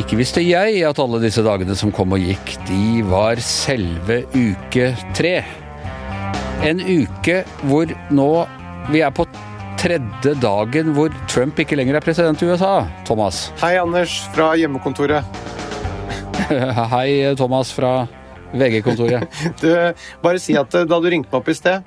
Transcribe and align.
Ikke 0.00 0.18
visste 0.18 0.42
jeg 0.44 0.82
at 0.84 0.98
alle 1.00 1.20
disse 1.22 1.40
dagene 1.46 1.72
som 1.78 1.92
kom 1.94 2.12
og 2.16 2.20
gikk, 2.20 2.52
de 2.68 3.00
var 3.08 3.40
selve 3.40 4.20
uke 4.34 4.90
tre. 5.16 5.38
En 6.66 6.84
uke 6.84 7.40
hvor 7.64 7.88
nå 8.12 8.28
vi 8.90 9.00
er 9.00 9.16
på 9.16 9.24
tredje 9.80 10.34
dagen 10.42 10.92
hvor 10.96 11.14
Trump 11.32 11.62
ikke 11.64 11.80
lenger 11.80 11.96
er 11.96 12.04
president 12.04 12.44
i 12.44 12.50
USA, 12.52 12.84
Thomas. 13.08 13.46
Hei, 13.62 13.78
Anders 13.80 14.20
fra 14.34 14.52
hjemmekontoret. 14.60 15.24
Hei, 16.92 17.34
Thomas 17.40 17.72
fra 17.72 18.02
VG-kontoret. 18.52 19.40
Du, 19.62 19.70
bare 20.24 20.42
si 20.42 20.56
at 20.58 20.74
eh, 20.76 20.86
da 20.88 21.00
du 21.00 21.08
ringte 21.10 21.30
meg 21.30 21.40
opp 21.40 21.50
i 21.50 21.56
sted, 21.56 21.86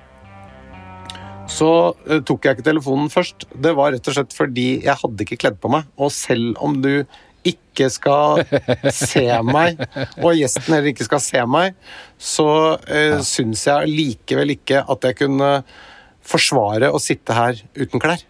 så 1.52 1.70
eh, 2.08 2.22
tok 2.26 2.48
jeg 2.48 2.58
ikke 2.58 2.70
telefonen 2.70 3.12
først. 3.12 3.48
Det 3.52 3.76
var 3.78 3.94
rett 3.96 4.10
og 4.10 4.18
slett 4.18 4.36
fordi 4.36 4.68
jeg 4.86 4.98
hadde 5.02 5.26
ikke 5.26 5.42
kledd 5.46 5.60
på 5.64 5.72
meg. 5.74 5.88
Og 6.00 6.14
selv 6.16 6.60
om 6.64 6.80
du 6.84 7.06
ikke 7.44 7.90
skal 7.92 8.46
se 8.94 9.26
meg, 9.44 9.82
og 10.22 10.38
gjesten 10.38 10.78
heller 10.78 10.94
ikke 10.94 11.08
skal 11.08 11.20
se 11.24 11.42
meg, 11.50 11.76
så 12.16 12.48
uh, 12.80 13.18
syns 13.28 13.66
jeg 13.68 13.90
likevel 13.92 14.54
ikke 14.56 14.80
at 14.80 15.10
jeg 15.10 15.18
kunne 15.26 15.50
forsvare 16.24 16.88
å 16.94 17.02
sitte 17.04 17.36
her 17.36 17.60
uten 17.76 18.00
klær. 18.00 18.24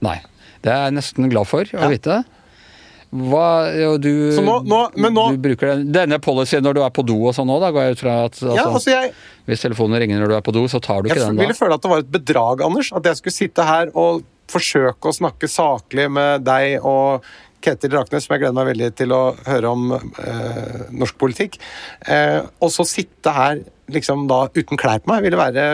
Nei. 0.00 0.16
Det 0.64 0.72
er 0.72 0.86
jeg 0.88 0.96
nesten 0.96 1.28
glad 1.32 1.48
for 1.48 1.68
å 1.76 1.92
vite. 1.92 2.22
Hva, 3.10 3.46
jo, 3.74 3.96
du, 3.98 4.10
nå- 4.38 4.60
nå- 4.70 5.10
nå- 5.10 5.24
du 5.34 5.38
bruker 5.42 5.72
den, 5.72 5.88
denne 5.90 6.18
policyen 6.22 6.62
når 6.62 6.76
du 6.78 6.82
er 6.86 6.92
på 6.94 7.02
do 7.02 7.16
og 7.26 7.34
sånn 7.34 7.50
òg, 7.50 7.58
da 7.64 7.70
går 7.74 7.88
jeg 7.88 7.96
ut 7.96 8.02
fra 8.04 8.12
at 8.28 8.36
altså, 8.38 8.54
Ja, 8.54 8.66
altså 8.70 8.92
jeg, 8.94 9.10
Hvis 9.50 9.64
telefonen 9.66 9.98
ringer 9.98 10.20
når 10.22 10.30
du 10.30 10.36
er 10.38 10.44
på 10.46 10.54
do, 10.54 10.62
så 10.70 10.78
tar 10.78 11.02
du 11.02 11.08
ikke 11.10 11.18
den 11.18 11.34
da? 11.34 11.42
jeg 11.42 11.48
ville 11.48 11.58
føle 11.58 11.74
at 11.74 11.82
det 11.82 11.90
var 11.90 12.04
et 12.04 12.12
bedrag, 12.14 12.62
Anders. 12.68 12.92
At 12.94 13.08
jeg 13.10 13.18
skulle 13.18 13.34
sitte 13.34 13.66
her 13.66 13.90
og 13.98 14.22
forsøke 14.50 15.10
å 15.10 15.14
snakke 15.14 15.50
saklig 15.50 16.06
med 16.10 16.44
deg 16.46 16.78
og 16.86 17.26
Ketil 17.60 17.92
Raknes, 17.92 18.24
som 18.24 18.32
jeg 18.36 18.40
gleder 18.44 18.56
meg 18.56 18.70
veldig 18.70 18.86
til 18.96 19.12
å 19.12 19.18
høre 19.44 19.68
om 19.74 19.90
eh, 19.92 20.86
norsk 20.96 21.18
politikk. 21.20 21.58
Eh, 22.08 22.38
og 22.62 22.70
så 22.72 22.86
sitte 22.88 23.34
her 23.36 23.60
liksom 23.94 24.26
da 24.30 24.42
uten 24.54 24.78
klær 24.80 25.02
på 25.02 25.10
meg, 25.10 25.24
ville 25.26 25.38
være 25.40 25.64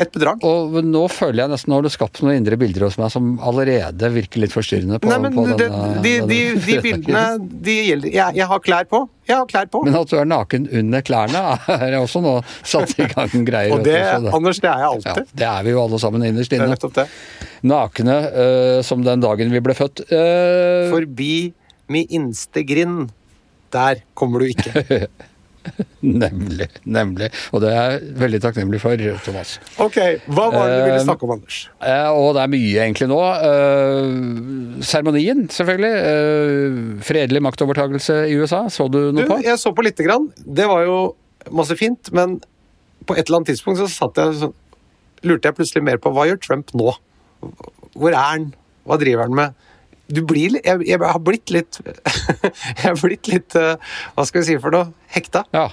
et 0.00 0.12
bedrag. 0.14 0.44
Og 0.46 0.78
nå 0.84 1.04
føler 1.12 1.44
jeg 1.44 1.52
nesten 1.54 1.72
nå 1.72 1.80
har 1.80 1.86
du 1.86 1.92
skapt 1.92 2.22
noen 2.24 2.38
indre 2.40 2.58
bilder 2.60 2.86
hos 2.86 2.98
meg 3.00 3.12
som 3.14 3.34
allerede 3.44 4.10
virker 4.14 4.44
litt 4.44 4.54
forstyrrende. 4.54 5.00
på, 5.02 5.10
Nei, 5.10 5.18
men 5.24 5.34
på 5.36 5.46
det, 5.50 5.58
denne, 5.64 6.02
de, 6.04 6.14
de, 6.30 6.40
de 6.60 6.78
bildene 6.84 7.24
de 7.40 7.76
gjelder 7.90 8.14
jeg, 8.14 8.38
jeg 8.40 8.48
har 8.52 8.64
klær 8.64 8.88
på. 8.90 9.02
Jeg 9.24 9.38
har 9.40 9.48
klær 9.48 9.68
på. 9.72 9.80
Men 9.86 9.96
at 9.96 10.10
du 10.12 10.18
er 10.20 10.28
naken 10.28 10.68
under 10.80 11.04
klærne, 11.04 11.42
er 11.88 11.98
også 11.98 12.20
nå 12.24 12.36
satt 12.60 12.92
i 13.00 13.08
gang 13.08 13.46
greier. 13.48 13.72
og 13.72 13.84
det, 13.86 13.96
også, 14.02 14.22
det, 14.26 14.34
Anders, 14.38 14.60
det 14.60 14.70
er 14.70 14.84
jeg 14.84 14.84
ja, 14.84 14.94
alltid. 14.94 15.34
det 15.40 15.50
er 15.50 15.66
vi 15.66 15.74
jo 15.74 15.82
alle 15.84 16.00
sammen 16.02 16.26
innerst 16.28 16.56
er 16.56 16.64
inne. 16.66 17.06
Nakne 17.64 18.16
uh, 18.28 18.78
som 18.84 19.04
den 19.06 19.24
dagen 19.24 19.54
vi 19.54 19.62
ble 19.64 19.76
født. 19.76 20.04
Uh, 20.12 20.90
Forbi 20.92 21.34
mi 21.92 22.04
innste 22.16 22.64
grind. 22.68 23.12
Der 23.74 24.04
kommer 24.14 24.44
du 24.44 24.52
ikke. 24.52 25.08
Nemlig. 26.04 26.68
nemlig. 26.84 27.28
Og 27.56 27.62
det 27.64 27.70
er 27.72 27.94
jeg 27.94 28.14
veldig 28.20 28.40
takknemlig 28.44 28.80
for, 28.82 29.00
Thomas. 29.24 29.54
Ok, 29.80 29.96
hva 30.28 30.46
var 30.52 30.68
det 30.68 30.74
du 30.76 30.82
ville 30.90 30.98
Eh, 31.00 31.04
snakke 31.06 31.24
om, 31.26 31.32
Anders? 31.38 31.58
Eh, 31.80 32.08
og 32.12 32.34
det 32.36 32.42
er 32.44 32.52
mye 32.52 32.82
egentlig 32.84 33.08
nå. 33.10 33.20
Eh, 33.48 34.82
selvfølgelig. 35.54 35.92
Eh, 36.10 36.80
fredelig 37.08 37.42
maktovertagelse 37.46 38.18
i 38.30 38.36
USA. 38.40 38.64
Så 38.68 38.88
du 38.90 38.98
Du, 39.10 39.20
noe 39.20 39.28
på? 39.30 39.40
jeg 39.44 39.58
så 39.62 39.72
på 39.74 39.84
lite 39.86 40.04
grann. 40.06 40.28
Det 40.44 40.66
var 40.70 40.84
jo 40.84 40.98
masse 41.50 41.76
fint, 41.80 42.12
men 42.12 42.38
på 43.06 43.16
et 43.16 43.26
eller 43.26 43.40
annet 43.42 43.52
tidspunkt 43.54 43.80
så 43.82 43.88
satt 43.90 44.16
jeg 44.20 44.38
sånn 44.42 44.54
Lurte 45.24 45.48
jeg 45.48 45.56
plutselig 45.56 45.80
mer 45.86 45.96
på 45.96 46.10
hva 46.12 46.26
gjør 46.28 46.36
Trump 46.44 46.68
nå? 46.76 46.90
Hvor 47.96 48.10
er 48.12 48.18
han? 48.20 48.42
Hva 48.84 48.98
driver 49.00 49.22
han 49.24 49.32
med? 49.38 49.54
Du 50.12 50.20
blir 50.28 50.58
Jeg, 50.60 50.82
jeg 50.84 50.98
har 51.00 51.20
blitt 51.24 51.50
litt 51.54 51.78
Jeg 52.80 52.84
har 52.84 52.98
blitt 53.00 53.30
litt 53.30 53.56
eh, 53.56 53.76
Hva 54.14 54.26
skal 54.28 54.42
vi 54.42 54.48
si 54.50 54.58
for 54.60 54.74
noe? 54.74 54.90
Hekta. 55.14 55.44
Ja. 55.54 55.68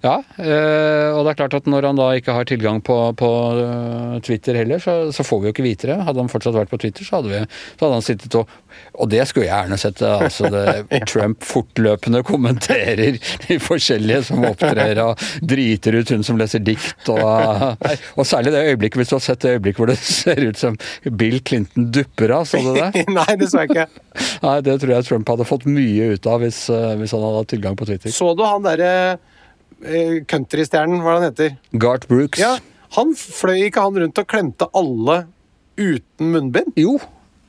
Ja, 0.00 0.14
eh, 0.40 1.10
og 1.12 1.26
det 1.26 1.32
er 1.34 1.38
klart 1.42 1.54
at 1.58 1.66
når 1.68 1.90
han 1.90 1.98
da 2.00 2.06
ikke 2.16 2.32
har 2.32 2.46
tilgang 2.48 2.78
på, 2.84 2.94
på 3.20 3.28
eh, 3.60 4.14
Twitter 4.24 4.56
heller, 4.56 4.80
så, 4.80 4.94
så 5.12 5.24
får 5.26 5.42
vi 5.42 5.50
jo 5.50 5.52
ikke 5.52 5.64
vite 5.66 5.90
det. 5.90 5.98
Hadde 6.06 6.22
han 6.22 6.30
fortsatt 6.32 6.56
vært 6.56 6.70
på 6.72 6.78
Twitter, 6.80 7.04
så 7.04 7.18
hadde, 7.18 7.34
vi, 7.34 7.40
så 7.74 7.84
hadde 7.84 7.98
han 7.98 8.06
sittet 8.06 8.36
og 8.40 8.48
Og 9.02 9.10
det 9.12 9.20
skulle 9.28 9.44
jeg 9.44 9.52
gjerne 9.52 9.78
sett. 9.82 10.00
eh, 10.00 10.24
Altså 10.24 10.48
det, 10.54 11.02
Trump 11.10 11.44
fortløpende 11.44 12.22
kommenterer 12.24 13.18
de 13.44 13.58
forskjellige 13.60 14.22
som 14.30 14.46
opptrer, 14.48 15.02
og 15.04 15.20
driter 15.44 15.98
ut 16.00 16.14
hun 16.14 16.24
som 16.24 16.40
leser 16.40 16.64
dikt, 16.64 17.10
og, 17.12 17.76
og 18.16 18.24
særlig 18.28 18.54
det 18.56 18.64
øyeblikket, 18.70 19.02
hvis 19.02 19.12
du 19.12 19.16
har 19.18 19.24
sett 19.26 19.44
det 19.44 19.56
øyeblikket 19.58 19.82
hvor 19.82 19.92
det 19.92 19.98
ser 20.00 20.40
ut 20.46 20.60
som 20.60 20.78
Bill 21.12 21.42
Clinton 21.44 21.90
dupper 21.92 22.32
av, 22.38 22.48
så 22.48 22.62
du 22.64 22.72
det? 22.78 23.04
Nei, 23.18 23.28
det 23.36 23.50
så 23.52 23.66
jeg 23.66 23.74
ikke. 23.74 23.86
Nei, 24.46 24.56
det 24.64 24.80
tror 24.80 24.94
jeg 24.96 25.08
Trump 25.10 25.34
hadde 25.34 25.48
fått 25.48 25.68
mye 25.68 26.14
ut 26.16 26.30
av 26.30 26.40
hvis, 26.40 26.64
hvis 26.72 27.12
han 27.16 27.26
hadde 27.26 27.42
hatt 27.44 27.52
tilgang 27.52 27.76
på 27.76 27.88
Twitter. 27.90 28.16
Så 28.16 28.32
du 28.32 28.46
han 28.46 28.64
derre 28.64 28.94
countrystjernen, 30.30 31.00
hva 31.04 31.14
er 31.14 31.16
det 31.16 31.22
han 31.22 31.30
heter? 31.30 31.54
Garth 31.82 32.10
Brooks. 32.10 32.40
Ja, 32.42 32.56
han 32.96 33.14
fløy 33.16 33.68
ikke 33.68 33.84
han 33.84 33.98
rundt 34.02 34.20
og 34.20 34.28
klemte 34.30 34.68
alle 34.76 35.22
uten 35.80 36.32
munnbind? 36.34 36.74
Jo, 36.78 36.98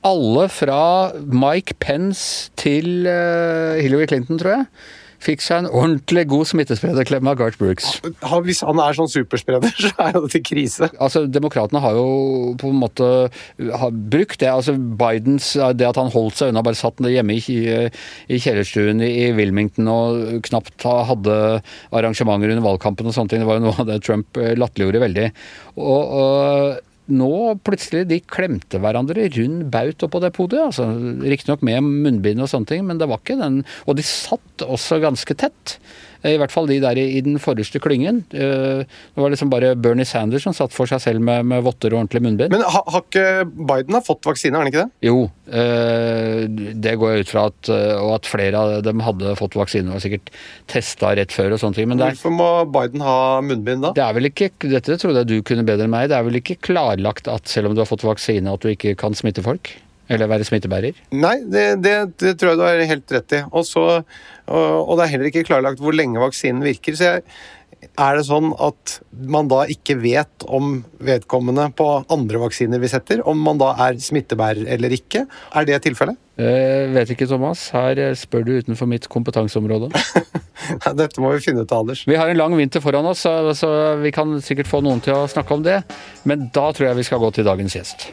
alle 0.06 0.48
fra 0.50 0.80
Mike 1.18 1.76
Pence 1.82 2.50
til 2.58 3.06
eh, 3.06 3.78
Hillary 3.82 4.08
Clinton, 4.10 4.40
tror 4.40 4.56
jeg, 4.56 4.66
fikk 5.22 5.42
seg 5.44 5.62
en 5.62 5.68
ordentlig 5.70 6.24
god 6.30 6.48
smittesprederklem 6.50 7.28
av 7.30 7.36
Garth 7.38 7.58
Brooks. 7.60 8.00
Han- 8.26 8.42
Hvis 8.46 8.62
han 8.66 8.80
er 8.82 8.96
sånn 8.98 9.10
superspreder, 9.12 9.70
så 9.84 9.92
er 10.02 10.16
jo 10.16 10.24
dette 10.26 10.40
krise. 10.44 10.88
Altså, 10.98 11.24
Demokratene 11.30 11.80
har 11.84 11.94
jo 11.98 12.54
på 12.60 12.70
en 12.72 12.80
måte 12.82 13.08
har 13.78 13.90
brukt 13.94 14.40
det. 14.42 14.50
altså 14.50 14.74
Bidens, 14.76 15.52
Det 15.78 15.86
at 15.88 15.96
han 16.00 16.10
holdt 16.10 16.40
seg 16.40 16.50
unna, 16.52 16.62
bare 16.66 16.78
satt 16.78 16.98
hjemme 17.06 17.36
i, 17.38 17.58
i 18.28 18.38
kjellerstuen 18.42 19.02
i 19.06 19.30
Wilmington 19.36 19.88
og 19.92 20.42
knapt 20.48 20.82
hadde 20.86 21.36
arrangementer 21.94 22.50
under 22.52 22.64
valgkampen 22.66 23.06
og 23.06 23.14
sånne 23.16 23.30
ting, 23.32 23.42
det 23.44 23.48
var 23.50 23.60
jo 23.60 23.66
noe 23.68 23.78
av 23.82 23.86
det 23.88 24.00
Trump 24.04 24.36
eh, 24.42 24.54
latterliggjorde 24.58 25.02
veldig. 25.06 25.28
Og, 25.76 26.16
og 26.22 26.80
nå 27.12 27.30
plutselig 27.64 28.06
de 28.10 28.20
klemte 28.24 28.80
hverandre 28.82 29.28
rund 29.36 29.66
baut 29.74 30.06
oppå 30.08 30.20
det 30.24 30.32
podiet. 30.36 30.64
altså 30.72 30.88
Riktignok 31.22 31.62
med 31.66 31.82
munnbind 31.84 32.40
og 32.44 32.48
sånne 32.52 32.70
ting, 32.72 32.86
men 32.88 32.98
det 33.02 33.08
var 33.10 33.20
ikke 33.22 33.38
den 33.40 33.60
Og 33.86 33.96
de 33.98 34.02
satt 34.06 34.64
også 34.66 35.00
ganske 35.02 35.36
tett. 35.36 35.76
I 36.22 36.36
hvert 36.38 36.52
fall 36.54 36.68
de 36.70 36.76
der 36.78 36.94
i, 37.02 37.18
den 37.26 37.34
forreste 37.42 37.80
klyngen. 37.82 38.20
Eh, 38.30 38.84
Det 38.86 39.18
var 39.18 39.32
liksom 39.32 39.50
bare 39.50 39.72
Bernie 39.74 40.06
Sanders 40.06 40.44
som 40.46 40.54
satt 40.54 40.70
for 40.70 40.86
seg 40.86 41.00
selv 41.02 41.20
med, 41.26 41.42
med 41.50 41.64
votter 41.66 41.90
og 41.96 42.04
ordentlig 42.04 42.22
munnbind. 42.22 42.52
Men 42.54 42.62
ha- 42.62 42.84
har 42.94 43.02
ikke 43.02 43.24
Biden 43.50 43.96
har 43.98 44.04
fått 44.06 44.22
vaksine, 44.30 44.54
har 44.54 44.62
han 44.62 44.70
ikke 44.70 44.84
det? 44.84 45.08
Jo, 45.08 45.24
eh, 45.50 46.46
det 46.78 46.94
går 47.00 47.10
jeg 47.16 47.24
ut 47.26 47.32
fra 47.32 47.46
at 47.50 47.70
eh, 47.74 47.96
Og 47.98 48.12
at 48.20 48.28
flere 48.30 48.54
av 48.60 48.84
dem 48.86 49.02
hadde 49.02 49.34
fått 49.38 49.56
vaksine 49.58 49.90
og 49.96 50.02
sikkert 50.04 50.30
testa 50.70 51.10
rett 51.18 51.34
før 51.34 51.56
og 51.56 51.62
sånne 51.64 51.80
ting. 51.80 51.90
Hvorfor 51.98 52.34
må 52.38 52.48
Biden 52.70 53.02
ha 53.02 53.16
munnbind 53.42 53.82
da? 53.88 53.92
det 53.96 54.04
er 54.06 54.14
vel 54.16 54.30
ikke 54.30 54.50
Dette 54.62 54.94
trodde 55.02 55.24
jeg 55.24 55.30
du 55.32 55.36
kunne 55.46 55.66
bedre 55.66 55.88
enn 55.88 55.92
meg. 55.92 56.06
Det 56.12 56.16
er 56.20 56.26
vel 56.26 56.38
ikke 56.38 56.58
klarlagt 56.62 57.01
at 57.08 57.48
selv 57.50 57.70
om 57.70 57.74
du 57.74 57.82
har 57.82 57.90
fått 57.90 58.04
vaksine, 58.06 58.52
at 58.52 58.62
du 58.62 58.70
ikke 58.72 58.94
kan 58.98 59.16
smitte 59.18 59.44
folk? 59.44 59.72
Eller 60.12 60.28
være 60.28 60.44
smittebærer? 60.44 60.98
Nei, 61.14 61.36
det, 61.48 61.66
det, 61.84 61.94
det 62.20 62.34
tror 62.36 62.52
jeg 62.52 62.58
du 62.60 62.64
har 62.66 62.82
helt 62.90 63.14
rett 63.14 63.34
i. 63.38 63.42
Og, 63.48 63.64
så, 63.64 63.84
og, 64.02 64.66
og 64.82 64.98
det 64.98 65.04
er 65.04 65.12
heller 65.14 65.30
ikke 65.30 65.46
klarlagt 65.48 65.80
hvor 65.80 65.94
lenge 65.96 66.20
vaksinen 66.20 66.64
virker. 66.66 66.98
Så 66.98 67.08
jeg, 67.08 67.24
er 67.82 68.16
det 68.16 68.24
sånn 68.28 68.52
at 68.62 68.98
man 69.10 69.48
da 69.50 69.64
ikke 69.70 69.96
vet 70.00 70.46
om 70.46 70.78
vedkommende 71.02 71.68
på 71.76 71.86
andre 72.12 72.40
vaksiner 72.44 72.80
vi 72.82 72.90
setter, 72.90 73.22
om 73.28 73.40
man 73.42 73.60
da 73.60 73.72
er 73.88 73.98
smittebærer 74.00 74.68
eller 74.76 74.94
ikke? 74.94 75.24
Er 75.58 75.68
det 75.68 75.82
tilfellet? 75.86 76.18
Eh, 76.40 76.88
vet 76.94 77.12
ikke, 77.12 77.28
Thomas. 77.28 77.66
Her 77.74 77.98
eh, 78.00 78.14
spør 78.16 78.46
du 78.46 78.54
utenfor 78.62 78.88
mitt 78.88 79.08
kompetanseområde. 79.12 79.90
Dette 81.00 81.20
må 81.20 81.34
vi 81.34 81.44
finne 81.44 81.66
ut 81.66 81.74
av, 81.74 81.84
Anders. 81.84 82.06
Vi 82.08 82.16
har 82.16 82.32
en 82.32 82.40
lang 82.40 82.56
vinter 82.56 82.84
foran 82.84 83.10
oss, 83.10 83.26
så, 83.26 83.52
så 83.58 83.70
vi 84.00 84.14
kan 84.14 84.38
sikkert 84.44 84.70
få 84.70 84.80
noen 84.84 85.02
til 85.04 85.18
å 85.18 85.28
snakke 85.30 85.58
om 85.58 85.66
det. 85.66 85.82
Men 86.28 86.48
da 86.54 86.70
tror 86.72 86.92
jeg 86.92 87.02
vi 87.02 87.08
skal 87.10 87.22
gå 87.22 87.34
til 87.36 87.48
dagens 87.48 87.76
gjest. 87.76 88.12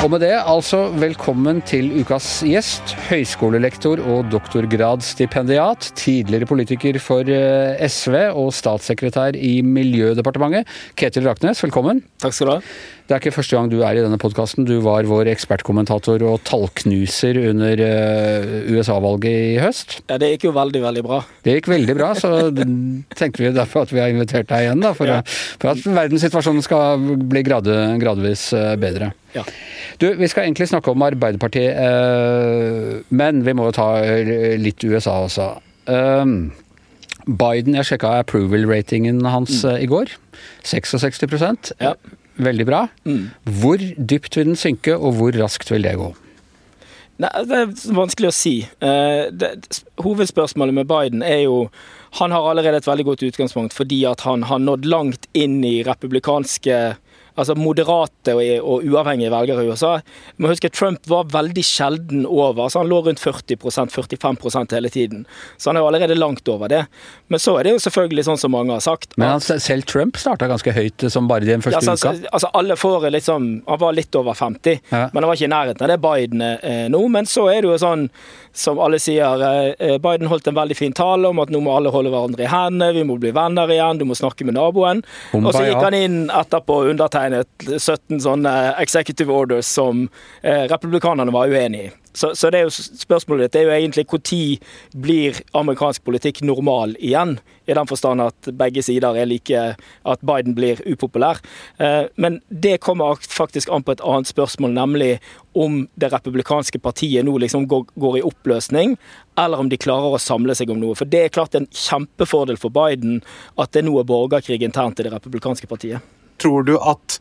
Og 0.00 0.08
med 0.08 0.22
det, 0.24 0.32
altså 0.32 0.86
velkommen 0.96 1.58
til 1.68 1.90
ukas 2.00 2.38
gjest. 2.48 2.94
Høyskolelektor 3.10 4.00
og 4.00 4.30
doktorgradsstipendiat. 4.32 5.90
Tidligere 6.00 6.48
politiker 6.48 6.96
for 7.04 7.28
eh, 7.28 7.76
SV 7.84 8.16
og 8.30 8.48
statssekretær 8.56 9.36
i 9.36 9.58
Miljødepartementet. 9.60 10.64
Ketil 10.96 11.28
Raknes, 11.28 11.60
velkommen. 11.66 12.00
Takk 12.24 12.32
skal 12.32 12.48
du 12.48 12.54
ha. 12.54 12.62
Det 13.10 13.16
er 13.16 13.24
ikke 13.24 13.40
første 13.40 13.56
gang 13.56 13.66
du 13.66 13.80
er 13.82 13.98
i 13.98 14.02
denne 14.04 14.20
podkasten. 14.22 14.62
Du 14.68 14.76
var 14.84 15.02
vår 15.10 15.26
ekspertkommentator 15.32 16.22
og 16.22 16.44
tallknuser 16.46 17.40
under 17.50 17.80
eh, 17.82 18.52
USA-valget 18.70 19.48
i 19.48 19.56
høst. 19.58 19.96
Ja, 20.04 20.14
det 20.22 20.28
gikk 20.36 20.46
jo 20.46 20.52
veldig, 20.54 20.78
veldig 20.84 21.02
bra. 21.02 21.18
Det 21.42 21.56
gikk 21.56 21.72
veldig 21.72 21.96
bra, 21.98 22.12
så 22.14 22.30
tenkte 23.18 23.42
vi 23.42 23.50
derfor 23.56 23.82
at 23.82 23.90
vi 23.90 23.98
har 23.98 24.14
invitert 24.14 24.46
deg 24.52 24.68
igjen. 24.68 24.84
Da, 24.86 24.92
for, 24.94 25.10
Ja. 25.10 25.24
for 25.26 25.72
at 25.72 25.82
verdenssituasjonen 25.82 26.62
skal 26.62 27.02
bli 27.32 27.42
grad, 27.50 27.66
gradvis 27.98 28.44
eh, 28.54 28.76
bedre. 28.78 29.10
Ja. 29.34 29.42
Du, 29.98 30.06
Vi 30.14 30.30
skal 30.30 30.46
egentlig 30.46 30.70
snakke 30.70 30.94
om 30.94 31.02
Arbeiderpartiet, 31.02 31.82
eh, 31.82 33.02
men 33.10 33.42
vi 33.42 33.56
må 33.58 33.72
jo 33.72 33.74
ta 33.80 33.88
litt 34.54 34.86
USA 34.86 35.18
også. 35.24 35.50
Um, 35.90 36.52
Biden, 37.26 37.74
jeg 37.74 37.90
sjekka 37.90 38.14
approval-ratingen 38.22 39.18
hans 39.26 39.64
mm. 39.66 39.82
i 39.82 39.90
går. 39.90 40.14
66 40.62 41.26
ja. 41.82 41.96
Veldig 42.36 42.66
bra. 42.68 42.86
Mm. 43.04 43.30
Hvor 43.60 43.82
dypt 43.96 44.36
vil 44.36 44.52
den 44.52 44.58
synke, 44.58 44.96
og 44.96 45.16
hvor 45.18 45.36
raskt 45.36 45.70
vil 45.72 45.86
det 45.86 45.96
gå? 46.00 46.10
Nei, 47.20 47.30
Det 47.44 47.56
er 47.58 47.72
vanskelig 47.96 48.30
å 48.30 48.34
si. 48.34 48.54
Uh, 48.80 49.28
det, 49.32 49.82
hovedspørsmålet 50.00 50.76
med 50.76 50.88
Biden 50.88 51.24
er 51.26 51.44
jo 51.44 51.68
Han 52.18 52.32
har 52.34 52.48
allerede 52.50 52.80
et 52.80 52.88
veldig 52.88 53.04
godt 53.06 53.22
utgangspunkt 53.22 53.74
fordi 53.76 54.00
at 54.08 54.24
han 54.26 54.42
har 54.48 54.58
nådd 54.58 54.88
langt 54.88 55.28
inn 55.30 55.60
i 55.62 55.84
republikanske 55.86 56.78
altså 57.42 57.56
moderate 57.58 58.34
og, 58.36 58.42
og, 58.60 58.84
uavhengige 58.86 59.32
velgere 59.32 59.64
i 59.64 59.70
USA. 59.70 59.92
Du 60.36 60.44
må 60.44 60.52
huske 60.52 60.70
Trump 60.72 61.06
var 61.10 61.28
veldig 61.32 61.64
sjelden 61.66 62.26
over. 62.26 62.68
så 62.68 62.82
Han 62.82 62.90
lå 62.90 63.00
rundt 63.06 63.20
40% 63.22 63.90
45% 63.90 64.74
hele 64.76 64.90
tiden. 64.90 65.26
Så 65.56 65.70
han 65.70 65.76
er 65.76 65.84
jo 65.84 65.90
allerede 65.90 66.18
langt 66.18 66.48
over 66.48 66.68
det. 66.68 66.84
Men 67.28 67.42
så 67.42 67.56
er 67.58 67.66
det 67.66 67.74
jo 67.74 67.82
selvfølgelig 67.82 68.26
sånn 68.28 68.40
som 68.40 68.54
mange 68.54 68.74
har 68.74 68.84
sagt 68.84 69.16
Men 69.16 69.36
han, 69.36 69.40
selv 69.42 69.86
Trump 69.90 70.18
starta 70.20 70.48
ganske 70.50 70.72
høyt 70.74 71.06
som 71.12 71.28
bare 71.30 71.48
den 71.48 71.64
første 71.64 71.84
ja, 71.84 71.96
altså, 71.96 72.14
uka? 72.14 72.30
Altså, 72.32 72.50
alle 72.60 72.76
får 72.76 73.08
liksom 73.10 73.50
Han 73.66 73.80
var 73.80 73.96
litt 73.96 74.14
over 74.18 74.34
50, 74.34 74.80
ja. 74.90 75.08
men 75.12 75.22
han 75.22 75.30
var 75.30 75.38
ikke 75.38 75.48
i 75.48 75.54
nærheten 75.54 75.86
av 75.86 75.92
det 75.92 75.98
Biden 76.04 76.44
eh, 76.46 76.86
nå. 76.92 77.02
Men 77.08 77.28
så 77.28 77.48
er 77.52 77.62
det 77.62 77.70
jo 77.72 77.78
sånn 77.80 78.08
som 78.52 78.80
alle 78.82 78.98
sier, 78.98 79.42
eh, 79.78 79.98
Biden 80.02 80.28
holdt 80.30 80.48
en 80.50 80.56
veldig 80.56 80.76
fin 80.76 80.94
tale 80.96 81.28
om 81.28 81.38
at 81.42 81.52
nå 81.54 81.60
må 81.62 81.76
alle 81.76 81.92
holde 81.94 82.10
hverandre 82.10 82.44
i 82.44 82.50
hendene, 82.50 82.90
vi 82.96 83.04
må 83.06 83.16
bli 83.20 83.30
venner 83.34 83.70
igjen, 83.70 84.00
du 84.00 84.06
må 84.08 84.16
snakke 84.18 84.46
med 84.46 84.56
naboen. 84.58 85.04
Og 85.38 85.52
så 85.54 85.62
gikk 85.68 85.84
han 85.84 85.96
inn 85.96 86.18
etterpå 86.34 86.80
og 86.82 86.90
undertegnet 86.90 87.29
17 87.32 88.20
sånne 88.24 88.54
executive 88.82 89.34
orders 89.34 89.70
som 89.70 90.06
republikanerne 90.42 91.34
var 91.34 91.52
uenig 91.52 91.86
i. 91.86 91.90
Så, 92.12 92.34
så, 92.34 92.50
det 92.50 92.58
er 92.58 92.66
jo 92.66 92.72
spørsmålet 92.74 93.46
ditt 93.46 93.54
det 93.54 93.60
er 93.60 93.68
jo 93.68 93.74
egentlig 93.76 94.04
når 94.10 94.98
blir 94.98 95.36
amerikansk 95.54 96.02
politikk 96.04 96.42
normal 96.42 96.96
igjen? 96.98 97.36
I 97.70 97.76
den 97.78 97.86
forstand 97.86 98.24
at 98.24 98.50
begge 98.58 98.82
sider 98.82 99.14
er 99.14 99.28
like 99.30 99.60
At 100.02 100.24
Biden 100.26 100.56
blir 100.56 100.82
upopulær. 100.90 101.38
Eh, 101.78 102.10
men 102.16 102.40
det 102.48 102.80
kommer 102.82 103.14
faktisk 103.22 103.70
an 103.70 103.86
på 103.86 103.94
et 103.94 104.02
annet 104.02 104.26
spørsmål, 104.26 104.74
nemlig 104.74 105.20
om 105.54 105.84
det 105.94 106.10
republikanske 106.10 106.78
partiet 106.82 107.24
nå 107.26 107.36
liksom 107.38 107.68
går, 107.70 107.86
går 107.94 108.18
i 108.18 108.26
oppløsning, 108.26 108.96
eller 109.38 109.62
om 109.62 109.70
de 109.70 109.78
klarer 109.78 110.14
å 110.14 110.22
samle 110.22 110.54
seg 110.58 110.70
om 110.70 110.82
noe. 110.82 110.98
For 110.98 111.06
det 111.06 111.24
er 111.24 111.34
klart 111.34 111.54
en 111.54 111.70
kjempefordel 111.70 112.58
for 112.58 112.74
Biden 112.74 113.20
at 113.56 113.70
det 113.74 113.86
nå 113.86 113.94
er 114.00 114.08
borgerkrig 114.08 114.62
internt 114.66 114.98
i 114.98 115.06
det 115.06 115.14
republikanske 115.14 115.70
partiet. 115.70 116.02
Tror 116.40 116.66
du 116.68 116.76
at 116.78 117.20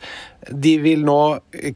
de 0.49 0.75
vil 0.81 1.03
nå 1.05 1.21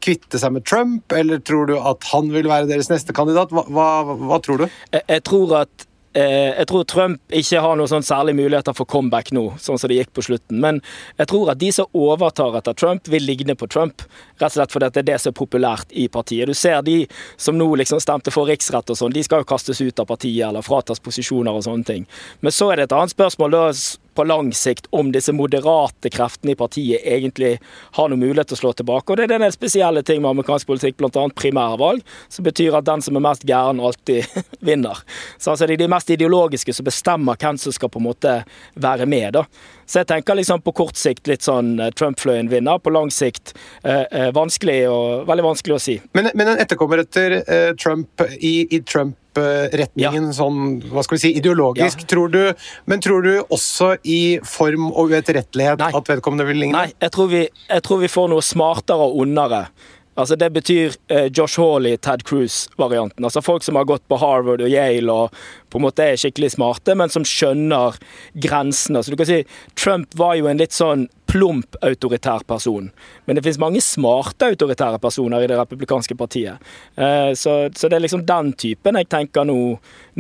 kvitte 0.01 0.39
seg 0.39 0.53
med 0.55 0.65
Trump, 0.67 1.11
eller 1.13 1.41
tror 1.43 1.67
du 1.69 1.77
at 1.77 2.05
han 2.13 2.31
vil 2.33 2.49
være 2.49 2.69
deres 2.71 2.91
neste 2.91 3.15
kandidat? 3.15 3.51
Hva, 3.53 3.65
hva, 3.67 3.89
hva 4.17 4.39
tror 4.43 4.63
du? 4.63 4.69
Jeg, 4.93 5.03
jeg 5.09 5.23
tror 5.27 5.57
at 5.63 5.87
eh, 6.17 6.53
jeg 6.53 6.67
tror 6.69 6.85
Trump 6.89 7.35
ikke 7.41 7.61
har 7.65 7.77
noen 7.77 7.91
sånn 7.91 8.05
særlig 8.05 8.35
muligheter 8.37 8.75
for 8.77 8.89
comeback 8.89 9.33
nå, 9.35 9.45
sånn 9.61 9.79
som 9.81 9.91
det 9.91 9.99
gikk 9.99 10.13
på 10.15 10.25
slutten. 10.29 10.61
Men 10.63 10.81
jeg 11.19 11.29
tror 11.31 11.53
at 11.53 11.61
de 11.61 11.71
som 11.75 11.89
overtar 11.97 12.57
etter 12.59 12.77
Trump, 12.79 13.09
vil 13.11 13.25
ligne 13.27 13.57
på 13.59 13.67
Trump. 13.71 14.05
Rett 14.39 14.51
og 14.51 14.57
slett 14.57 14.75
fordi 14.75 14.91
det 14.93 15.03
er 15.03 15.09
det 15.11 15.19
som 15.21 15.33
er 15.33 15.39
populært 15.41 15.91
i 15.91 16.07
partiet. 16.11 16.49
Du 16.49 16.57
ser 16.57 16.81
de 16.87 17.01
som 17.37 17.57
nå 17.59 17.67
liksom 17.81 18.01
stemte 18.03 18.33
for 18.33 18.49
riksrett 18.49 18.93
og 18.93 18.99
sånn, 18.99 19.13
de 19.15 19.25
skal 19.25 19.43
jo 19.43 19.51
kastes 19.53 19.83
ut 19.83 19.99
av 19.99 20.09
partiet 20.09 20.47
eller 20.47 20.65
fratas 20.65 21.03
posisjoner 21.03 21.53
og 21.53 21.67
sånne 21.67 21.89
ting. 21.89 22.07
Men 22.41 22.55
så 22.55 22.71
er 22.71 22.81
det 22.81 22.89
et 22.89 22.97
annet 22.97 23.13
spørsmål 23.13 23.53
da 23.53 23.67
på 24.15 24.25
lang 24.27 24.51
sikt 24.53 24.87
om 24.95 25.11
disse 25.13 25.33
moderate 25.35 26.09
kreftene 26.13 26.53
i 26.53 26.59
partiet 26.59 27.03
egentlig 27.03 27.57
har 27.97 28.09
noen 28.09 28.21
mulighet 28.21 28.51
til 28.51 28.57
å 28.57 28.61
slå 28.61 28.73
tilbake. 28.77 29.11
Og 29.11 29.17
Det 29.17 29.27
er 29.27 29.35
den 29.35 29.55
spesielle 29.55 30.03
ting 30.03 30.21
med 30.21 30.33
amerikansk 30.33 30.67
politikk, 30.69 30.97
bl.a. 30.97 31.27
primærvalg, 31.35 32.03
som 32.29 32.45
betyr 32.45 32.77
at 32.79 32.87
den 32.89 33.01
som 33.01 33.17
er 33.17 33.25
mest 33.25 33.45
gæren, 33.47 33.81
alltid 33.83 34.25
vinner. 34.69 35.03
Så 35.37 35.53
altså 35.53 35.67
Det 35.67 35.77
er 35.77 35.85
de 35.85 35.93
mest 35.95 36.09
ideologiske 36.09 36.73
som 36.73 36.87
bestemmer 36.87 37.39
hvem 37.39 37.57
som 37.57 37.75
skal 37.75 37.91
på 37.93 38.01
en 38.01 38.07
måte 38.09 38.35
være 38.75 39.05
med. 39.05 39.33
da. 39.39 39.45
Så 39.85 40.01
jeg 40.01 40.07
tenker 40.11 40.39
liksom 40.39 40.61
på 40.61 40.75
kort 40.75 40.99
sikt 40.99 41.27
litt 41.27 41.43
sånn 41.45 41.75
eh, 41.79 41.91
Trump-fløyen 41.91 42.49
vinner, 42.51 42.79
på 42.79 42.93
lang 42.93 43.11
sikt 43.11 43.55
eh, 43.83 44.05
eh, 44.09 44.29
vanskelig 44.35 44.79
og, 44.89 45.25
veldig 45.27 45.49
vanskelig 45.49 45.75
å 45.75 45.81
si. 45.81 45.97
Men, 46.17 46.31
men 46.33 46.53
en 46.53 46.63
etterkommer 46.63 47.03
etter 47.03 47.41
eh, 47.43 47.73
Trump 47.79 48.23
i, 48.39 48.55
i 48.69 48.81
Trump 48.81 49.17
retningen 49.37 50.29
ja. 50.29 50.35
sånn, 50.35 50.77
hva 50.91 51.03
skal 51.05 51.17
vi 51.17 51.23
si, 51.25 51.33
ideologisk, 51.39 52.03
ja. 52.05 52.09
tror 52.13 52.33
du. 52.33 52.43
Men 52.89 53.01
tror 53.03 53.25
du 53.25 53.33
også 53.43 53.95
i 54.03 54.39
form 54.47 54.91
og 54.91 55.13
uetterrettelighet 55.13 55.81
at 55.89 56.13
vedkommende 56.13 56.47
vil 56.49 56.63
ligne? 56.65 56.77
Nei, 56.77 56.93
jeg 57.01 57.15
tror, 57.15 57.31
vi, 57.33 57.43
jeg 57.69 57.85
tror 57.87 58.03
vi 58.03 58.11
får 58.11 58.31
noe 58.33 58.45
smartere 58.45 59.09
og 59.09 59.21
ondere. 59.25 59.65
Altså 60.13 60.35
Det 60.37 60.49
betyr 60.53 60.93
eh, 61.09 61.29
Josh 61.33 61.59
Hawley, 61.59 61.97
Ted 61.97 62.23
Cruz-varianten. 62.23 63.25
Altså 63.25 63.41
Folk 63.41 63.63
som 63.63 63.75
har 63.75 63.87
gått 63.89 64.05
på 64.07 64.19
Harvard 64.21 64.61
og 64.61 64.69
Yale 64.69 65.13
og 65.13 65.39
på 65.73 65.79
en 65.79 65.87
måte 65.87 66.05
er 66.05 66.19
skikkelig 66.21 66.51
smarte, 66.53 66.93
men 66.93 67.09
som 67.09 67.25
skjønner 67.25 67.97
grensene. 68.37 69.01
Så 69.01 69.09
du 69.09 69.17
kan 69.17 69.29
si 69.29 69.41
Trump 69.79 70.13
var 70.19 70.35
jo 70.37 70.49
en 70.49 70.61
litt 70.61 70.75
sånn 70.75 71.07
plump 71.33 71.75
autoritær 71.81 72.39
person. 72.45 72.91
Men 73.25 73.35
det 73.35 73.41
finnes 73.41 73.57
mange 73.57 73.81
smarte 73.81 74.51
autoritære 74.51 74.99
personer 75.01 75.41
i 75.41 75.47
det 75.49 75.57
republikanske 75.57 76.13
partiet. 76.15 76.61
Eh, 76.95 77.33
så, 77.33 77.55
så 77.75 77.89
det 77.89 77.97
er 77.97 78.03
liksom 78.03 78.21
den 78.27 78.51
typen 78.53 78.99
jeg 78.99 79.09
tenker 79.09 79.47
nå, 79.49 79.55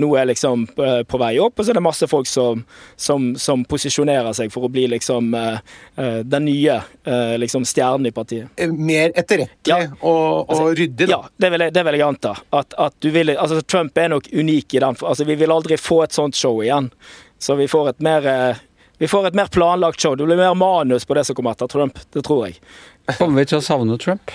nå 0.01 0.09
er 0.17 0.31
liksom 0.31 0.65
eh, 0.73 1.03
på 1.05 1.19
vei 1.21 1.35
opp. 1.43 1.59
Og 1.59 1.67
så 1.67 1.69
er 1.69 1.77
det 1.77 1.85
masse 1.85 2.09
folk 2.09 2.29
som, 2.29 2.65
som, 2.97 3.29
som 3.37 3.61
posisjonerer 3.69 4.33
seg 4.33 4.49
for 4.55 4.65
å 4.65 4.73
bli 4.73 4.87
liksom 4.95 5.29
eh, 5.37 5.61
den 6.25 6.47
nye 6.49 6.79
liksom 7.37 7.65
stjernen 7.67 8.09
i 8.09 8.15
partiet. 8.15 8.49
Mer 8.73 9.11
etterrettelig 9.13 9.69
ja. 9.69 9.93
og, 9.99 10.17
og 10.17 10.49
altså, 10.49 10.67
ryddig, 10.73 11.11
da? 11.11 11.13
Ja, 11.13 11.33
det 11.45 11.53
vil 11.53 11.67
jeg, 11.67 11.77
det 11.77 11.85
vil 11.85 11.99
jeg 11.99 12.07
anta. 12.07 12.35
At, 12.57 12.73
at 12.81 12.97
du 13.05 13.11
vil, 13.13 13.35
altså 13.37 13.61
Trump 13.61 14.01
er 14.01 14.09
nok 14.15 14.31
unik 14.33 14.73
i 14.73 14.81
den 14.81 14.97
altså 14.97 15.27
Vi 15.29 15.37
vil 15.37 15.53
aldri 15.53 15.77
få 15.77 16.01
et 16.07 16.17
sånt 16.17 16.39
show 16.39 16.63
igjen. 16.65 16.89
Så 17.37 17.59
vi 17.59 17.69
får 17.69 17.93
et 17.93 18.01
mer 18.01 18.25
vi 19.03 19.07
får 19.07 19.25
et 19.27 19.35
mer 19.35 19.49
planlagt 19.51 19.99
show. 19.99 20.15
Det 20.15 20.25
blir 20.25 20.37
mer 20.39 20.53
manus 20.55 21.05
på 21.05 21.13
det 21.13 21.25
som 21.27 21.35
kommer 21.35 21.51
etter 21.51 21.67
Trump. 21.67 21.97
Det 22.15 22.21
tror 22.23 22.45
jeg. 22.47 22.61
Kommer 23.17 23.41
vi 23.41 23.49
til 23.51 23.57
å 23.57 23.65
savne 23.65 23.97
Trump? 23.99 24.31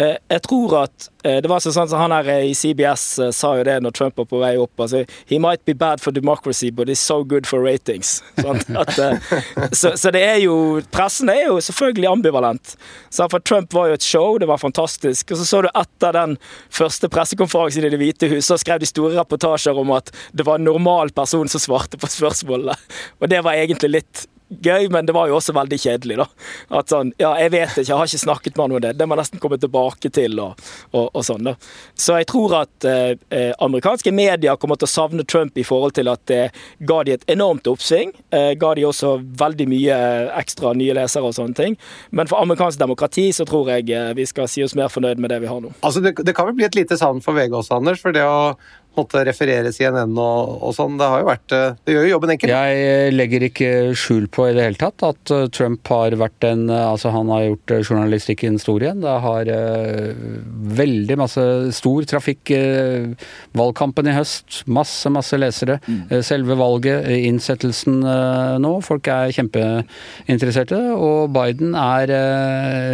Eh, 0.00 0.16
jeg 0.32 0.42
tror 0.46 0.74
at 0.86 1.08
eh, 1.28 1.38
det 1.44 1.48
var 1.50 1.60
sånn 1.60 1.74
som 1.76 2.00
Han 2.00 2.14
her 2.14 2.28
eh, 2.32 2.46
i 2.48 2.54
CBS 2.56 3.04
sa 3.36 3.50
jo 3.58 3.64
det 3.66 3.76
når 3.84 3.92
Trump 3.96 4.16
var 4.16 4.28
på 4.30 4.40
vei 4.40 4.54
opp. 4.60 4.72
altså 4.80 5.02
He 5.28 5.40
might 5.42 5.64
be 5.68 5.74
bad 5.76 6.00
for 6.00 6.14
democracy, 6.14 6.70
but 6.70 6.88
he's 6.88 7.02
so 7.02 7.20
good 7.24 7.48
for 7.48 7.60
ratings. 7.60 8.20
Sånn 8.40 8.62
at, 8.80 8.96
så, 9.76 9.92
så, 10.00 10.12
det 10.14 10.22
er 10.24 10.40
jo 10.44 10.80
Pressen 10.94 11.28
er 11.32 11.50
jo 11.50 11.58
selvfølgelig 11.60 12.08
ambivalent. 12.08 12.74
Så 13.12 13.28
for 13.32 13.44
Trump 13.44 13.74
var 13.76 13.90
jo 13.90 13.98
et 13.98 14.06
show, 14.06 14.38
det 14.40 14.48
var 14.48 14.62
fantastisk. 14.62 15.34
Og 15.34 15.42
så 15.42 15.48
så 15.50 15.62
du 15.66 15.70
etter 15.74 16.16
den 16.16 16.36
første 16.72 17.10
pressekonferansen 17.12 17.84
i 17.84 17.92
Det 17.92 18.00
hvite 18.00 18.30
hus, 18.32 18.48
så 18.48 18.58
skrev 18.60 18.80
de 18.80 18.88
store 18.88 19.18
reportasjer 19.18 19.76
om 19.76 19.92
at 19.98 20.12
det 20.32 20.46
var 20.48 20.60
en 20.60 20.68
normal 20.70 21.12
person 21.12 21.48
som 21.50 21.60
svarte 21.60 22.00
på 22.00 22.08
spørsmålene. 22.08 22.76
Og 23.20 23.28
det 23.28 23.44
var 23.44 23.58
egentlig 23.58 23.98
litt 23.98 24.28
gøy, 24.50 24.88
men 24.90 25.06
det 25.06 25.14
var 25.14 25.30
jo 25.30 25.38
også 25.38 25.54
veldig 25.56 25.78
kjedelig, 25.80 26.18
da. 26.20 26.26
At 26.80 26.90
sånn 26.92 27.12
Ja, 27.20 27.32
jeg 27.38 27.52
vet 27.54 27.70
ikke, 27.70 27.86
jeg 27.86 27.96
har 27.96 28.10
ikke 28.10 28.22
snakket 28.24 28.56
med 28.56 28.64
han 28.64 28.76
om 28.76 28.82
det. 28.84 28.92
Det 28.98 29.06
må 29.06 29.16
jeg 29.16 29.22
nesten 29.22 29.42
komme 29.42 29.58
tilbake 29.60 30.10
til, 30.14 30.40
og, 30.42 30.60
og, 30.90 31.06
og 31.14 31.24
sånn, 31.26 31.46
da. 31.46 31.54
Så 31.94 32.18
jeg 32.20 32.28
tror 32.30 32.56
at 32.62 32.88
eh, 32.88 33.14
eh, 33.30 33.52
amerikanske 33.62 34.12
medier 34.14 34.58
kommer 34.60 34.80
til 34.80 34.88
å 34.88 34.92
savne 34.92 35.26
Trump 35.28 35.58
i 35.58 35.66
forhold 35.66 35.96
til 35.98 36.10
at 36.12 36.24
det 36.30 36.42
ga 36.88 37.00
de 37.06 37.14
et 37.16 37.26
enormt 37.30 37.68
oppsving. 37.70 38.12
Eh, 38.34 38.52
ga 38.60 38.74
de 38.76 38.86
også 38.88 39.16
veldig 39.40 39.68
mye 39.70 40.00
ekstra 40.40 40.74
nye 40.78 40.96
lesere 40.96 41.30
og 41.30 41.36
sånne 41.36 41.56
ting. 41.58 41.78
Men 42.10 42.30
for 42.30 42.42
amerikansk 42.42 42.80
demokrati 42.80 43.28
så 43.36 43.46
tror 43.48 43.70
jeg 43.74 43.90
eh, 43.94 44.12
vi 44.18 44.26
skal 44.28 44.50
si 44.50 44.64
oss 44.66 44.76
mer 44.78 44.90
fornøyd 44.92 45.22
med 45.22 45.32
det 45.32 45.42
vi 45.44 45.50
har 45.50 45.62
nå. 45.62 45.72
Altså, 45.80 46.02
det, 46.04 46.16
det 46.26 46.34
kan 46.36 46.50
vel 46.50 46.58
bli 46.58 46.68
et 46.68 46.78
lite 46.78 46.98
savn 47.00 47.22
for 47.24 47.38
VG 47.38 47.54
også, 47.62 47.80
Anders? 47.80 48.02
For 48.02 48.16
det 48.16 48.26
å 48.26 48.54
måtte 48.98 49.22
referere 49.26 49.70
CNN 49.74 50.16
og, 50.18 50.56
og, 50.58 50.72
sånn. 50.74 50.96
Det 50.98 51.08
har 51.12 51.22
jo 51.22 51.28
vært 51.28 51.54
eh, 51.54 51.76
Det 51.86 51.94
gjør 51.94 52.06
jo 52.06 52.12
jobben 52.14 52.32
enkel. 52.34 52.52
Jeg 52.52 52.80
eh, 52.86 53.10
legger 53.14 53.46
ikke 53.46 53.70
skjul 53.98 54.26
på 54.32 54.48
i 54.48 54.54
det 54.56 54.66
hele 54.66 54.80
tatt 54.80 55.04
at 55.06 55.34
eh, 55.34 55.46
Trump 55.54 55.90
har 55.92 56.16
vært 56.20 56.46
en 56.48 56.66
Altså, 56.70 57.10
han 57.14 57.30
har 57.32 57.44
gjort 57.44 57.72
journalistikken 57.86 58.58
stor 58.60 58.82
igjen. 58.82 59.00
Det 59.02 59.12
har 59.24 59.48
uh, 59.48 60.10
veldig 60.80 61.16
masse 61.18 61.42
stor 61.74 62.06
trafikk. 62.08 62.52
Uh, 62.52 63.14
valgkampen 63.56 64.10
i 64.10 64.14
høst, 64.14 64.60
masse, 64.70 65.10
masse 65.12 65.38
lesere. 65.38 65.78
Mm. 65.86 66.02
Uh, 66.10 66.18
selve 66.26 66.56
valget, 66.60 67.08
innsettelsen 67.30 68.00
nå. 68.62 68.72
Folk 68.86 69.08
er 69.12 69.34
kjempeinteresserte. 69.34 70.78
Og 70.94 71.32
Biden 71.34 71.74
er 71.78 72.14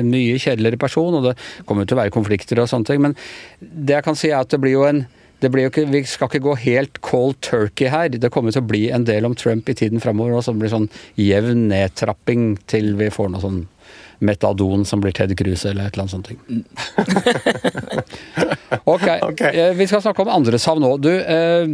mye 0.07 0.39
kjedeligere 0.41 0.81
person, 0.81 1.19
og 1.19 1.31
det 1.31 1.37
kommer 1.69 1.89
til 1.89 1.99
å 1.99 2.03
være 2.05 2.15
konflikter 2.15 2.63
og 2.63 2.71
sånne 2.71 2.93
ting. 2.93 3.05
Men 3.09 3.17
det 3.61 3.99
jeg 3.99 4.07
kan 4.07 4.19
si 4.19 4.33
er 4.33 4.41
at 4.41 4.53
det 4.53 4.63
blir 4.63 4.77
jo 4.77 4.87
en 4.89 5.05
ikke, 5.43 5.87
vi 5.91 6.03
skal 6.05 6.29
ikke 6.31 6.45
gå 6.45 6.55
helt 6.65 7.01
cold 7.01 7.37
turkey 7.41 7.89
her. 7.89 8.09
Det 8.09 8.31
kommer 8.33 8.53
til 8.53 8.63
å 8.63 8.69
bli 8.69 8.91
en 8.91 9.05
del 9.05 9.25
om 9.25 9.35
Trump 9.35 9.69
i 9.69 9.75
tiden 9.75 10.01
framover. 10.01 10.37
Og 10.37 10.45
så 10.45 10.55
blir 10.57 10.73
sånn 10.73 10.89
jevn 11.17 11.69
nedtrapping 11.69 12.57
til 12.67 12.97
vi 12.97 13.11
får 13.11 13.29
noe 13.31 13.41
sånn 13.41 13.67
metadon 14.19 14.85
som 14.89 15.01
blir 15.01 15.13
Ted 15.13 15.37
Cruz 15.37 15.67
eller 15.67 15.87
et 15.87 15.97
eller 15.97 16.05
annet 16.05 16.11
sånt. 16.11 16.29
ok, 18.85 18.89
okay. 18.89 19.21
ok, 19.21 19.43
vi 19.77 19.87
skal 19.87 20.03
snakke 20.05 20.25
om 20.25 20.33
andre 20.33 20.59
savn 20.61 20.81
nå. 20.85 20.97
Du, 20.97 21.13
eh, 21.13 21.67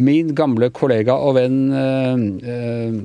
min 0.00 0.32
gamle 0.36 0.70
kollega 0.72 1.18
og 1.20 1.36
venn 1.40 1.58
eh, 1.76 2.16
eh 2.54 3.02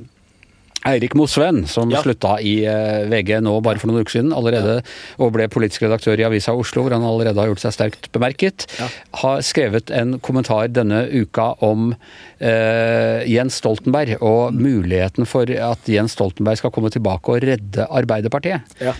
Eirik 0.88 1.14
Mosveen, 1.18 1.62
som 1.68 1.90
Ja. 1.92 2.00
slutta 2.02 2.36
i 2.40 2.54
eh, 2.64 3.04
VG 3.10 3.38
nå 3.44 3.54
bare 3.62 3.78
for 3.78 3.90
noen 3.90 4.00
uker 4.04 4.16
siden, 4.18 4.32
allerede, 4.32 4.78
og 5.18 5.32
ble 5.36 5.46
politisk 5.52 5.84
redaktør 5.86 6.18
i 6.20 6.24
Avisa 6.28 6.54
Oslo, 6.56 6.82
hvor 6.86 6.96
han 6.96 7.04
allerede 7.06 7.36
har 7.42 7.50
gjort 7.52 7.64
seg 7.66 7.76
sterkt 7.76 8.08
bemerket, 8.14 8.66
Ja. 8.80 8.88
har 9.22 9.44
skrevet 9.44 9.90
en 9.94 10.16
kommentar 10.20 10.68
denne 10.72 11.04
uka 11.12 11.52
om 11.62 11.92
eh, 12.40 13.22
Jens 13.28 13.60
Stoltenberg 13.60 14.16
og 14.22 14.54
muligheten 14.54 15.26
for 15.26 15.44
at 15.50 15.86
Jens 15.90 16.12
Stoltenberg 16.16 16.58
skal 16.60 16.70
komme 16.74 16.90
tilbake 16.94 17.28
og 17.36 17.42
redde 17.42 17.86
Arbeiderpartiet. 17.90 18.62
Ja. 18.80 18.92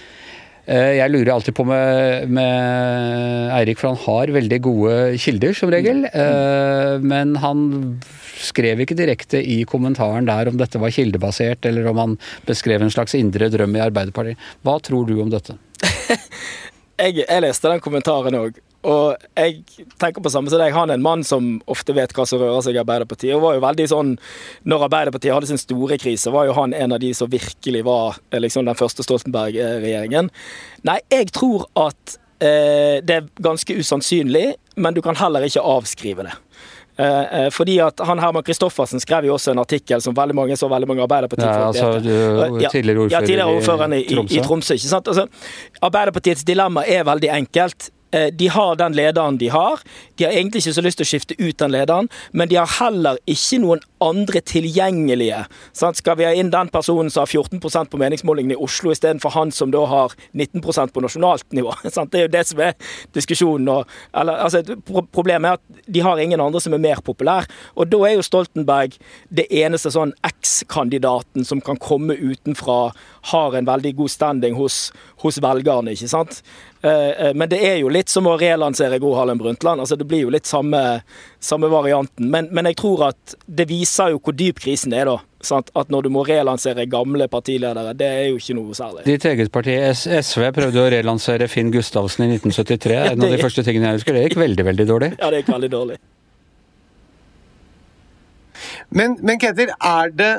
Eh, 0.69 0.99
Jeg 0.99 1.11
lurer 1.15 1.33
alltid 1.33 1.55
på 1.57 1.65
med, 1.65 2.29
med 2.29 3.53
Eirik, 3.57 3.79
for 3.81 3.95
han 3.95 4.03
har 4.05 4.27
veldig 4.35 4.59
gode 4.67 4.97
kilder, 5.23 5.55
som 5.57 5.71
regel. 5.73 6.03
Mm. 6.13 7.07
Men 7.09 7.37
han 7.41 7.63
skrev 8.43 8.83
ikke 8.85 8.97
direkte 8.99 9.41
i 9.43 9.63
kommentaren 9.69 10.29
der 10.29 10.51
om 10.51 10.59
dette 10.61 10.81
var 10.83 10.95
kildebasert, 10.95 11.67
eller 11.69 11.91
om 11.91 12.03
han 12.03 12.17
beskrev 12.49 12.85
en 12.85 12.95
slags 12.95 13.17
indre 13.19 13.51
drøm 13.53 13.77
i 13.77 13.85
Arbeiderpartiet. 13.85 14.41
Hva 14.67 14.79
tror 14.85 15.09
du 15.09 15.19
om 15.23 15.33
dette? 15.33 15.59
jeg, 17.03 17.23
jeg 17.25 17.45
leste 17.45 17.71
den 17.71 17.85
kommentaren 17.85 18.39
òg, 18.39 18.59
og 18.87 19.19
jeg 19.35 19.65
tenker 19.99 20.23
på 20.23 20.31
samme 20.31 20.51
som 20.53 20.61
deg. 20.61 20.75
Han 20.75 20.93
er 20.93 20.99
en 20.99 21.05
mann 21.05 21.25
som 21.27 21.57
ofte 21.71 21.95
vet 21.97 22.13
hva 22.15 22.25
som 22.29 22.39
rører 22.39 22.63
seg 22.63 22.77
i 22.77 22.83
Arbeiderpartiet. 22.83 23.35
Og 23.35 23.43
var 23.43 23.57
jo 23.57 23.65
veldig 23.65 23.89
sånn, 23.91 24.15
når 24.71 24.87
Arbeiderpartiet 24.87 25.35
hadde 25.35 25.51
sin 25.51 25.61
store 25.61 25.99
krise, 26.01 26.31
var 26.35 26.47
jo 26.47 26.55
han 26.57 26.77
en 26.77 26.95
av 26.95 27.03
de 27.03 27.11
som 27.17 27.31
virkelig 27.31 27.83
var 27.89 28.21
eh, 28.31 28.39
liksom 28.41 28.69
den 28.69 28.79
første 28.79 29.05
Stoltenberg-regjeringen. 29.07 30.31
Nei, 30.87 30.99
jeg 31.11 31.33
tror 31.35 31.67
at 31.79 32.19
eh, 32.39 33.03
det 33.03 33.19
er 33.19 33.31
ganske 33.43 33.81
usannsynlig, 33.81 34.53
men 34.79 34.95
du 34.95 35.03
kan 35.03 35.19
heller 35.19 35.47
ikke 35.49 35.67
avskrive 35.67 36.29
det. 36.29 36.39
Eh, 36.99 37.45
eh, 37.45 37.51
fordi 37.55 37.77
at 37.79 38.01
han 38.03 38.19
Herman 38.19 38.43
Kristoffersen 38.43 38.99
skrev 39.01 39.29
jo 39.29 39.37
også 39.37 39.53
en 39.53 39.61
artikkel 39.63 40.03
som 40.03 40.17
veldig 40.17 40.35
mange 40.35 40.57
så 40.59 40.67
veldig 40.71 40.89
mange 40.91 41.05
Arbeiderpartiet 41.05 41.47
Ja, 41.47 41.69
altså, 41.69 41.93
Ja, 42.59 42.73
tidligere 42.73 43.05
ordfører 43.05 43.13
ja, 43.15 43.21
tidligere 43.21 43.53
i 43.53 43.61
ordføreren 43.61 43.93
i, 43.95 44.01
i, 44.03 44.25
i 44.39 44.43
Tromsø. 44.43 44.75
ikke 44.75 44.91
sant? 44.91 45.07
Altså, 45.13 45.29
Arbeiderpartiets 45.81 46.43
dilemma 46.49 46.83
er 46.87 47.05
veldig 47.07 47.31
enkelt. 47.37 47.91
Eh, 48.11 48.31
De 48.35 48.49
har 48.49 48.75
den 48.81 48.97
lederen 48.99 49.39
de 49.39 49.49
har. 49.53 49.79
De 50.17 50.25
har 50.25 50.33
egentlig 50.33 50.65
ikke 50.65 50.75
så 50.75 50.83
lyst 50.83 50.99
til 50.99 51.07
å 51.07 51.11
skifte 51.13 51.37
ut 51.39 51.59
den 51.61 51.71
lederen, 51.71 52.09
men 52.33 52.49
de 52.49 52.57
har 52.59 52.67
heller 52.81 53.19
ikke 53.29 53.61
noen 53.63 53.85
andre 54.05 54.41
tilgjengelige. 54.41 55.45
Sant? 55.77 55.99
Skal 56.01 56.19
vi 56.19 56.27
ha 56.27 56.33
inn 56.37 56.53
den 56.53 56.71
personen 56.73 57.11
som 57.11 57.25
har 57.25 57.33
14% 57.33 57.91
på 57.93 58.01
meningsmålingene 58.01 58.57
i 58.57 58.63
Oslo, 58.69 58.93
istedenfor 58.95 59.35
han 59.35 59.53
som 59.55 59.73
da 59.75 59.85
har 59.91 60.15
19% 60.33 60.95
på 60.95 61.05
nasjonalt 61.05 61.47
nivå? 61.57 61.75
Det 62.09 62.21
er 62.21 62.25
jo 62.25 62.33
det 62.33 62.45
som 62.47 62.61
er 62.63 62.77
diskusjonen. 63.13 63.69
Og, 63.73 63.97
eller, 64.17 64.39
altså, 64.47 64.63
problemet 65.13 65.51
er 65.51 65.59
at 65.59 65.85
de 65.87 66.03
har 66.05 66.21
ingen 66.23 66.41
andre 66.41 66.61
som 66.63 66.73
er 66.77 66.83
mer 66.83 67.03
populær. 67.05 67.49
Og 67.77 67.91
da 67.91 68.01
er 68.07 68.17
jo 68.17 68.25
Stoltenberg 68.25 68.97
det 69.35 69.49
eneste 69.53 69.93
sånn 69.93 70.15
eks-kandidaten 70.27 71.45
som 71.45 71.61
kan 71.65 71.81
komme 71.83 72.17
utenfra, 72.17 72.95
har 73.33 73.59
en 73.59 73.69
veldig 73.69 73.93
god 73.99 74.13
standing 74.15 74.57
hos, 74.57 74.89
hos 75.25 75.41
velgerne, 75.43 75.93
ikke 75.93 76.11
sant. 76.11 76.43
Eh, 76.81 77.11
eh, 77.11 77.35
Men 77.35 77.49
det 77.49 77.59
er 77.67 77.77
jo 77.81 77.91
litt 77.91 78.09
som 78.09 78.27
å 78.31 78.37
relansere 78.39 79.01
Gro 79.03 79.15
Harlem 79.17 79.39
Brundtland. 79.39 79.81
altså 79.81 79.97
Det 79.97 80.07
blir 80.07 80.23
jo 80.23 80.31
litt 80.31 80.47
samme, 80.47 81.03
samme 81.41 81.69
varianten. 81.69 82.31
Men, 82.31 82.49
men 82.53 82.71
jeg 82.71 82.77
tror 82.77 83.09
at 83.11 83.35
det 83.47 83.69
viser 83.69 83.88
jo 84.13 84.21
hvor 84.23 84.37
dyp 84.37 84.61
krisen 84.63 84.95
er, 84.97 85.09
da. 85.09 85.19
Sant? 85.45 85.71
At 85.79 85.91
når 85.93 86.09
du 86.09 86.11
må 86.13 86.25
relansere 86.27 86.87
gamle 86.91 87.29
partiledere, 87.31 87.95
det 87.99 88.09
er 88.09 88.27
jo 88.33 88.41
ikke 88.41 88.57
noe 88.59 88.77
særlig. 88.77 89.05
Ditt 89.07 89.27
eget 89.29 89.53
parti, 89.55 89.77
SV, 89.95 90.49
prøvde 90.57 90.83
å 90.83 90.91
relansere 90.93 91.49
Finn 91.51 91.73
Gustavsen 91.75 92.27
i 92.27 92.31
1973. 92.37 92.99
En 93.13 93.27
av 93.27 93.35
de 93.35 93.41
første 93.41 93.65
tingene 93.67 93.93
jeg 93.93 94.01
husker. 94.01 94.19
Det 94.19 94.27
gikk 94.27 94.39
veldig, 94.43 94.69
veldig 94.71 94.89
dårlig. 94.91 95.11
Ja, 95.19 95.31
det 95.33 95.43
gikk 95.43 95.53
veldig 95.55 95.73
dårlig. 95.75 95.99
Men, 98.91 99.19
men 99.23 99.41
Ketil, 99.41 99.71
er 99.85 100.15
det 100.17 100.33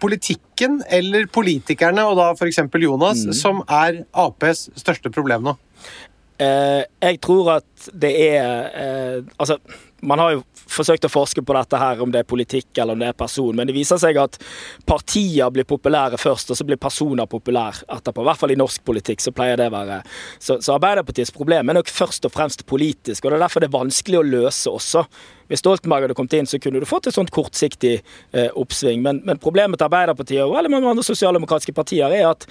politikken 0.00 0.82
eller 0.92 1.26
politikerne, 1.32 2.04
og 2.04 2.18
da 2.18 2.32
f.eks. 2.36 2.60
Jonas, 2.82 3.22
som 3.38 3.62
er 3.64 4.04
Aps 4.12 4.66
største 4.76 5.12
problem 5.12 5.46
nå? 5.48 5.56
Eh, 6.36 6.82
jeg 7.00 7.20
tror 7.24 7.54
at 7.54 7.86
det 7.96 8.10
er 8.12 8.66
eh, 8.76 9.22
Altså, 9.40 9.56
man 10.04 10.20
har 10.20 10.34
jo 10.34 10.42
forsøkt 10.70 11.06
å 11.06 11.12
forske 11.12 11.44
på 11.46 11.56
dette 11.56 11.80
her, 11.80 12.02
om 12.02 12.12
det 12.12 12.22
er 12.22 12.28
politikk 12.28 12.80
eller 12.82 12.96
om 12.96 13.02
det 13.02 13.10
er 13.12 13.18
person, 13.18 13.54
men 13.56 13.68
det 13.68 13.76
viser 13.76 14.00
seg 14.02 14.18
at 14.20 14.38
partier 14.88 15.52
blir 15.54 15.68
populære 15.68 16.18
først, 16.20 16.50
og 16.50 16.58
så 16.58 16.66
blir 16.66 16.80
personer 16.80 17.28
populære 17.30 17.86
etterpå. 17.98 18.24
I 18.24 18.30
hvert 18.30 18.42
fall 18.42 18.54
i 18.54 18.58
norsk 18.60 18.84
politikk 18.86 19.24
så 19.24 19.34
pleier 19.36 19.60
det 19.60 19.70
å 19.70 19.76
være. 19.76 20.02
Så, 20.38 20.58
så 20.60 20.76
Arbeiderpartiets 20.76 21.34
problem 21.34 21.70
er 21.70 21.80
nok 21.80 21.92
først 21.92 22.28
og 22.28 22.34
fremst 22.34 22.66
politisk, 22.68 23.24
og 23.24 23.32
det 23.32 23.40
er 23.40 23.46
derfor 23.46 23.64
det 23.64 23.70
er 23.70 23.78
vanskelig 23.78 24.20
å 24.20 24.26
løse 24.26 24.72
også. 24.72 25.06
Hvis 25.50 25.62
Stoltenberg 25.62 26.06
hadde 26.06 26.16
kommet 26.18 26.34
inn, 26.36 26.48
så 26.48 26.58
kunne 26.62 26.80
du 26.82 26.88
fått 26.88 27.08
et 27.08 27.16
sånt 27.16 27.32
kortsiktig 27.34 27.94
eh, 28.00 28.48
oppsving. 28.58 29.02
Men, 29.04 29.20
men 29.26 29.40
problemet 29.42 29.80
til 29.80 29.88
Arbeiderpartiet 29.88 30.42
og 30.44 30.56
veldig 30.56 30.72
mange 30.72 30.92
andre 30.92 31.04
sosialdemokratiske 31.06 31.74
partier 31.76 32.12
er 32.14 32.26
at 32.30 32.46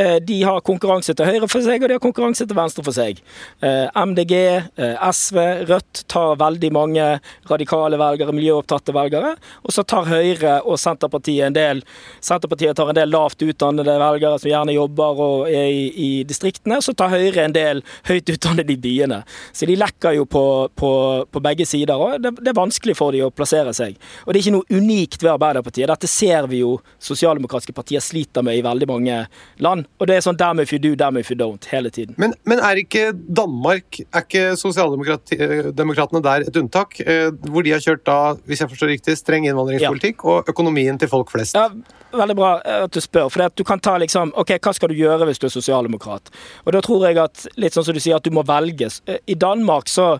eh, 0.00 0.16
de 0.24 0.40
har 0.46 0.62
konkurranse 0.66 1.14
til 1.16 1.28
høyre 1.28 1.48
for 1.50 1.64
seg, 1.64 1.82
og 1.82 1.90
de 1.90 1.98
har 1.98 2.02
konkurranse 2.02 2.46
til 2.46 2.58
venstre 2.58 2.84
for 2.86 2.96
seg. 2.96 3.22
Eh, 3.62 3.86
MDG, 3.94 4.34
eh, 4.80 5.06
SV, 5.10 5.40
Rødt 5.70 6.04
tar 6.10 6.38
veldig 6.40 6.72
mange 6.74 7.06
radikale 7.50 7.98
velgere, 8.00 8.34
miljøopptatte 8.36 8.94
velgere. 8.96 9.34
Og 9.64 9.74
så 9.74 9.84
tar 9.86 10.08
Høyre 10.10 10.58
og 10.66 10.78
Senterpartiet 10.80 11.46
en 11.46 11.56
del 11.56 11.82
Senterpartiet 12.24 12.76
tar 12.76 12.90
en 12.90 12.96
del 12.96 13.10
lavt 13.12 13.42
utdannede 13.44 13.94
velgere 14.00 14.38
som 14.40 14.50
gjerne 14.50 14.74
jobber 14.74 15.20
og 15.22 15.48
er 15.48 15.68
i, 15.70 15.86
i 15.90 16.10
distriktene. 16.26 16.80
Så 16.82 16.94
tar 16.98 17.12
Høyre 17.12 17.46
en 17.46 17.54
del 17.54 17.82
høyt 18.08 18.30
utdannede 18.32 18.74
i 18.74 18.80
byene. 18.80 19.22
Så 19.52 19.68
de 19.68 19.76
lekker 19.78 20.16
jo 20.18 20.26
på, 20.30 20.44
på, 20.76 20.92
på 21.30 21.42
begge 21.44 21.66
sider. 21.68 21.94
og 21.94 22.20
det, 22.22 22.34
det 22.40 22.52
er 22.52 22.58
vanskelig 22.58 22.96
for 22.98 23.14
de 23.14 23.22
å 23.24 23.30
plassere 23.34 23.72
seg. 23.76 23.96
Og 24.24 24.32
det 24.32 24.40
er 24.40 24.44
ikke 24.44 24.56
noe 24.56 24.80
unikt 24.80 25.22
ved 25.22 25.32
Arbeiderpartiet. 25.34 25.88
Dette 25.90 26.10
ser 26.10 26.48
vi 26.50 26.62
jo 26.62 26.76
sosialdemokratiske 27.02 27.74
partier 27.76 28.02
sliter 28.04 28.44
med 28.46 28.58
i 28.58 28.64
veldig 28.64 28.88
mange 28.90 29.20
land. 29.62 29.86
Og 30.00 30.10
det 30.10 30.18
er 30.18 30.26
sånn 30.26 30.38
damn 30.40 30.62
if 30.62 30.72
you 30.74 30.80
do, 30.82 30.94
damn 30.98 31.20
if 31.20 31.30
you 31.32 31.38
don't, 31.38 31.68
hele 31.72 31.92
tiden. 31.94 32.16
Men, 32.20 32.34
men 32.48 32.62
er 32.64 32.80
ikke 32.80 33.10
Danmark 33.14 34.00
Er 34.00 34.24
ikke 34.24 34.56
sosialdemokratene 34.58 36.22
der 36.24 36.48
et 36.48 36.58
unntak? 36.60 36.98
Eh, 37.04 37.30
Hvor 37.50 37.64
de 37.66 37.74
har 37.74 37.84
kjørt 37.84 38.04
da, 38.06 38.18
hvis 38.48 38.62
jeg 38.62 38.72
forstår 38.72 38.94
riktig, 38.94 39.16
streng 39.20 39.46
innvandringspolitikk 39.48 40.24
og 40.28 40.50
økonomien 40.50 40.98
til 41.00 41.10
folk 41.10 41.32
flest? 41.32 41.56
Ja, 41.58 41.68
Veldig 42.10 42.36
bra 42.36 42.50
eh, 42.64 42.84
at 42.84 42.94
du 42.94 43.00
spør. 43.02 43.28
For 43.30 43.46
du 43.54 43.64
kan 43.66 43.82
ta 43.82 43.96
liksom 44.00 44.32
OK, 44.40 44.56
hva 44.58 44.72
skal 44.74 44.90
du 44.90 44.98
gjøre 44.98 45.28
hvis 45.28 45.40
du 45.40 45.46
er 45.46 45.54
sosialdemokrat? 45.54 46.30
Og 46.64 46.74
da 46.74 46.82
tror 46.84 47.06
jeg 47.06 47.20
at, 47.22 47.44
litt 47.60 47.76
sånn 47.76 47.86
som 47.86 47.96
du 47.96 48.02
sier, 48.02 48.18
at 48.18 48.26
du 48.26 48.34
må 48.34 48.44
velges. 48.46 49.00
Eh, 49.06 49.20
I 49.30 49.38
Danmark 49.38 49.90
så 49.90 50.12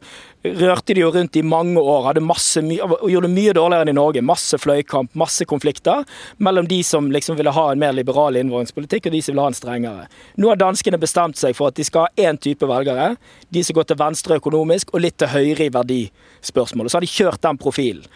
rørte 0.45 0.95
de 0.95 1.03
jo 1.03 1.11
rundt 1.13 1.37
i 1.37 1.43
mange 1.45 1.81
år, 1.81 2.07
hadde 2.09 2.23
masse 2.25 2.63
gjorde 2.63 3.27
det 3.27 3.33
mye 3.35 3.55
dårligere 3.57 3.85
enn 3.85 3.93
i 3.93 3.97
Norge. 3.97 4.23
Masse 4.25 4.57
fløykamp, 4.61 5.13
masse 5.19 5.45
konflikter 5.49 6.07
mellom 6.39 6.69
de 6.71 6.81
som 6.87 7.11
liksom 7.13 7.37
ville 7.37 7.53
ha 7.53 7.67
en 7.73 7.81
mer 7.81 7.93
liberal 7.97 8.39
innvandringspolitikk, 8.41 9.09
og 9.09 9.17
de 9.17 9.23
som 9.23 9.35
ville 9.35 9.45
ha 9.45 9.53
en 9.53 9.59
strengere. 9.59 10.07
Nå 10.41 10.49
har 10.53 10.61
danskene 10.61 11.01
bestemt 11.01 11.41
seg 11.41 11.57
for 11.59 11.71
at 11.71 11.77
de 11.77 11.85
skal 11.87 12.09
ha 12.09 12.29
én 12.31 12.41
type 12.41 12.67
velgere. 12.69 13.15
De 13.53 13.65
som 13.67 13.77
går 13.77 13.91
til 13.91 14.01
venstre 14.01 14.41
økonomisk, 14.41 14.95
og 14.95 15.05
litt 15.05 15.19
til 15.21 15.33
høyre 15.33 15.67
i 15.67 15.75
verdispørsmål. 15.75 16.89
Og 16.89 16.93
så 16.93 17.01
har 17.01 17.07
de 17.07 17.13
kjørt 17.13 17.45
den 17.45 17.61
profilen. 17.61 18.09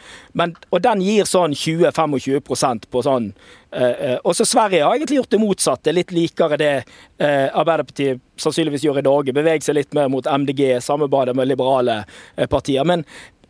Og 0.70 0.80
den 0.82 1.04
gir 1.04 1.28
sånn 1.28 1.54
20-25 1.54 2.88
på 2.90 3.02
sånn 3.04 3.30
eh, 3.70 3.92
eh, 3.92 4.16
Også 4.24 4.46
Sverige 4.48 4.84
har 4.86 4.96
egentlig 4.96 5.20
gjort 5.20 5.34
det 5.34 5.42
motsatte. 5.42 5.94
Litt 5.94 6.14
likere 6.14 6.58
det 6.60 6.72
eh, 6.74 7.50
Arbeiderpartiet 7.52 8.22
sannsynligvis 8.40 8.84
gjør 8.84 9.00
i 9.00 9.06
Norge. 9.06 9.34
Beveger 9.36 9.66
seg 9.66 9.78
litt 9.78 9.94
mer 9.96 10.10
mot 10.12 10.26
MDG, 10.26 10.80
samarbeider 10.84 11.36
med 11.36 11.50
liberale 11.50 12.02
eh, 12.02 12.48
partier. 12.50 12.84
Men 12.88 13.04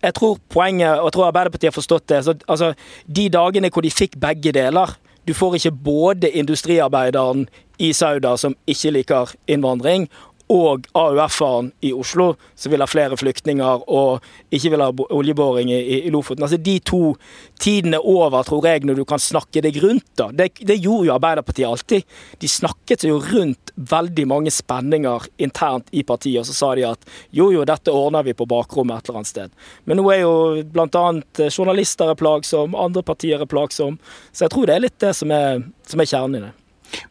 jeg 0.04 0.14
tror 0.18 0.38
poenget, 0.52 0.98
og 0.98 1.08
jeg 1.08 1.16
tror 1.16 1.28
Arbeiderpartiet 1.30 1.70
har 1.70 1.78
forstått 1.78 2.08
det, 2.12 2.20
så, 2.26 2.36
altså, 2.48 2.72
de 3.06 3.28
dagene 3.32 3.70
hvor 3.72 3.84
de 3.84 3.92
fikk 3.92 4.18
begge 4.20 4.52
deler 4.52 4.98
Du 5.24 5.32
får 5.32 5.54
ikke 5.56 5.70
både 5.86 6.28
industriarbeideren 6.36 7.46
i 7.80 7.92
Sauda 7.96 8.34
som 8.36 8.52
ikke 8.68 8.90
liker 8.92 9.30
innvandring, 9.48 10.04
og 10.52 10.84
AUF-eren 10.94 11.70
i 11.80 11.92
Oslo 11.96 12.34
som 12.54 12.72
vil 12.74 12.82
ha 12.84 12.86
flere 12.90 13.16
flyktninger 13.16 13.84
og 13.88 14.20
ikke 14.52 14.70
vil 14.74 14.82
ha 14.84 14.90
bo- 14.92 15.06
oljeboring 15.16 15.70
i, 15.72 15.78
i- 16.02 16.10
Lofoten. 16.12 16.44
Altså 16.44 16.58
De 16.60 16.74
to 16.84 17.14
tidene 17.58 17.96
er 17.96 18.04
over, 18.04 18.42
tror 18.44 18.66
jeg, 18.68 18.82
når 18.84 18.98
du 19.00 19.04
kan 19.08 19.18
snakke 19.18 19.62
deg 19.64 19.78
rundt. 19.82 20.04
da. 20.20 20.26
Det, 20.32 20.50
det 20.60 20.76
gjorde 20.84 21.06
jo 21.08 21.14
Arbeiderpartiet 21.14 21.66
alltid. 21.68 22.04
De 22.42 22.48
snakket 22.48 23.06
jo 23.08 23.16
rundt 23.24 23.72
veldig 23.74 24.26
mange 24.28 24.52
spenninger 24.52 25.26
internt 25.38 25.88
i 25.96 26.02
partiet, 26.06 26.42
og 26.42 26.46
så 26.46 26.52
sa 26.58 26.74
de 26.76 26.84
at 26.90 27.08
jo, 27.32 27.48
jo, 27.50 27.64
dette 27.64 27.90
ordner 27.90 28.22
vi 28.28 28.36
på 28.36 28.46
bakrommet 28.46 28.98
et 29.00 29.08
eller 29.08 29.22
annet 29.22 29.32
sted. 29.32 29.50
Men 29.88 29.96
nå 30.02 30.04
er 30.12 30.20
jo 30.26 30.34
bl.a. 30.76 31.06
journalister 31.48 32.12
er 32.12 32.20
plagsom, 32.20 32.76
andre 32.78 33.02
partier 33.02 33.40
er 33.40 33.48
plagsom, 33.50 33.96
så 34.30 34.44
jeg 34.44 34.52
tror 34.54 34.68
det 34.68 34.76
er 34.76 34.84
litt 34.86 35.00
det 35.00 35.14
som 35.16 35.32
er, 35.34 35.64
som 35.88 36.00
er 36.04 36.10
kjernen 36.12 36.36
i 36.38 36.44
det. 36.44 36.52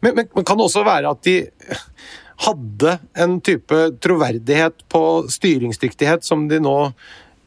Men, 0.00 0.14
men, 0.16 0.28
men 0.32 0.44
kan 0.46 0.56
det 0.56 0.64
også 0.70 0.84
være 0.86 1.10
at 1.10 1.26
de 1.26 1.34
hadde 2.42 2.96
en 3.20 3.38
type 3.44 3.80
troverdighet 4.02 4.86
på 4.90 5.04
styringsdyktighet 5.30 6.26
som 6.26 6.48
de 6.50 6.60
nå 6.62 6.78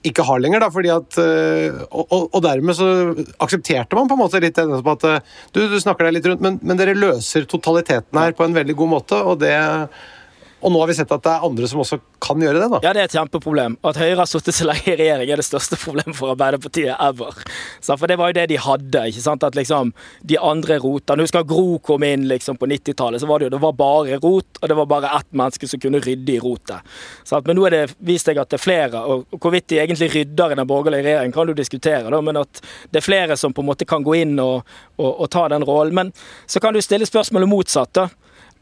ikke 0.07 0.23
har 0.23 0.39
lenger, 0.39 0.61
da, 0.61 0.69
fordi 0.71 0.91
at, 0.93 1.17
øh, 1.19 1.79
og, 1.89 2.27
og, 2.29 2.37
dermed 2.45 2.77
så 2.77 2.87
aksepterte 3.43 3.97
man 3.97 4.07
på 4.07 4.15
en 4.15 4.21
måte 4.21 4.41
litt 4.43 4.59
at 4.61 5.07
øh, 5.09 5.17
du, 5.55 5.63
du 5.67 5.79
snakker 5.81 6.07
deg 6.07 6.17
litt 6.17 6.29
rundt, 6.29 6.43
men, 6.45 6.59
men 6.61 6.79
dere 6.79 6.95
løser 6.95 7.47
totaliteten 7.49 8.21
her 8.21 8.35
på 8.37 8.45
en 8.45 8.55
veldig 8.55 8.77
god 8.77 8.93
måte, 8.93 9.19
og 9.19 9.41
det 9.41 9.55
Og 10.61 10.73
nå 10.73 10.79
har 10.81 10.89
vi 10.89 10.95
sett 10.97 11.11
at 11.13 11.21
det 11.21 11.31
er 11.31 11.43
andre 11.45 11.67
som 11.69 11.81
også 11.83 11.99
kan 12.23 12.41
gjøre 12.41 12.61
det. 12.63 12.69
da. 12.71 12.79
Ja, 12.81 12.93
det 12.95 13.01
er 13.03 13.09
et 13.11 13.15
kjempeproblem. 13.15 13.75
At 13.85 13.99
Høyre 14.01 14.17
har 14.23 14.29
sittet 14.29 14.57
så 14.57 14.65
lenge 14.65 14.89
i 14.89 14.95
regjering, 14.97 15.29
er 15.29 15.41
det 15.41 15.45
største 15.45 15.77
problemet 15.83 16.17
for 16.17 16.33
Arbeiderpartiet 16.33 16.95
ever. 16.97 17.37
Så 17.83 17.97
for 17.99 18.09
det 18.09 18.17
var 18.17 18.31
jo 18.31 18.37
det 18.39 18.47
de 18.49 18.57
hadde. 18.61 19.03
ikke 19.11 19.21
sant? 19.21 19.45
At 19.45 19.57
liksom 19.57 19.93
de 20.25 20.39
andre 20.41 20.79
rotene 20.81 21.27
Husker 21.27 21.45
Gro 21.47 21.77
kom 21.83 22.05
inn 22.07 22.25
liksom 22.29 22.57
på 22.57 22.69
90-tallet, 22.71 23.21
så 23.21 23.29
var 23.29 23.39
det 23.39 23.47
jo 23.47 23.53
det 23.57 23.61
var 23.61 23.77
bare 23.77 24.19
rot, 24.23 24.61
og 24.61 24.69
det 24.69 24.77
var 24.79 24.89
bare 24.89 25.13
ett 25.19 25.29
menneske 25.37 25.69
som 25.69 25.81
kunne 25.83 26.01
rydde 26.01 26.35
i 26.35 26.39
rotet. 26.41 26.97
Så 27.23 27.41
men 27.45 27.59
nå 27.59 27.67
er 27.67 27.75
det 27.75 27.83
vist 28.03 28.27
seg 28.27 28.39
at 28.41 28.49
det 28.49 28.57
er 28.57 28.65
flere, 28.65 29.01
og 29.05 29.37
hvorvidt 29.37 29.69
de 29.69 29.81
egentlig 29.83 30.09
rydder 30.15 30.55
i 30.55 30.59
den 30.59 30.69
borgerlige 30.69 31.05
regjeringen, 31.05 31.35
kan 31.35 31.47
du 31.47 31.53
diskutere, 31.57 32.09
da, 32.09 32.21
men 32.21 32.41
at 32.41 32.61
det 32.91 33.01
er 33.01 33.05
flere 33.05 33.37
som 33.37 33.53
på 33.53 33.61
en 33.61 33.69
måte 33.69 33.85
kan 33.87 34.03
gå 34.03 34.17
inn 34.23 34.37
og, 34.41 34.65
og, 34.97 35.11
og 35.11 35.29
ta 35.31 35.45
den 35.53 35.65
rollen. 35.67 35.95
Men 35.97 36.13
så 36.49 36.59
kan 36.63 36.73
du 36.73 36.81
stille 36.81 37.05
spørsmålet 37.07 37.49
motsatt. 37.49 37.93
da. 37.93 38.09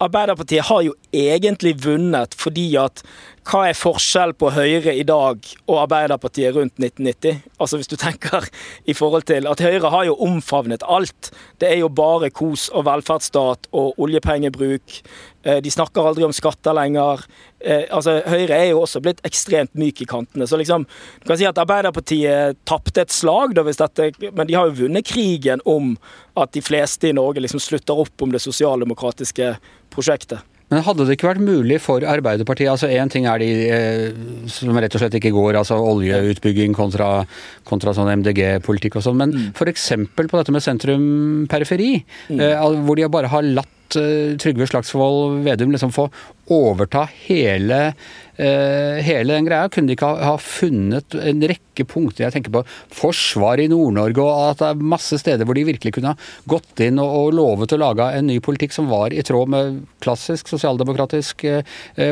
Arbeiderpartiet 0.04 0.68
har 0.68 0.82
jo 0.84 0.94
egentlig 1.16 1.76
vunnet 1.86 2.36
fordi 2.36 2.68
at 2.80 3.04
hva 3.46 3.68
er 3.70 3.78
forskjell 3.78 4.34
på 4.42 4.50
Høyre 4.56 4.96
i 4.98 5.04
dag 5.06 5.38
og 5.68 5.76
Arbeiderpartiet 5.84 6.56
rundt 6.56 6.80
1990? 6.82 7.44
Altså 7.62 7.78
Hvis 7.78 7.92
du 7.92 7.96
tenker 8.02 8.48
i 8.90 8.96
forhold 8.98 9.28
til 9.30 9.46
at 9.48 9.62
Høyre 9.62 9.92
har 9.94 10.08
jo 10.08 10.18
omfavnet 10.26 10.84
alt. 10.90 11.30
Det 11.62 11.70
er 11.70 11.80
jo 11.84 11.92
bare 11.94 12.32
kos 12.34 12.68
og 12.74 12.88
velferdsstat 12.88 13.70
og 13.72 14.02
oljepengebruk. 14.02 14.98
Eh, 15.46 15.62
de 15.62 15.72
snakker 15.72 16.02
aldri 16.02 16.26
om 16.26 16.34
skatter 16.34 16.74
lenger. 16.74 17.22
Eh, 17.60 17.86
altså 17.94 18.18
Høyre 18.26 18.58
er 18.58 18.72
jo 18.72 18.82
også 18.82 19.04
blitt 19.06 19.22
ekstremt 19.28 19.78
myk 19.78 20.02
i 20.02 20.10
kantene. 20.10 20.50
Så 20.50 20.58
liksom, 20.58 20.88
du 21.22 21.30
kan 21.30 21.38
si 21.38 21.46
at 21.46 21.62
Arbeiderpartiet 21.62 22.58
tapte 22.66 23.06
et 23.06 23.14
slag, 23.14 23.54
da, 23.54 23.62
hvis 23.68 23.82
dette, 23.82 24.10
men 24.34 24.50
de 24.50 24.58
har 24.58 24.72
jo 24.72 24.80
vunnet 24.82 25.06
krigen 25.06 25.62
om 25.70 25.94
at 26.36 26.58
de 26.58 26.66
fleste 26.66 27.12
i 27.12 27.16
Norge 27.16 27.46
liksom 27.46 27.62
slutter 27.62 28.06
opp 28.08 28.26
om 28.26 28.34
det 28.34 28.42
sosialdemokratiske 28.42 29.54
prosjektet. 29.96 30.44
Men 30.74 30.82
hadde 30.82 31.06
det 31.06 31.14
ikke 31.14 31.28
vært 31.30 31.46
mulig 31.46 31.78
for 31.84 32.02
Arbeiderpartiet 32.10 32.72
altså 32.72 32.88
Én 32.90 33.12
ting 33.14 33.28
er 33.30 33.42
de 33.42 33.50
eh, 33.70 34.08
som 34.50 34.74
rett 34.74 34.96
og 34.98 35.04
slett 35.04 35.18
ikke 35.20 35.34
går, 35.36 35.60
altså 35.60 35.78
oljeutbygging 35.78 36.74
kontra, 36.78 37.10
kontra 37.70 37.94
sånn 37.94 38.10
MDG-politikk 38.16 38.98
og 38.98 39.06
sånn, 39.06 39.20
men 39.22 39.36
mm. 39.36 39.46
f.eks. 39.54 39.86
på 40.18 40.26
dette 40.26 40.56
med 40.56 40.66
sentrum-periferi, 40.66 41.92
mm. 42.34 42.42
eh, 42.42 42.66
hvor 42.88 42.98
de 42.98 43.10
bare 43.14 43.30
har 43.30 43.46
latt 43.46 43.70
uh, 44.00 44.36
Trygve 44.42 44.68
Slagsvold 44.70 45.42
Vedum 45.46 45.74
liksom 45.74 45.94
få 45.96 46.08
overta 46.54 47.06
hele, 47.26 47.80
uh, 48.38 48.98
hele 49.06 49.34
den 49.34 49.48
greia? 49.48 49.70
Kunne 49.72 49.90
de 49.90 49.98
ikke 49.98 50.12
ha, 50.22 50.36
funnet 50.42 51.18
en 51.20 51.44
rekke 51.52 51.88
punkter? 51.90 52.28
Jeg 52.28 52.38
tenker 52.38 52.56
på 52.56 52.64
forsvar 52.94 53.62
i 53.64 53.70
Nord-Norge, 53.72 54.24
og 54.24 54.50
at 54.52 54.64
det 54.64 54.72
er 54.72 54.90
masse 54.96 55.20
steder 55.22 55.48
hvor 55.48 55.58
de 55.58 55.68
virkelig 55.72 55.96
kunne 55.98 56.16
ha 56.16 56.32
gått 56.52 56.86
inn 56.86 57.02
og, 57.02 57.12
og 57.20 57.38
lovet 57.38 57.76
å 57.76 57.82
lage 57.82 58.10
en 58.16 58.30
ny 58.32 58.40
politikk 58.44 58.76
som 58.76 58.92
var 58.92 59.16
i 59.16 59.26
tråd 59.26 59.52
med 59.52 59.86
klassisk 60.06 60.52
sosialdemokratisk 60.52 61.48
uh, 61.50 61.62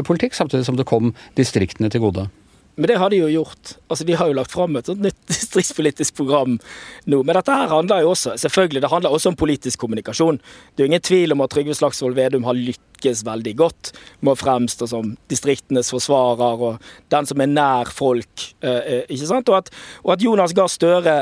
politikk, 0.07 0.37
samtidig 0.37 0.67
som 0.69 0.79
det 0.79 0.89
kom 0.89 1.13
distriktene 1.39 1.91
til 1.93 2.07
gode. 2.07 2.29
Men 2.75 2.89
det 2.89 2.97
har 2.97 3.11
de 3.13 3.19
jo 3.19 3.29
gjort. 3.29 3.75
Altså, 3.87 4.05
De 4.05 4.15
har 4.17 4.29
jo 4.29 4.37
lagt 4.37 4.51
fram 4.51 4.75
et 4.79 4.87
nytt 4.97 5.19
distriktspolitisk 5.31 6.15
program 6.17 6.57
nå. 7.05 7.19
Men 7.21 7.37
dette 7.37 7.53
her 7.53 7.69
handler 7.71 8.01
jo 8.03 8.13
også 8.13 8.35
selvfølgelig, 8.41 8.81
det 8.81 8.91
handler 8.93 9.13
også 9.13 9.33
om 9.33 9.37
politisk 9.39 9.83
kommunikasjon. 9.83 10.39
Det 10.73 10.81
er 10.81 10.87
jo 10.87 10.91
ingen 10.91 11.05
tvil 11.05 11.35
om 11.35 11.43
at 11.45 11.53
Trygve 11.53 11.77
Slagsvold 11.77 12.17
Vedum 12.17 12.47
har 12.47 12.57
lykkes 12.57 13.23
veldig 13.27 13.53
godt 13.59 13.93
med 14.21 14.33
å 14.33 14.39
fremstå 14.39 14.89
som 14.89 15.13
distriktenes 15.31 15.93
forsvarer 15.93 16.65
og 16.69 16.91
den 17.13 17.29
som 17.29 17.43
er 17.43 17.53
nær 17.53 17.93
folk. 17.93 18.49
Eh, 18.63 18.81
eh, 18.81 19.05
ikke 19.07 19.29
sant? 19.29 19.53
Og 19.53 19.61
at, 19.61 19.71
og 20.01 20.15
at 20.15 20.25
Jonas 20.25 20.55
Gahr 20.57 20.71
Støre 20.71 21.17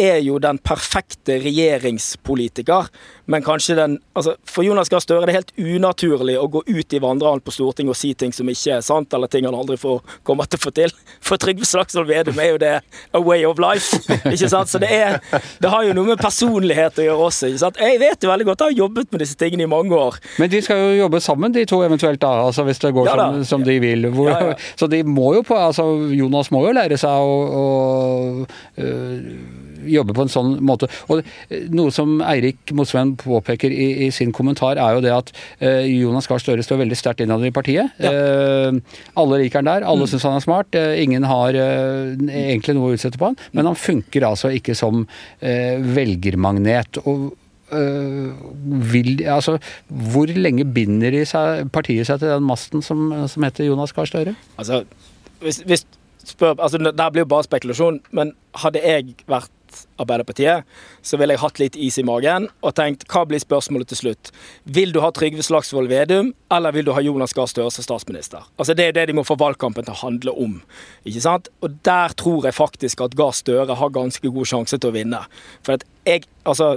er 0.00 0.18
jo 0.24 0.38
den 0.42 0.58
perfekte 0.58 1.38
regjeringspolitiker, 1.42 2.88
men 3.30 3.44
kanskje 3.44 3.76
den 3.78 3.96
altså 4.14 4.34
For 4.48 4.66
Jonas 4.66 4.90
Gahr 4.92 5.02
Støre 5.02 5.24
er 5.24 5.30
det 5.30 5.36
helt 5.36 5.52
unaturlig 5.58 6.34
å 6.38 6.46
gå 6.50 6.60
ut 6.66 6.94
i 6.94 7.00
vandrehallen 7.02 7.42
på 7.44 7.54
Stortinget 7.54 7.94
og 7.94 7.98
si 7.98 8.12
ting 8.18 8.34
som 8.34 8.48
ikke 8.50 8.76
er 8.76 8.84
sant, 8.84 9.14
eller 9.16 9.30
ting 9.30 9.46
han 9.48 9.56
aldri 9.56 9.78
får, 9.80 10.02
kommer 10.26 10.48
til 10.48 10.60
å 10.60 10.64
få 10.64 10.72
til. 10.76 10.92
For 11.24 11.40
Trygve 11.40 11.66
Slagsvold 11.68 12.10
Vedum 12.10 12.38
er 12.42 12.52
jo 12.52 12.60
det 12.62 12.72
a 13.14 13.22
way 13.22 13.46
of 13.48 13.60
life. 13.62 13.98
ikke 14.34 14.50
sant? 14.52 14.70
Så 14.70 14.80
det, 14.82 14.90
er, 14.92 15.18
det 15.62 15.72
har 15.72 15.86
jo 15.88 15.96
noe 15.96 16.12
med 16.12 16.22
personlighet 16.22 17.00
å 17.00 17.08
gjøre 17.08 17.28
også. 17.30 17.50
ikke 17.50 17.62
sant? 17.64 17.80
Jeg 17.82 18.00
vet 18.02 18.26
jo 18.26 18.30
veldig 18.30 18.48
godt, 18.50 18.64
jeg 18.64 18.74
har 18.74 18.82
jobbet 18.84 19.10
med 19.14 19.24
disse 19.24 19.38
tingene 19.40 19.66
i 19.66 19.70
mange 19.70 19.98
år. 19.98 20.20
Men 20.42 20.52
de 20.52 20.62
skal 20.64 20.82
jo 20.82 20.94
jobbe 21.04 21.22
sammen, 21.24 21.54
de 21.54 21.66
to 21.68 21.80
eventuelt, 21.86 22.20
da, 22.22 22.32
altså 22.48 22.66
hvis 22.68 22.82
det 22.84 22.94
går 22.94 23.10
ja, 23.10 23.18
som, 23.18 23.42
som, 23.54 23.66
de 23.66 23.78
vil. 23.82 24.08
Hvor, 24.14 24.30
ja, 24.30 24.52
ja. 24.52 24.58
Så 24.78 24.90
de 24.90 25.02
må 25.06 25.34
jo 25.38 25.44
på 25.46 25.58
altså 25.58 25.86
Jonas 26.14 26.50
må 26.54 26.64
jo 26.66 26.74
lære 26.76 26.98
seg 27.00 27.10
å, 27.10 27.36
å 27.58 27.64
øh, 28.78 29.20
jobbe 29.90 30.14
på 30.16 30.24
en 30.24 30.32
sånn 30.32 30.56
måte. 30.64 30.88
Og 31.12 31.22
eh, 31.22 31.66
Noe 31.74 31.92
som 31.94 32.16
Eirik 32.24 32.72
Mosveen 32.76 33.14
påpeker 33.20 33.72
i, 33.72 34.06
i, 34.06 34.10
sin 34.14 34.32
kommentar, 34.34 34.80
er 34.80 34.96
jo 34.96 35.04
det 35.04 35.12
at 35.14 35.30
uh, 35.62 35.84
Jonas 35.86 36.28
Gahr 36.30 36.42
Støre 36.42 36.64
står 36.64 36.82
veldig 36.84 36.98
sterkt 36.98 37.24
innad 37.24 37.44
i 37.46 37.52
partiet. 37.54 37.94
Ja. 38.02 38.12
Uh, 38.14 38.98
alle 39.20 39.42
liker 39.42 39.62
han 39.62 39.70
der, 39.70 39.86
alle 39.88 40.06
mm. 40.06 40.12
syns 40.12 40.26
han 40.28 40.38
er 40.38 40.44
smart. 40.44 40.76
Uh, 40.76 40.94
ingen 41.00 41.26
har 41.28 41.54
egentlig 41.54 42.76
noe 42.76 42.92
å 42.92 42.98
utsette 42.98 43.20
på 43.20 43.30
han, 43.30 43.38
men 43.56 43.68
han 43.70 43.78
funker 43.78 44.26
altså 44.26 44.50
ikke 44.54 44.76
som 44.78 45.04
velgermagnet. 45.40 47.00
og 47.04 47.32
vil, 48.92 49.16
altså, 49.26 49.56
hvor 50.12 50.30
lenge 50.30 50.66
binder 50.76 51.16
seg, 51.26 51.64
partiet 51.74 52.06
seg 52.06 52.20
til 52.22 52.30
den 52.30 52.44
masten 52.46 52.84
som, 52.84 53.08
som 53.30 53.46
heter 53.46 53.66
Jonas 53.66 53.94
Gahr 53.96 54.06
Støre? 54.06 54.34
Altså, 54.60 54.82
hvis, 55.42 55.62
hvis 55.66 55.86
spør, 56.24 56.54
altså, 56.58 56.78
Det 56.78 57.12
blir 57.12 57.24
jo 57.24 57.28
bare 57.28 57.44
spekulasjon, 57.44 58.00
men 58.10 58.32
hadde 58.62 58.82
jeg 58.84 59.16
vært 59.30 59.50
Arbeiderpartiet, 60.00 60.64
så 61.02 61.18
ville 61.20 61.36
jeg 61.36 61.42
hatt 61.42 61.60
litt 61.62 61.76
is 61.76 61.98
i 62.00 62.04
magen 62.06 62.48
og 62.64 62.74
tenkt 62.78 63.06
hva 63.12 63.24
blir 63.28 63.42
spørsmålet 63.42 63.90
til 63.92 64.00
slutt? 64.00 64.32
Vil 64.64 64.94
du 64.94 65.00
ha 65.04 65.10
Trygve 65.14 65.44
Slagsvold 65.46 65.90
Vedum, 65.92 66.32
eller 66.52 66.74
vil 66.74 66.88
du 66.88 66.94
ha 66.96 67.02
Jonas 67.04 67.34
Gahr 67.36 67.50
Støre 67.50 67.72
som 67.74 67.86
statsminister? 67.86 68.46
Altså 68.58 68.74
Det 68.74 68.88
er 68.88 68.96
det 68.96 69.08
de 69.10 69.18
må 69.18 69.26
få 69.26 69.38
valgkampen 69.40 69.86
til 69.86 69.94
å 69.94 70.02
handle 70.04 70.34
om. 70.46 70.56
ikke 71.04 71.24
sant? 71.24 71.50
Og 71.62 71.78
der 71.84 72.16
tror 72.18 72.48
jeg 72.48 72.54
faktisk 72.54 73.04
at 73.04 73.16
Gahr 73.18 73.34
Støre 73.36 73.78
har 73.78 73.94
ganske 73.94 74.30
god 74.30 74.50
sjanse 74.50 74.78
til 74.78 74.90
å 74.90 74.96
vinne. 74.96 75.22
For 75.62 75.78
at 75.78 75.86
jeg, 76.06 76.28
altså 76.44 76.76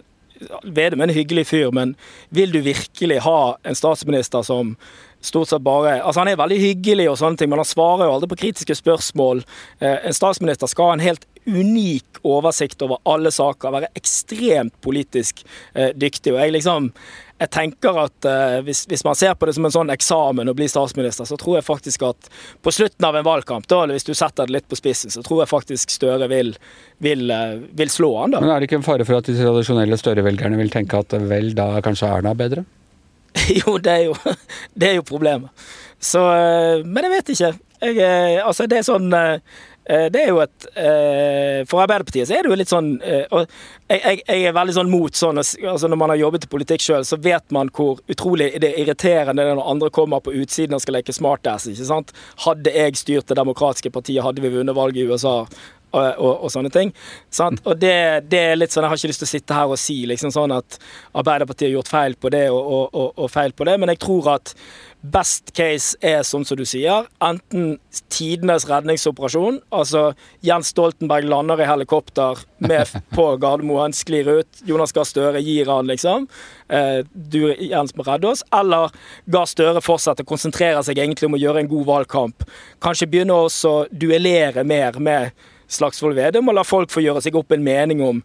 Vedum 0.63 1.01
er 1.01 1.10
en 1.10 1.15
hyggelig 1.15 1.47
fyr, 1.49 1.71
men 1.73 1.95
vil 2.29 2.51
du 2.53 2.60
virkelig 2.62 3.23
ha 3.25 3.55
en 3.65 3.77
statsminister 3.77 4.43
som 4.45 4.75
stort 5.21 5.49
sett 5.49 5.63
bare 5.65 5.97
Altså, 6.03 6.21
han 6.21 6.31
er 6.31 6.39
veldig 6.39 6.60
hyggelig 6.62 7.10
og 7.12 7.17
sånne 7.21 7.39
ting, 7.39 7.49
men 7.49 7.62
han 7.62 7.69
svarer 7.69 8.05
jo 8.05 8.17
aldri 8.17 8.29
på 8.31 8.39
kritiske 8.43 8.77
spørsmål. 8.77 9.43
Eh, 9.79 9.97
en 10.07 10.13
statsminister 10.13 10.69
skal 10.69 10.91
ha 10.91 10.97
en 10.97 11.05
helt 11.05 11.25
unik 11.47 12.19
oversikt 12.27 12.81
over 12.83 12.99
alle 13.07 13.31
saker, 13.31 13.71
være 13.71 13.93
ekstremt 13.95 14.75
politisk 14.83 15.45
eh, 15.73 15.93
dyktig. 15.95 16.33
Og 16.36 16.41
jeg 16.41 16.57
liksom 16.57 16.91
jeg 17.38 17.51
tenker 17.53 17.97
at 18.01 18.25
uh, 18.25 18.60
hvis, 18.65 18.79
hvis, 18.89 19.03
man 19.05 19.17
ser 19.17 19.36
på 19.38 19.45
det 19.45 19.53
som 19.53 19.65
en 19.67 19.73
sånn 19.73 19.93
eksamen 19.93 20.49
å 20.49 20.55
bli 20.57 20.65
statsminister, 20.71 21.27
så 21.29 21.38
tror 21.38 21.60
jeg 21.60 21.67
faktisk 21.67 22.07
at 22.07 22.29
på 22.65 22.73
slutten 22.73 23.05
av 23.05 23.17
en 23.19 23.27
valgkamp, 23.27 23.67
da, 23.69 23.83
hvis 23.91 24.07
du 24.07 24.15
setter 24.17 24.49
det 24.49 24.55
litt 24.55 24.65
på 24.69 24.79
spissen, 24.79 25.13
så 25.13 25.21
tror 25.25 25.43
jeg 25.43 25.51
faktisk 25.51 25.93
Støre 25.93 26.25
vil, 26.31 26.55
vil, 27.03 27.27
uh, 27.29 27.62
vil 27.77 27.93
slå 27.93 28.10
han 28.23 28.33
da. 28.33 28.41
Men 28.41 28.55
er 28.55 28.63
det 28.63 28.71
ikke 28.71 28.79
en 28.81 28.88
fare 28.88 29.05
for 29.05 29.19
at 29.19 29.29
de 29.29 29.38
tradisjonelle 29.38 30.01
Støre-velgerne 30.01 30.57
vil 30.57 30.73
tenke 30.73 30.97
at 30.97 31.13
vel, 31.29 31.53
da 31.57 31.69
er 31.77 31.86
kanskje 31.86 32.10
Erna 32.10 32.33
bedre? 32.38 32.65
jo, 33.60 33.77
det 33.77 33.93
er 33.93 34.03
jo, 34.10 34.17
det 34.79 34.91
er 34.91 34.97
jo 34.97 35.05
problemet. 35.05 35.69
Så 36.01 36.25
uh, 36.25 36.81
Men 36.86 37.05
jeg 37.05 37.17
vet 37.19 37.33
ikke. 37.36 37.53
Jeg, 37.86 38.39
altså, 38.41 38.65
det 38.65 38.79
er 38.79 38.86
sånn 38.88 39.13
Eh, 39.13 39.39
det 39.88 40.19
er 40.19 40.32
jo 40.34 40.41
et 40.43 40.67
eh, 40.76 41.62
For 41.69 41.80
Arbeiderpartiet 41.84 42.28
så 42.28 42.36
er 42.36 42.43
det 42.43 42.52
jo 42.52 42.58
litt 42.60 42.71
sånn 42.71 42.89
eh, 43.00 43.23
og 43.32 43.45
jeg, 43.88 44.19
jeg, 44.19 44.41
er 44.50 44.56
veldig 44.56 44.76
sånn 44.76 44.91
mot 44.91 45.15
sånn 45.15 45.39
altså 45.39 45.88
Når 45.88 46.00
man 46.02 46.12
har 46.12 46.19
jobbet 46.19 46.47
i 46.47 46.52
politikk 46.52 46.84
sjøl, 46.84 47.06
så 47.08 47.19
vet 47.23 47.45
man 47.56 47.71
hvor 47.71 48.02
utrolig 48.12 48.50
det 48.60 48.73
er 48.73 48.82
irriterende 48.84 49.45
det 49.47 49.56
når 49.56 49.71
andre 49.71 49.91
kommer 49.95 50.23
på 50.23 50.36
utsiden 50.36 50.76
og 50.76 50.84
skal 50.84 50.97
leke 51.00 51.15
smartass. 51.15 51.69
ikke 51.71 51.88
sant? 51.88 52.12
Hadde 52.43 52.73
jeg 52.76 53.00
styrt 53.00 53.32
det 53.32 53.39
demokratiske 53.39 53.93
partiet, 53.95 54.26
hadde 54.26 54.43
vi 54.43 54.52
vunnet 54.52 54.76
valget 54.76 55.06
i 55.06 55.08
USA. 55.08 55.39
Og, 55.88 56.04
og, 56.19 56.34
og, 56.43 56.50
sånne 56.52 56.67
ting. 56.67 56.89
Sant? 57.32 57.62
Og 57.63 57.78
det, 57.80 57.95
det, 58.28 58.41
er 58.50 58.58
litt 58.60 58.73
sånn, 58.76 58.84
Jeg 58.84 58.91
har 58.91 59.00
ikke 59.00 59.12
lyst 59.13 59.21
til 59.23 59.30
å 59.30 59.32
sitte 59.32 59.56
her 59.56 59.71
og 59.71 59.80
si 59.80 59.95
liksom 60.10 60.34
sånn 60.36 60.52
at 60.52 60.76
Arbeiderpartiet 61.15 61.69
har 61.69 61.78
gjort 61.78 61.91
feil 61.93 62.17
på 62.19 62.32
det 62.34 62.43
og, 62.52 62.91
og 62.91 63.32
feil 63.32 63.56
på 63.56 63.69
det, 63.69 63.78
men 63.80 63.93
jeg 63.93 64.02
tror 64.04 64.34
at 64.36 64.52
Best 65.01 65.51
case 65.55 65.93
er, 66.01 66.23
sånn 66.25 66.43
som 66.47 66.57
du 66.57 66.63
sier, 66.67 67.05
enten 67.23 67.75
tidenes 68.12 68.65
redningsoperasjon. 68.67 69.60
Altså 69.69 70.10
Jens 70.45 70.71
Stoltenberg 70.73 71.27
lander 71.29 71.62
i 71.62 71.67
helikopter 71.69 72.41
med 72.65 72.89
på 73.15 73.27
Gardermoen, 73.41 73.93
sklir 73.95 74.29
ut. 74.39 74.63
Jonas 74.67 74.95
Gahr 74.95 75.07
Støre 75.07 75.41
gir 75.45 75.69
han, 75.69 75.88
liksom. 75.91 76.25
Eh, 76.73 77.03
du, 77.13 77.53
Jens, 77.53 77.93
må 77.95 78.07
redde 78.07 78.31
oss. 78.33 78.41
Eller 78.55 78.93
Gahr 79.29 79.49
Støre 79.49 79.83
fortsetter, 79.86 80.27
konsentrerer 80.27 80.81
seg 80.86 80.97
egentlig 80.97 81.29
om 81.29 81.38
å 81.38 81.43
gjøre 81.43 81.63
en 81.63 81.71
god 81.71 81.91
valgkamp. 81.91 82.47
Kanskje 82.83 83.10
begynne 83.12 83.38
å 83.38 83.77
duellere 83.93 84.65
mer 84.67 84.97
med 84.97 85.47
Slagsvold 85.67 86.15
Vedum 86.17 86.47
og 86.47 86.56
la 86.58 86.63
folk 86.67 86.91
få 86.93 87.03
gjøre 87.03 87.21
seg 87.23 87.36
opp 87.39 87.51
en 87.56 87.65
mening 87.65 88.03
om 88.06 88.21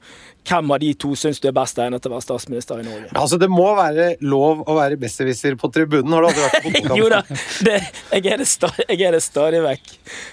hvem 0.49 0.73
av 0.75 0.81
de 0.83 0.91
to 0.99 1.13
syns 1.19 1.39
du 1.43 1.47
er 1.51 1.55
best 1.55 1.79
egnet 1.79 2.03
til 2.03 2.11
å 2.11 2.17
være 2.17 2.25
statsminister 2.25 2.81
i 2.83 2.87
Norge? 2.87 3.11
Altså, 3.15 3.39
Det 3.39 3.49
må 3.51 3.69
være 3.79 4.09
lov 4.27 4.65
å 4.67 4.77
være 4.79 4.99
besserwisser 5.01 5.55
på 5.59 5.71
tribunen. 5.75 6.13
Har 6.15 6.25
du 6.25 6.29
aldri 6.31 6.45
vært 6.45 6.57
på 6.57 6.73
fotballkamp? 6.73 6.99
jo 7.01 7.11
da, 7.13 7.21
det, 7.69 7.77
jeg, 8.19 8.33
er 8.35 8.45
stadig, 8.49 8.87
jeg 8.91 9.09
er 9.09 9.17
det 9.17 9.23
stadig 9.23 9.63
vekk. 9.63 9.93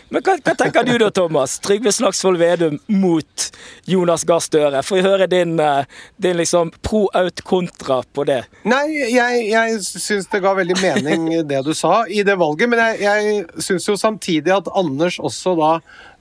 Men 0.09 0.25
hva, 0.25 0.35
hva 0.45 0.55
tenker 0.63 0.87
du 0.87 0.95
da, 1.03 1.11
Thomas? 1.13 1.57
Trygve 1.65 1.93
Slagsvold 1.93 2.41
Vedum 2.41 2.79
mot 2.89 3.49
Jonas 3.89 4.25
Gahr 4.29 4.41
Støre. 4.43 4.83
Får 4.85 4.99
vi 4.99 5.05
høre 5.05 5.29
din, 5.29 5.55
eh, 5.61 6.01
din 6.17 6.37
liksom 6.41 6.73
pro-out-kontra 6.85 8.01
på 8.13 8.25
det? 8.29 8.41
Nei, 8.69 8.85
jeg, 9.13 9.45
jeg 9.51 9.79
syns 9.85 10.29
det 10.33 10.41
ga 10.45 10.55
veldig 10.57 10.79
mening 10.81 11.29
det 11.51 11.63
du 11.65 11.73
sa 11.77 12.03
i 12.09 12.23
det 12.25 12.37
valget, 12.39 12.69
men 12.71 12.81
jeg, 12.81 13.01
jeg 13.05 13.65
syns 13.69 13.89
jo 13.89 13.97
samtidig 13.99 14.53
at 14.57 14.69
Anders 14.77 15.19
også 15.21 15.55
da 15.59 15.73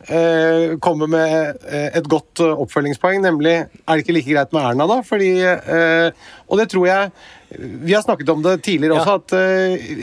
eh, 0.06 0.76
kommer 0.78 1.10
med 1.10 1.58
eh, 1.66 1.88
et 1.98 2.06
godt 2.10 2.42
eh, 2.44 2.60
oppfølgingspoeng, 2.64 3.20
nemlig 3.24 3.56
er 3.64 3.90
det 3.90 4.04
ikke 4.04 4.14
like 4.16 4.30
greit 4.30 4.54
med 4.54 4.64
Erna, 4.64 4.86
da? 4.90 5.00
Fordi, 5.06 5.32
eh, 5.42 6.30
og 6.48 6.62
det 6.62 6.70
tror 6.72 6.88
jeg 6.88 7.10
Vi 7.48 7.94
har 7.94 8.02
snakket 8.04 8.28
om 8.28 8.42
det 8.44 8.58
tidligere 8.60 8.98
også, 8.98 9.14
at 9.22 9.32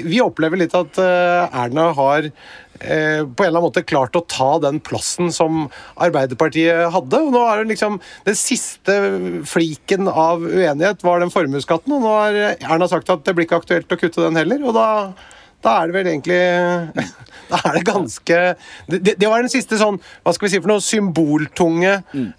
vi 0.10 0.18
opplever 0.18 0.58
litt 0.58 0.74
at 0.74 0.98
Erna 0.98 1.92
har 1.94 2.26
på 2.26 2.32
en 2.82 3.28
eller 3.30 3.52
annen 3.52 3.68
måte 3.68 3.84
klart 3.86 4.18
å 4.18 4.24
ta 4.26 4.48
den 4.64 4.80
plassen 4.82 5.30
som 5.30 5.68
Arbeiderpartiet 5.94 6.90
hadde. 6.90 7.20
og 7.22 7.36
nå 7.36 7.44
er 7.46 7.62
det 7.62 7.76
liksom 7.76 8.00
Den 8.26 8.40
siste 8.40 8.98
fliken 9.46 10.10
av 10.10 10.42
uenighet 10.42 11.06
var 11.06 11.22
den 11.22 11.30
formuesskatten, 11.30 11.94
og 11.94 12.02
nå 12.02 12.16
har 12.18 12.42
Erna 12.58 12.90
sagt 12.90 13.14
at 13.14 13.22
det 13.30 13.38
blir 13.38 13.46
ikke 13.46 13.62
aktuelt 13.62 13.94
å 13.94 14.02
kutte 14.02 14.26
den 14.26 14.42
heller. 14.42 14.66
og 14.66 14.74
da 14.74 14.90
da 15.66 15.76
er 15.82 15.90
det 15.90 15.96
vel 15.98 16.10
egentlig 16.14 16.42
Da 17.52 17.60
er 17.70 17.76
det 17.78 17.84
ganske 17.86 18.38
Det, 18.90 19.16
det 19.22 19.30
var 19.30 19.44
den 19.44 19.52
siste 19.54 19.78
sånn, 19.78 20.00
hva 20.26 20.34
skal 20.34 20.48
vi 20.48 20.54
si 20.56 20.62
for 20.62 20.72
noe, 20.72 20.84
symboltunge 20.84 22.00
mm. 22.10 22.30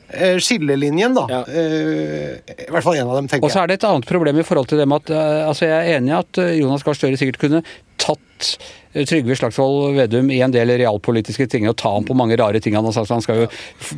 skillelinjen, 0.42 1.14
da. 1.14 1.26
Ja. 1.30 1.42
Eh, 1.46 2.56
I 2.66 2.70
hvert 2.74 2.86
fall 2.86 2.98
en 2.98 3.10
av 3.10 3.20
dem, 3.20 3.28
tenker 3.30 3.44
jeg. 3.44 3.50
Og 3.50 3.54
så 3.54 3.62
er 3.62 3.70
det 3.70 3.78
et 3.78 3.86
annet 3.86 4.08
problem 4.08 4.40
i 4.42 4.46
forhold 4.46 4.70
til 4.70 4.82
det 4.82 4.88
med 4.90 5.04
at 5.04 5.14
eh, 5.14 5.42
altså 5.46 5.68
jeg 5.68 5.76
er 5.76 6.00
enig 6.00 6.10
i 6.10 6.16
at 6.18 6.42
Jonas 6.58 6.86
Gahr 6.86 6.98
Støre 6.98 7.20
sikkert 7.20 7.38
kunne 7.44 7.62
tatt 8.02 8.56
Trygve 9.04 9.37
Slagsvold 9.37 9.96
Vedum 9.96 10.30
i 10.32 10.40
en 10.44 10.54
del 10.54 10.70
realpolitiske 10.80 11.46
ting 11.52 11.68
og 11.68 11.76
ta 11.76 11.92
ham 11.92 12.06
på 12.06 12.16
mange 12.16 12.37
rare 12.40 12.61
ting 12.62 12.76
han 12.78 12.87
har 12.87 12.94
sagt. 12.96 13.12
Han 13.12 13.24
skal 13.24 13.42
jo 13.42 13.48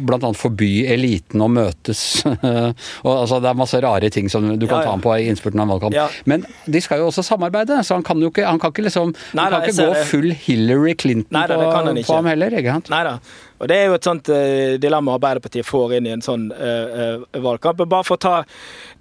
bl.a. 0.08 0.32
forby 0.34 0.86
eliten 0.90 1.42
å 1.44 1.48
møtes. 1.52 2.22
og 3.06 3.12
altså 3.12 3.38
Det 3.44 3.50
er 3.52 3.58
masse 3.58 3.80
rare 3.84 4.10
ting 4.14 4.30
som 4.32 4.48
du 4.58 4.66
kan 4.66 4.78
Ja, 4.78 4.82
ja. 4.82 4.86
ta 4.88 4.94
ham 4.96 5.04
på 5.04 5.14
i 5.16 5.28
innspurten 5.30 5.60
av 5.60 5.68
en 5.68 5.74
valgkamp. 5.76 5.96
Ja. 5.96 6.08
Men 6.30 6.46
de 6.66 6.82
skal 6.84 7.02
jo 7.02 7.10
også 7.12 7.24
samarbeide, 7.26 7.80
så 7.86 7.98
han 7.98 8.06
kan 8.06 8.20
jo 8.22 8.32
ikke, 8.32 8.46
han 8.48 8.58
kan 8.62 8.74
ikke 8.74 8.86
liksom 8.88 9.14
Nei 9.36 9.44
Han 9.48 9.52
kan 9.52 9.68
jeg 9.68 9.74
ikke 9.74 9.86
gå 9.86 9.94
det. 9.94 10.06
full 10.10 10.32
Hillary 10.46 10.94
Clinton 10.98 11.34
Nei 11.38 11.46
da, 11.50 11.58
på, 11.60 11.94
på 12.02 12.18
ham 12.18 12.32
heller. 12.32 12.58
ikke 12.58 12.74
sant? 12.78 12.90
Nei 12.92 13.04
da. 13.06 13.14
Og 13.58 13.66
det 13.70 13.76
er 13.76 13.88
jo 13.90 13.96
et 13.96 14.06
sånt 14.06 14.28
eh, 14.30 14.76
dilemma 14.78 15.16
Arbeiderpartiet 15.18 15.66
får 15.66 15.96
inn 15.98 16.06
i 16.06 16.12
en 16.14 16.22
sånn 16.22 16.44
uh, 16.54 17.16
uh, 17.18 17.40
valgkamp. 17.42 17.80
Bare 17.90 18.06
for 18.06 18.14
å 18.14 18.22
ta 18.22 18.34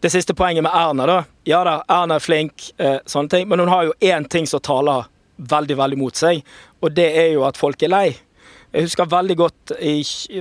det 0.01 0.10
siste 0.10 0.33
poenget 0.38 0.65
med 0.65 0.73
Erna, 0.73 1.05
da. 1.05 1.17
Ja 1.45 1.60
da, 1.67 1.75
Erna 1.93 2.17
er 2.17 2.23
flink, 2.25 2.71
sånne 3.05 3.29
ting. 3.31 3.45
Men 3.47 3.62
hun 3.62 3.69
har 3.71 3.86
jo 3.88 3.93
én 4.03 4.25
ting 4.27 4.49
som 4.49 4.63
taler 4.65 5.05
veldig, 5.38 5.78
veldig 5.78 6.00
mot 6.00 6.15
seg, 6.17 6.41
og 6.82 6.95
det 6.97 7.12
er 7.19 7.36
jo 7.36 7.45
at 7.47 7.60
folk 7.60 7.84
er 7.84 7.93
lei. 7.93 8.08
Jeg 8.67 8.84
husker 8.84 9.08
veldig 9.08 9.36
godt 9.39 9.71
i, 9.80 9.93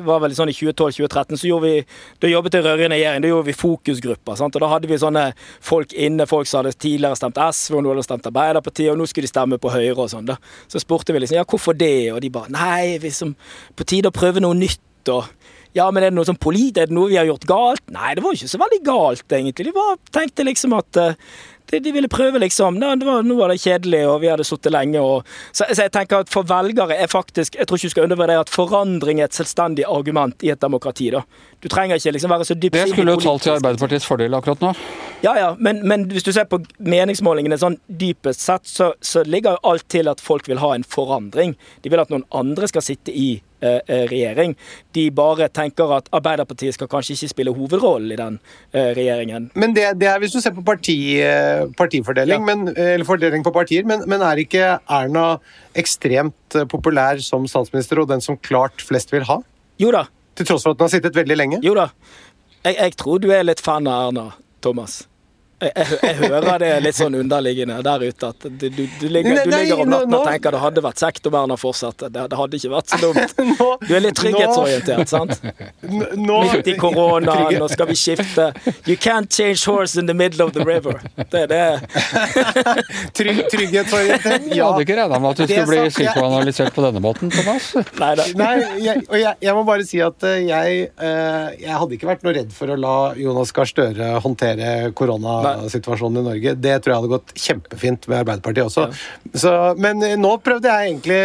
var 0.02 0.18
vel 0.24 0.32
sånn 0.34 0.50
i 0.50 0.54
2012-2013, 0.56 1.38
så 1.38 1.46
gjorde 1.46 1.68
vi, 1.70 1.84
da 2.20 2.30
jobbet 2.30 2.56
i 2.58 2.62
rød-grønn 2.64 2.94
regjering. 2.96 3.22
Da 3.22 3.30
gjorde 3.30 3.46
vi 3.46 3.54
fokusgrupper. 3.54 4.38
Sant? 4.40 4.58
og 4.58 4.64
Da 4.64 4.70
hadde 4.72 4.90
vi 4.90 4.98
sånne 4.98 5.22
folk 5.64 5.94
inne, 5.94 6.26
folk 6.26 6.50
som 6.50 6.60
hadde 6.60 6.74
tidligere 6.74 7.16
stemt 7.16 7.38
SV, 7.38 7.78
og 7.78 7.84
nå 7.86 7.94
hadde 7.94 8.06
stemt 8.08 8.26
Arbeiderpartiet, 8.26 8.90
og 8.90 8.98
nå 8.98 9.06
skulle 9.06 9.28
de 9.28 9.32
stemme 9.32 9.60
på 9.62 9.70
Høyre 9.70 9.94
og 9.94 10.10
sånn. 10.10 10.26
da. 10.26 10.40
Så 10.66 10.82
spurte 10.82 11.14
vi 11.14 11.22
liksom 11.22 11.38
ja, 11.38 11.46
hvorfor 11.46 11.78
det, 11.78 12.10
og 12.16 12.20
de 12.24 12.32
bare 12.34 12.50
nei, 12.52 12.98
vi 13.02 13.14
som 13.14 13.36
på 13.78 13.86
tide 13.86 14.10
å 14.10 14.16
prøve 14.16 14.42
noe 14.42 14.58
nytt. 14.58 14.82
og 15.14 15.30
ja, 15.76 15.86
men 15.92 16.02
er 16.02 16.10
det 16.10 16.16
noe 16.16 16.26
sånn 16.26 16.40
polit, 16.40 16.78
er 16.80 16.88
det 16.88 16.96
noe 16.96 17.10
vi 17.10 17.18
har 17.20 17.28
gjort 17.28 17.46
galt? 17.46 17.82
Nei, 17.92 18.14
det 18.16 18.22
var 18.24 18.34
ikke 18.34 18.48
så 18.48 18.58
veldig 18.58 18.78
galt, 18.86 19.26
egentlig. 19.28 19.68
De 19.68 19.76
bare 19.76 19.98
tenkte 20.14 20.46
liksom 20.46 20.72
at 20.76 21.00
eh, 21.02 21.18
de, 21.70 21.80
de 21.82 21.92
ville 21.92 22.10
prøve, 22.10 22.38
liksom. 22.42 22.78
Nå, 22.80 22.92
var, 23.06 23.24
nå 23.26 23.36
var 23.38 23.52
det 23.52 23.60
kjedelig, 23.62 24.02
og 24.08 24.20
vi 24.22 24.30
hadde 24.30 24.46
sittet 24.46 24.74
lenge. 24.74 25.02
Og, 25.02 25.26
så, 25.50 25.66
så 25.72 25.86
jeg 25.86 25.94
tenker 25.96 26.24
at 26.24 26.32
for 26.32 26.46
velgere 26.46 26.96
er 26.96 27.10
faktisk 27.10 27.56
Jeg 27.58 27.66
tror 27.66 27.80
ikke 27.80 27.90
du 27.90 27.94
skal 27.94 28.08
undervurdere 28.08 28.44
at 28.44 28.52
forandring 28.52 29.20
er 29.20 29.30
et 29.30 29.36
selvstendig 29.36 29.86
argument 29.88 30.46
i 30.46 30.52
et 30.54 30.62
demokrati. 30.62 31.10
da. 31.14 31.24
Du 31.64 31.68
trenger 31.72 31.96
ikke 31.98 32.12
liksom 32.12 32.30
være 32.30 32.44
så 32.44 32.54
dypt 32.54 32.74
Det 32.76 32.88
skulle 32.90 33.14
jo 33.16 33.22
talt 33.24 33.42
til. 33.46 33.54
Arbeiderpartiets 33.56 34.06
fordel 34.06 34.34
akkurat 34.36 34.60
nå. 34.60 34.74
Ja, 35.24 35.32
ja, 35.38 35.46
men, 35.58 35.80
men 35.88 36.04
hvis 36.12 36.26
du 36.26 36.28
ser 36.36 36.44
på 36.44 36.58
meningsmålingene 36.84 37.56
sånn 37.58 37.78
dypest 37.88 38.42
sett, 38.44 38.66
så, 38.68 38.90
så 39.00 39.22
ligger 39.24 39.56
jo 39.56 39.70
alt 39.72 39.86
til 39.90 40.10
at 40.12 40.20
folk 40.22 40.46
vil 40.50 40.60
ha 40.60 40.74
en 40.76 40.84
forandring. 40.84 41.54
De 41.82 41.90
vil 41.92 42.02
at 42.02 42.12
noen 42.12 42.26
andre 42.36 42.68
skal 42.68 42.84
sitte 42.84 43.14
i 43.16 43.30
eh, 43.64 43.80
eh, 43.88 44.04
regjering. 44.10 44.52
De 44.94 45.06
bare 45.16 45.48
tenker 45.56 45.94
at 45.96 46.10
Arbeiderpartiet 46.14 46.76
skal 46.76 46.90
kanskje 46.92 47.16
ikke 47.16 47.30
spille 47.32 47.54
hovedrollen 47.56 48.12
i 48.12 48.18
den 48.20 48.36
eh, 48.76 48.92
regjeringen. 48.98 49.48
Men 49.56 49.72
det, 49.74 49.86
det 50.02 50.10
er 50.12 50.20
hvis 50.22 50.36
du 50.36 50.42
ser 50.44 50.54
på 50.58 50.64
parti, 50.68 50.98
eh, 51.24 51.64
partifordeling, 51.80 52.44
Ja. 52.44 52.50
men, 52.52 52.68
eller 52.76 53.08
fordeling 53.08 53.42
på 53.46 53.54
partier, 53.56 53.88
men, 53.88 54.04
men 54.12 54.20
er 54.28 54.44
ikke 54.44 54.74
Erna 54.84 55.38
ekstremt 55.80 56.60
eh, 56.60 56.68
populær 56.68 57.24
som 57.24 57.48
statsminister 57.50 58.04
og 58.04 58.12
den 58.12 58.20
som 58.24 58.36
klart 58.36 58.84
flest 58.84 59.16
vil 59.16 59.24
ha? 59.32 59.40
Jo 59.80 59.90
da, 59.92 60.06
Til 60.36 60.46
tross 60.48 60.66
for 60.66 60.74
at 60.74 60.78
den 60.78 60.84
har 60.84 60.92
sittet 60.92 61.16
veldig 61.16 61.36
lenge? 61.36 61.60
jo 61.64 61.74
da. 61.76 61.88
Jeg, 62.64 62.76
jeg 62.76 62.96
tror 63.00 63.20
du 63.22 63.30
er 63.32 63.46
litt 63.46 63.62
fan 63.62 63.86
av 63.88 64.08
Erna, 64.08 64.26
Thomas. 64.64 65.04
Jeg, 65.56 65.72
jeg, 65.72 65.98
jeg 66.02 66.16
hører 66.20 66.58
det 66.60 66.70
litt 66.84 66.96
sånn 66.98 67.14
underliggende 67.16 67.78
der 67.84 68.02
ute 68.04 68.28
at 68.28 68.44
du, 68.44 68.66
du, 68.68 68.82
du, 69.00 69.06
ligger, 69.08 69.38
du 69.40 69.52
ligger 69.54 69.80
om 69.80 69.88
natten 69.88 70.16
og 70.18 70.26
tenker 70.28 70.52
det 70.52 70.60
hadde 70.60 70.82
vært 70.84 71.00
kjekt 71.00 71.28
om 71.30 71.36
Erna 71.40 71.56
fortsatte. 71.56 72.10
Det, 72.12 72.24
det 72.32 72.40
hadde 72.40 72.58
ikke 72.60 72.72
vært 72.74 72.92
så 72.92 72.98
dumt. 73.00 73.36
Du 73.86 73.92
er 73.94 74.02
litt 74.02 74.16
trygghetsorientert, 74.18 75.08
sant? 75.08 75.40
Midt 75.86 76.68
i 76.68 76.74
koronaen, 76.80 77.56
nå 77.62 77.68
skal 77.72 77.88
vi 77.88 77.96
skifte. 77.98 78.50
You 78.88 78.96
can't 79.00 79.32
change 79.32 79.64
horse 79.64 79.96
in 80.00 80.10
the 80.10 80.14
middle 80.16 80.44
of 80.44 80.52
the 80.52 80.64
river. 80.66 81.00
Det 81.16 81.46
er 81.46 81.50
det. 81.50 81.64
Trygg, 83.16 83.42
trygghetsorientert, 83.52 84.48
Jeg 84.50 84.58
ja. 84.58 84.68
hadde 84.68 84.84
ikke 84.84 84.98
regna 84.98 85.20
med 85.22 85.30
at 85.32 85.40
du 85.40 85.44
skulle 85.46 85.66
bli 85.70 85.94
psykoanalysert 85.94 86.76
på 86.76 86.84
denne 86.84 87.02
måten, 87.04 87.32
Thomas. 87.32 87.70
Nei. 88.00 88.12
Nei, 88.36 88.52
jeg, 88.84 89.04
og 89.08 89.18
jeg, 89.20 89.40
jeg 89.48 89.56
må 89.56 89.64
bare 89.68 89.86
si 89.88 90.00
at 90.04 90.28
eh, 90.28 90.38
jeg, 90.50 90.86
eh, 91.00 91.48
jeg 91.62 91.80
hadde 91.80 91.96
ikke 91.96 92.10
vært 92.10 92.26
noe 92.26 92.36
redd 92.36 92.52
for 92.56 92.72
å 92.72 92.78
la 92.80 92.96
Jonas 93.20 93.54
Gahr 93.56 93.70
Støre 93.70 94.12
håndtere 94.24 94.92
koronasituasjonen 95.46 96.22
i 96.22 96.26
Norge. 96.30 96.56
Det 96.66 96.78
tror 96.80 96.92
jeg 96.92 97.02
hadde 97.02 97.14
gått 97.14 97.36
kjempefint 97.46 98.10
med 98.10 98.18
Arbeiderpartiet 98.24 98.66
også. 98.66 98.88
Så, 99.34 99.54
men 99.80 100.02
eh, 100.06 100.18
nå 100.20 100.36
prøvde 100.44 100.72
jeg 100.72 100.90
egentlig 100.92 101.20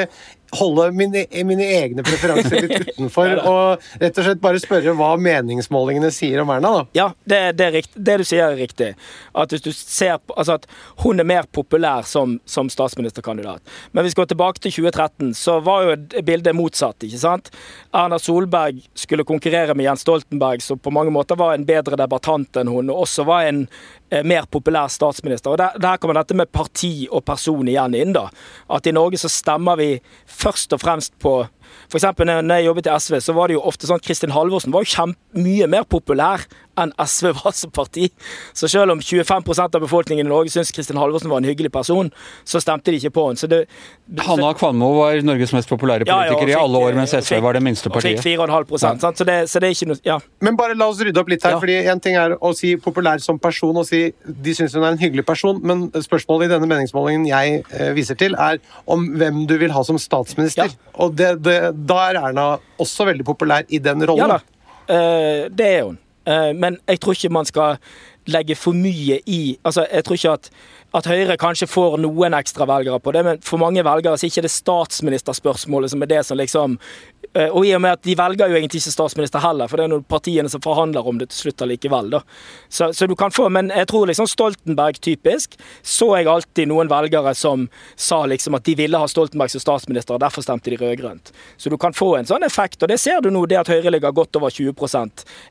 holde 0.52 0.92
mine, 0.92 1.24
mine 1.48 1.66
egne 1.78 2.04
preferanser 2.04 2.66
litt 2.66 2.88
utenfor 2.90 3.38
og 3.40 3.84
rett 4.02 4.18
og 4.20 4.26
slett 4.26 4.42
bare 4.44 4.62
spørre 4.62 4.94
hva 4.98 5.14
meningsmålingene 5.22 6.12
sier 6.14 6.44
om 6.44 6.52
Erna. 6.52 6.74
da. 6.76 6.84
Ja, 6.98 7.08
det, 7.24 7.40
det, 7.60 7.70
rikt, 7.76 7.94
det 7.96 8.18
du 8.22 8.26
sier 8.28 8.50
er 8.50 8.60
riktig. 8.60 8.92
At 9.38 9.54
hvis 9.54 9.64
du 9.64 9.72
ser 9.76 10.20
altså 10.36 10.58
at 10.60 10.68
hun 11.06 11.24
er 11.24 11.28
mer 11.28 11.48
populær 11.56 12.08
som, 12.08 12.38
som 12.46 12.70
statsministerkandidat. 12.72 13.64
Men 13.92 14.06
hvis 14.06 14.18
vi 14.18 14.22
går 14.22 14.32
tilbake 14.34 14.64
til 14.64 14.76
2013, 14.82 15.34
så 15.38 15.60
var 15.64 15.88
jo 15.88 16.24
bildet 16.28 16.58
motsatt. 16.58 17.08
ikke 17.08 17.22
sant? 17.22 17.52
Erna 17.96 18.20
Solberg 18.20 18.84
skulle 18.98 19.28
konkurrere 19.28 19.76
med 19.76 19.88
Jens 19.88 20.04
Stoltenberg, 20.06 20.64
som 20.64 20.80
på 20.80 20.94
mange 20.94 21.14
måter 21.16 21.40
var 21.40 21.56
en 21.56 21.68
bedre 21.68 22.00
debattant 22.00 22.60
enn 22.60 22.72
hun, 22.72 22.92
og 22.92 23.06
også 23.06 23.26
var 23.28 23.48
en 23.48 23.64
eh, 23.64 24.01
mer 24.28 24.46
populær 24.52 24.92
statsminister. 24.92 25.54
Og 25.54 25.58
Der, 25.58 25.78
der 25.80 25.98
kommer 25.98 26.18
dette 26.20 26.36
med 26.36 26.52
parti 26.52 27.08
og 27.12 27.24
person 27.26 27.68
igjen 27.68 27.96
inn. 27.96 28.14
da. 28.14 28.28
At 28.70 28.88
i 28.88 28.92
Norge 28.92 29.18
så 29.22 29.32
stemmer 29.32 29.80
vi 29.80 30.02
først 30.28 30.74
og 30.74 30.82
fremst 30.84 31.16
på 31.20 31.48
for 31.90 32.00
eksempel 32.00 32.30
når 32.32 32.62
jeg 32.62 32.70
jobbet 32.70 32.90
i 32.90 32.98
SV, 33.06 33.20
så 33.22 33.36
var 33.38 33.52
det 33.52 33.58
jo 33.58 33.64
ofte 33.72 33.90
sånn 33.90 34.02
at 34.02 34.08
Kristin 34.08 34.36
Halvorsen 34.36 34.74
var 34.74 34.86
jo 34.88 35.08
mye 35.38 35.68
mer 35.72 35.88
populær 35.88 36.46
enn 36.80 36.92
SV 37.00 37.32
var 37.36 37.56
som 37.56 37.72
parti. 37.74 38.10
Så 38.54 38.70
selv 38.72 38.94
om 38.94 39.02
25% 39.04 39.76
av 39.76 39.84
befolkningen 39.84 40.26
i 40.26 40.30
Norge 40.30 40.54
syntes 40.54 40.72
Kristin 40.76 41.00
Halvorsen 41.00 41.32
var 41.32 41.42
en 41.42 41.50
hyggelig 41.50 41.72
person, 41.74 42.12
så 42.48 42.62
stemte 42.64 42.94
de 42.94 43.00
ikke 43.02 43.14
på 43.18 43.26
henne. 43.28 43.42
Så 43.42 43.50
det, 43.52 43.64
Hanna 44.26 44.54
Kvanmo 44.58 44.92
var 44.98 45.20
Norges 45.26 45.54
mest 45.56 45.70
populære 45.72 46.08
Ja, 46.08 46.22
ja, 46.26 46.32
fikk, 46.32 46.42
politiker 46.42 46.54
i 46.54 46.58
alle 46.60 46.84
år, 46.88 46.98
mens 46.98 47.14
eh, 47.14 47.24
SV 47.24 47.36
fikk- 47.36 47.46
var 47.46 47.58
det 47.58 47.64
minste 47.66 47.92
og 47.92 48.00
fikk 48.04 48.24
4,5 48.24 48.78
sant? 48.82 49.06
Så, 49.20 49.28
det, 49.28 49.38
så 49.52 49.62
det 49.62 49.70
er 49.72 49.78
ikke 49.78 49.90
noe 49.92 50.02
Ja. 50.08 50.18
Men 50.44 50.58
bare 50.60 50.78
la 50.78 50.88
oss 50.92 51.02
rydde 51.04 51.22
opp 51.22 51.32
litt 51.32 51.44
her. 51.46 51.58
Ja. 51.58 51.62
fordi 51.62 51.78
En 51.92 52.00
ting 52.04 52.18
er 52.20 52.38
å 52.40 52.54
si 52.58 52.74
populær 52.82 53.22
som 53.24 53.40
person 53.40 53.78
og 53.78 53.88
si 53.88 54.04
de 54.26 54.56
syns 54.56 54.76
hun 54.78 54.86
er 54.86 54.96
en 54.96 55.02
hyggelig 55.02 55.26
person, 55.28 55.60
men 55.64 55.90
spørsmålet 55.92 56.50
i 56.50 56.54
denne 56.56 56.70
meningsmålingen 56.72 57.28
jeg 57.30 57.62
eh, 57.70 57.92
viser 57.98 58.18
til, 58.20 58.36
er 58.40 58.62
om 58.88 59.06
hvem 59.20 59.46
du 59.50 59.58
vil 59.62 59.74
ha 59.76 59.84
som 59.88 60.00
statsminister. 60.02 60.72
Ja. 60.72 60.94
Og 61.04 61.16
det, 61.18 61.34
det, 61.46 61.58
da 61.74 62.00
er 62.10 62.22
Erna 62.22 62.46
også 62.82 63.08
veldig 63.12 63.26
populær 63.28 63.68
i 63.70 63.82
den 63.84 64.06
rollen. 64.08 64.24
Ja 64.24 64.40
da, 64.40 64.40
eh, 64.88 65.50
det 65.50 65.68
er 65.68 65.84
hun. 65.90 66.00
Eh, 66.26 66.52
men 66.54 66.78
jeg 66.90 67.02
tror 67.02 67.18
ikke 67.18 67.34
man 67.34 67.50
skal 67.50 67.80
legge 68.34 68.58
for 68.58 68.78
mye 68.78 69.20
i 69.26 69.42
Altså, 69.68 69.86
jeg 69.92 70.06
tror 70.06 70.18
ikke 70.18 70.34
at, 70.38 70.50
at 70.98 71.08
Høyre 71.08 71.38
kanskje 71.40 71.70
får 71.70 71.98
noen 72.02 72.36
ekstra 72.38 72.68
velgere 72.70 73.00
på 73.00 73.14
det, 73.16 73.24
men 73.26 73.42
for 73.46 73.62
mange 73.62 73.84
velgere 73.86 74.18
så 74.18 74.28
er 74.28 74.34
ikke 74.34 74.46
det 74.46 74.54
statsministerspørsmålet 74.54 75.94
som 75.94 76.04
er 76.04 76.12
det 76.12 76.22
som 76.28 76.40
liksom 76.40 76.78
eh, 77.34 77.50
Og 77.50 77.66
i 77.68 77.74
og 77.76 77.82
med 77.84 77.98
at 77.98 78.04
de 78.08 78.16
velger 78.18 78.52
jo 78.52 78.58
egentlig 78.60 78.82
ikke 78.82 78.96
statsminister 78.96 79.44
heller, 79.44 79.70
for 79.72 79.80
det 79.80 79.88
er 79.88 79.94
noen 79.94 80.08
partiene 80.08 80.52
som 80.52 80.64
forhandler 80.64 81.08
om 81.08 81.20
det 81.22 81.30
til 81.32 81.46
slutt 81.46 81.66
allikevel, 81.66 82.12
da. 82.16 82.24
Så, 82.70 82.92
så 82.98 83.08
du 83.08 83.16
kan 83.20 83.32
få 83.32 83.50
Men 83.50 83.72
jeg 83.76 83.88
tror 83.92 84.10
liksom 84.10 84.30
Stoltenberg 84.30 85.00
typisk 85.02 85.58
så 85.84 86.12
jeg 86.18 86.28
alltid 86.30 86.70
noen 86.70 86.90
velgere 86.92 87.34
som 87.38 87.68
sa 87.96 88.24
liksom 88.30 88.56
at 88.58 88.66
de 88.68 88.76
ville 88.78 88.98
ha 88.98 89.08
Stoltenberg 89.10 89.52
som 89.54 89.64
statsminister, 89.64 90.16
og 90.16 90.24
derfor 90.24 90.44
stemte 90.46 90.72
de 90.72 90.78
rød-grønt. 90.80 91.32
Så 91.58 91.70
du 91.70 91.78
kan 91.82 91.94
få 91.94 92.16
en 92.18 92.28
sånn 92.30 92.46
effekt, 92.48 92.82
og 92.84 92.92
det 92.92 93.00
ser 93.02 93.22
du 93.22 93.30
nå, 93.32 93.46
det 93.50 93.60
at 93.62 93.72
Høyre 93.72 93.94
ligger 93.94 94.16
godt 94.16 94.38
over 94.40 94.54
20 94.54 94.74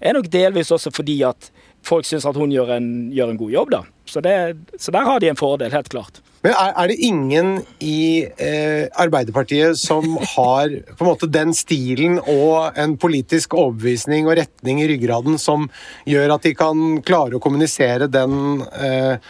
er 0.01 0.17
nok 0.17 0.29
delvis 0.31 0.71
også 0.71 0.93
fordi 0.95 1.21
at 1.27 1.51
folk 1.87 2.07
syns 2.07 2.27
at 2.29 2.39
hun 2.39 2.53
gjør 2.53 2.75
en, 2.77 2.89
gjør 3.15 3.33
en, 3.33 3.39
god 3.41 3.55
jobb, 3.55 3.71
da. 3.73 3.85
Så, 4.11 4.23
det, 4.25 4.35
så, 4.77 4.93
der 4.95 5.07
har 5.07 5.23
de 5.23 5.31
en 5.31 5.39
fordel, 5.39 5.73
helt 5.73 5.91
klart. 5.93 6.21
Men 6.41 6.55
er, 6.57 6.73
er 6.73 6.89
det 6.89 6.97
ingen 7.05 7.51
i 7.85 8.25
eh, 8.25 8.87
Arbeiderpartiet 9.03 9.77
som 9.79 10.17
har 10.33 10.73
på 10.73 11.05
en 11.05 11.11
måte 11.11 11.29
den 11.29 11.53
stilen 11.57 12.17
og 12.23 12.79
en 12.81 12.97
politisk 13.01 13.55
overbevisning 13.61 14.29
og 14.29 14.39
retning 14.41 14.81
i 14.81 14.89
ryggraden 14.89 15.37
som 15.41 15.69
gjør 16.09 16.37
at 16.39 16.49
de 16.49 16.55
kan 16.57 17.03
klare 17.05 17.37
å 17.37 17.45
kommunisere 17.45 18.09
den 18.09 18.65
eh, 18.73 19.21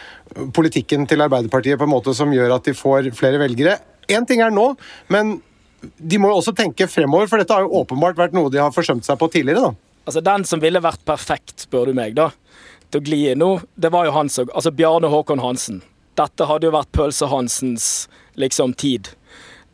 politikken 0.55 1.03
til 1.09 1.27
Arbeiderpartiet 1.27 1.79
på 1.81 1.87
en 1.89 1.93
måte 1.97 2.15
som 2.15 2.31
gjør 2.31 2.55
at 2.55 2.71
de 2.71 2.77
får 2.79 3.11
flere 3.17 3.43
velgere? 3.43 3.77
Én 4.11 4.25
ting 4.27 4.41
er 4.43 4.55
nå, 4.55 4.71
men 5.11 5.37
de 5.81 6.19
må 6.21 6.31
jo 6.31 6.39
også 6.39 6.55
tenke 6.55 6.87
fremover, 6.89 7.27
for 7.27 7.41
dette 7.41 7.55
har 7.55 7.65
jo 7.65 7.81
åpenbart 7.81 8.19
vært 8.19 8.35
noe 8.37 8.51
de 8.53 8.61
har 8.61 8.73
forsømt 8.75 9.05
seg 9.07 9.19
på 9.19 9.29
tidligere. 9.33 9.71
da. 9.71 9.90
Altså, 10.05 10.21
Den 10.21 10.45
som 10.47 10.61
ville 10.63 10.81
vært 10.81 11.03
perfekt, 11.05 11.65
spør 11.67 11.91
du 11.91 11.97
meg, 11.97 12.15
da, 12.17 12.31
til 12.91 13.01
å 13.01 13.05
gli 13.05 13.21
inn 13.31 13.41
nå, 13.41 13.53
det 13.75 13.91
var 13.93 14.07
jo 14.07 14.15
han 14.15 14.29
som 14.29 14.49
Altså 14.53 14.73
Bjarne 14.75 15.11
Håkon 15.11 15.43
Hansen. 15.43 15.81
Dette 16.19 16.47
hadde 16.47 16.67
jo 16.67 16.73
vært 16.75 16.91
Pølse-Hansens 16.95 17.85
liksom 18.39 18.73
tid. 18.73 19.13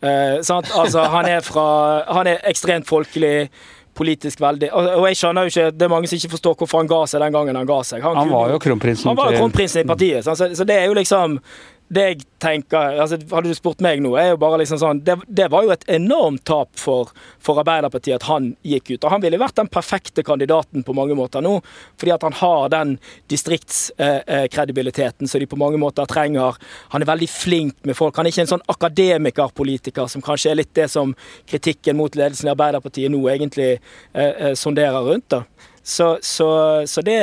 Eh? 0.06 0.38
Altså, 0.38 1.02
han 1.10 1.26
er 1.26 1.42
fra 1.42 2.04
Han 2.14 2.28
er 2.30 2.44
ekstremt 2.46 2.86
folkelig 2.86 3.50
politisk 3.98 4.42
veldig 4.44 4.68
Og 4.78 5.08
jeg 5.10 5.18
skjønner 5.18 5.48
jo 5.48 5.50
ikke 5.50 5.72
Det 5.74 5.86
er 5.88 5.90
mange 5.90 6.10
som 6.10 6.20
ikke 6.20 6.36
forstår 6.36 6.58
hvorfor 6.60 6.84
han 6.84 6.90
ga 6.92 7.00
seg 7.10 7.24
den 7.24 7.34
gangen 7.34 7.58
han 7.58 7.70
ga 7.70 7.80
seg. 7.88 8.04
Han, 8.06 8.20
han 8.20 8.30
var 8.30 8.54
jo 8.54 8.60
kronprinsen. 8.62 9.10
Han 9.10 9.18
var 9.18 9.34
jo 9.34 9.42
kronprinsen 9.42 9.82
i 9.82 9.88
partiet. 9.90 10.28
Så, 10.28 10.36
så, 10.38 10.68
det 10.68 10.78
er 10.78 10.86
jo 10.92 10.98
liksom 10.98 11.40
det 11.88 12.04
jeg 12.04 12.24
tenker 12.44 12.98
altså 13.00 13.16
Hadde 13.32 13.50
du 13.50 13.56
spurt 13.56 13.80
meg 13.84 14.02
nå, 14.04 14.12
er 14.20 14.34
jo 14.34 14.38
bare 14.42 14.58
liksom 14.62 14.80
sånn 14.82 15.00
Det, 15.08 15.16
det 15.32 15.48
var 15.54 15.64
jo 15.64 15.72
et 15.72 15.86
enormt 15.96 16.44
tap 16.48 16.70
for, 16.80 17.12
for, 17.44 17.60
Arbeiderpartiet 17.62 18.16
at 18.20 18.28
han 18.28 18.56
gikk 18.68 18.92
ut. 18.92 19.04
Og 19.04 19.12
han 19.14 19.24
ville 19.24 19.40
vært 19.42 19.58
den 19.60 19.70
perfekte 19.72 20.24
kandidaten 20.28 20.84
på 20.86 20.94
mange 20.98 21.16
måter 21.18 21.42
nå, 21.44 21.62
fordi 21.98 22.12
at 22.14 22.24
han 22.28 22.36
har 22.38 22.70
den 22.74 22.90
distriktskredibiliteten 23.32 25.26
eh, 25.26 25.30
som 25.32 25.40
de 25.42 25.48
på 25.50 25.60
mange 25.60 25.80
måter 25.82 26.06
trenger. 26.10 26.60
Han 26.94 27.02
er 27.02 27.10
veldig 27.10 27.30
flink 27.32 27.76
med 27.88 27.96
folk. 27.98 28.16
Han 28.20 28.28
er 28.28 28.32
ikke 28.36 28.44
en 28.46 28.54
sånn 28.54 28.70
akademikerpolitiker 28.76 30.06
som 30.12 30.22
kanskje 30.26 30.52
er 30.52 30.60
litt 30.62 30.76
det 30.78 30.90
som 30.94 31.16
kritikken 31.50 31.98
mot 31.98 32.14
ledelsen 32.16 32.48
i 32.50 32.54
Arbeiderpartiet 32.54 33.12
nå 33.14 33.22
egentlig 33.32 33.72
eh, 33.78 34.34
eh 34.52 34.54
sonderer 34.60 35.02
rundt. 35.08 35.30
da. 35.34 35.42
Så, 35.84 36.18
så, 36.22 36.84
så 36.86 37.02
det 37.02 37.22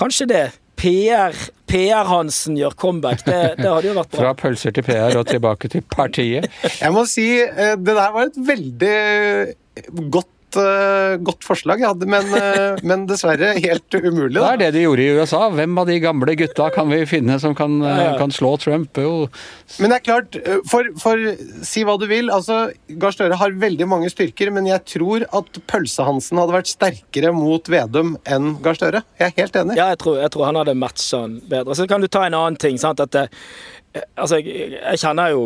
Kanskje 0.00 0.26
det. 0.30 0.46
PR, 0.80 1.36
PR-Hansen 1.70 2.58
gjør 2.58 2.76
comeback. 2.78 3.24
Det, 3.26 3.38
det, 3.60 3.68
hadde 3.68 3.90
jo 3.90 3.96
vært 3.96 4.10
bra. 4.12 4.24
Fra 4.24 4.34
pølser 4.42 4.74
til 4.76 4.86
PR 4.86 5.16
og 5.20 5.28
tilbake 5.30 5.70
til 5.72 5.86
partiet. 5.90 6.50
Jeg 6.66 6.92
må 6.94 7.06
si 7.08 7.28
eh, 7.44 7.76
det 7.78 7.96
der 7.96 8.12
var 8.16 8.28
et 8.28 8.38
veldig 8.50 8.98
godt 10.12 10.30
godt 11.20 11.44
forslag, 11.46 11.82
ja, 11.84 11.92
men, 11.94 12.26
uh, 12.34 12.80
men, 12.86 13.06
dessverre 13.10 13.52
helt 13.58 13.94
umulig. 13.94 14.36
Da. 14.38 14.50
Det 14.50 14.52
er 14.52 14.60
det 14.62 14.70
de 14.78 14.84
gjorde 14.86 15.04
i 15.04 15.14
USA. 15.20 15.42
Hvem 15.54 15.78
av 15.82 15.90
de 15.90 15.98
gamle 16.02 16.36
gutta 16.40 16.70
kan 16.74 16.90
vi 16.90 17.02
finne 17.08 17.38
som 17.42 17.54
kan, 17.58 17.78
uh, 17.84 18.16
kan 18.18 18.34
slå 18.34 18.56
Trump? 18.62 18.98
Jo. 19.00 19.28
Men 19.78 19.92
det 19.94 20.00
er 20.00 20.06
klart, 20.06 20.40
for, 20.70 20.90
for, 21.00 21.22
si 21.66 21.84
hva 21.86 21.96
du 22.00 22.08
vil, 22.10 22.32
altså 22.34 22.70
Gahr 23.00 23.14
Støre 23.14 23.38
har 23.38 23.54
veldig 23.62 23.86
mange 23.90 24.10
styrker, 24.12 24.50
men 24.54 24.68
jeg 24.70 24.82
tror 24.96 25.26
at 25.28 25.60
Pølse-Hansen 25.70 26.40
hadde 26.40 26.56
vært 26.56 26.72
sterkere 26.72 27.34
mot 27.36 27.70
Vedum 27.70 28.16
enn 28.26 28.56
Gahr 28.64 28.78
Støre. 28.78 29.04
Jeg 29.20 29.30
er 29.30 29.36
helt 29.44 29.60
enig. 29.62 29.78
Ja, 29.78 29.90
jeg 29.94 30.02
tror, 30.02 30.18
jeg 30.22 30.34
tror 30.34 30.48
han 30.48 30.60
hadde 30.62 30.78
matcha 30.78 31.24
han 31.24 31.40
bedre. 31.50 31.76
Så 31.76 31.86
kan 31.90 32.02
du 32.02 32.08
ta 32.08 32.24
en 32.26 32.36
annen 32.36 32.58
ting. 32.60 32.78
sant, 32.78 33.00
at 33.00 33.12
det, 33.14 33.28
Altså, 33.90 34.38
jeg, 34.38 34.76
jeg, 34.76 34.98
kjenner 35.02 35.32
jo 35.32 35.40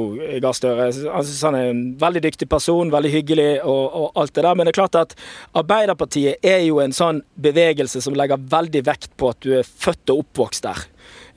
Gahr 0.45 0.57
Støre. 0.57 0.91
Han 1.17 1.57
er 1.57 1.71
en 1.71 1.85
veldig 2.01 2.21
dyktig 2.27 2.49
person, 2.53 2.91
veldig 2.93 3.13
hyggelig 3.15 3.49
og, 3.63 3.85
og, 3.89 4.11
alt 4.21 4.35
det 4.37 4.45
der. 4.45 4.59
Men 4.59 4.69
det 4.69 4.75
er 4.75 4.81
klart 4.83 4.99
at 5.01 5.15
Arbeiderpartiet 5.57 6.45
er 6.45 6.61
jo 6.67 6.83
en 6.85 6.93
sånn 6.93 7.23
bevegelse 7.41 8.05
som 8.05 8.17
legger 8.19 8.43
veldig 8.53 8.85
vekt 8.85 9.15
på 9.17 9.33
at 9.33 9.41
du 9.45 9.55
er 9.61 9.65
født 9.65 10.13
og 10.13 10.27
oppvokst 10.27 10.69
der. 10.69 10.85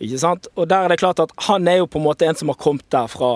Ikke 0.04 0.20
sant? 0.22 0.46
Og 0.54 0.68
der 0.70 0.86
er 0.86 0.92
det 0.92 1.00
klart 1.02 1.20
at 1.20 1.32
Han 1.48 1.68
er 1.68 1.80
jo 1.80 1.88
på 1.90 1.98
en 1.98 2.06
måte 2.06 2.28
en 2.28 2.36
som 2.38 2.52
har 2.52 2.60
kommet 2.62 2.86
der 2.94 3.08
fra, 3.10 3.32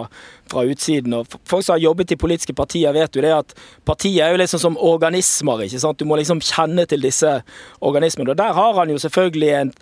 fra 0.52 0.64
utsiden. 0.68 1.14
og 1.14 1.32
Folk 1.46 1.66
som 1.66 1.74
har 1.74 1.82
jobbet 1.82 2.12
i 2.12 2.20
politiske 2.20 2.54
partier, 2.54 2.94
vet 2.94 3.16
jo 3.16 3.24
det 3.24 3.34
at 3.34 3.56
partiet 3.86 4.22
er 4.22 4.36
jo 4.36 4.42
liksom 4.44 4.60
som 4.60 4.78
organismer. 4.78 5.64
ikke 5.66 5.80
sant? 5.80 6.00
Du 6.00 6.06
må 6.06 6.20
liksom 6.20 6.42
kjenne 6.42 6.86
til 6.86 7.02
disse 7.02 7.42
organismene. 7.80 8.32
Og 8.32 8.38
Der 8.38 8.54
har 8.54 8.74
han 8.74 8.90
jo 8.90 8.98
selvfølgelig 8.98 9.50
en, 9.62 9.74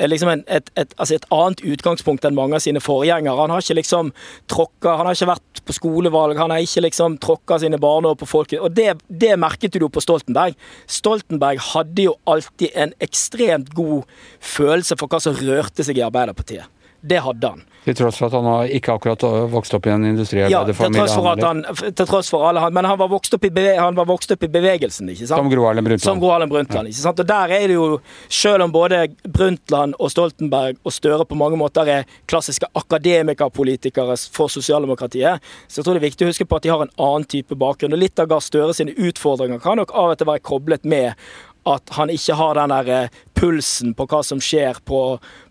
liksom 0.00 0.28
en, 0.32 0.44
et, 0.46 0.70
et, 0.78 0.94
altså 0.98 1.16
et, 1.16 1.26
annet 1.34 1.62
utgangspunkt 1.74 2.24
enn 2.24 2.36
mange 2.36 2.56
av 2.56 2.64
sine 2.64 2.80
forgjengere. 2.82 3.36
Han 3.40 3.52
har 3.52 3.64
ikke 3.64 3.78
liksom 3.80 4.12
tråkka, 4.50 4.96
han 4.98 5.08
har 5.08 5.16
ikke 5.16 5.30
vært 5.32 5.62
på 5.68 5.76
skolevalg, 5.76 6.40
han 6.40 6.54
har 6.54 6.64
ikke 6.64 6.86
liksom 6.86 7.18
tråkka 7.22 7.60
sine 7.62 7.80
barneår 7.82 8.18
på 8.20 8.28
folket. 8.28 8.60
Og 8.60 8.74
det, 8.76 8.96
det 9.08 9.34
merket 9.40 9.74
du 9.74 9.82
jo 9.84 9.92
på 9.92 10.02
Stoltenberg. 10.04 10.56
Stoltenberg 10.90 11.62
hadde 11.72 12.08
jo 12.08 12.16
alltid 12.30 12.72
en 12.74 12.94
ekstremt 13.04 13.72
god 13.76 14.08
følelse 14.40 14.98
for 15.00 15.12
hva 15.12 15.22
som 15.22 15.36
rørte 15.38 15.86
seg 15.86 16.00
i 16.00 16.06
Arbeiderpartiet. 16.06 16.68
Det 17.02 17.18
hadde 17.18 17.48
han. 17.50 17.62
Til 17.82 17.96
tross 17.98 18.20
for 18.20 18.28
at 18.28 18.34
han 18.36 18.68
ikke 18.76 18.94
akkurat 18.94 19.24
vokst 19.50 19.74
opp 19.74 19.88
i 19.88 19.90
en 19.90 20.04
industriarbeiderfamilie? 20.06 21.02
Ja, 21.02 21.06
til 21.10 21.16
tross 21.18 21.42
han, 21.42 21.62
til 21.98 22.06
tross 22.06 22.28
for 22.30 22.46
alle 22.46 22.62
han, 22.62 22.74
Men 22.76 22.86
han 22.86 22.98
var 23.00 23.10
vokst 23.10 23.34
opp 23.34 23.46
i, 23.48 23.50
beve, 23.50 23.74
vokst 24.06 24.30
opp 24.36 24.46
i 24.46 24.50
bevegelsen, 24.54 25.10
ikke 25.10 25.26
sant? 25.26 25.34
Som 25.34 25.50
Gro 25.50 25.66
Harlem 25.66 25.88
Brundtland. 25.88 26.06
Som 26.06 26.22
Gro 26.22 26.30
Harlem 26.30 26.52
Brundtland, 26.52 26.86
ja. 26.86 26.94
ikke 26.94 27.02
sant? 27.02 27.24
Og 27.24 27.30
der 27.32 27.56
er 27.58 27.66
det 27.66 27.74
jo, 27.74 27.88
selv 28.30 28.68
om 28.68 28.74
både 28.74 29.02
Brundtland 29.26 29.98
og 29.98 30.14
Stoltenberg 30.14 30.78
og 30.86 30.94
Støre 30.94 31.26
på 31.26 31.38
mange 31.42 31.58
måter 31.58 31.90
er 31.90 32.06
klassiske 32.30 32.70
akademikerpolitikere 32.78 34.14
for 34.30 34.52
sosialdemokratiet, 34.52 35.42
så 35.66 35.80
jeg 35.80 35.88
tror 35.88 35.98
det 35.98 36.04
er 36.04 36.10
viktig 36.10 36.28
å 36.28 36.30
huske 36.30 36.46
på 36.46 36.60
at 36.60 36.68
de 36.68 36.70
har 36.70 36.86
en 36.86 36.98
annen 37.02 37.26
type 37.26 37.58
bakgrunn. 37.58 37.98
Og 37.98 38.04
litt 38.04 38.22
av 38.22 38.30
Gahr 38.30 38.46
Støre 38.46 38.78
sine 38.78 38.94
utfordringer 38.94 39.58
kan 39.62 39.82
nok 39.82 39.90
av 39.90 40.14
og 40.14 40.22
til 40.22 40.30
være 40.30 40.46
koblet 40.46 40.86
med 40.86 41.18
at 41.68 41.94
han 41.96 42.10
ikke 42.10 42.36
har 42.38 42.58
den 42.58 42.72
der 42.74 42.90
eh, 42.90 43.20
pulsen 43.38 43.94
på 43.94 44.06
hva 44.10 44.22
som 44.26 44.40
skjer 44.42 44.80
på, 44.88 45.02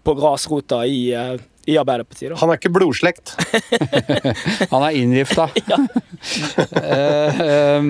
på 0.03 0.15
grasrota 0.17 0.83
i, 0.87 1.11
eh, 1.15 1.37
i 1.69 1.77
Arbeiderpartiet. 1.77 2.31
Da. 2.31 2.37
Han 2.41 2.51
er 2.51 2.57
ikke 2.57 2.71
blodslekt? 2.73 3.35
han 4.73 4.87
er 4.87 4.97
inngifta. 4.97 5.49
Eh, 6.21 7.39
ehm, 7.41 7.87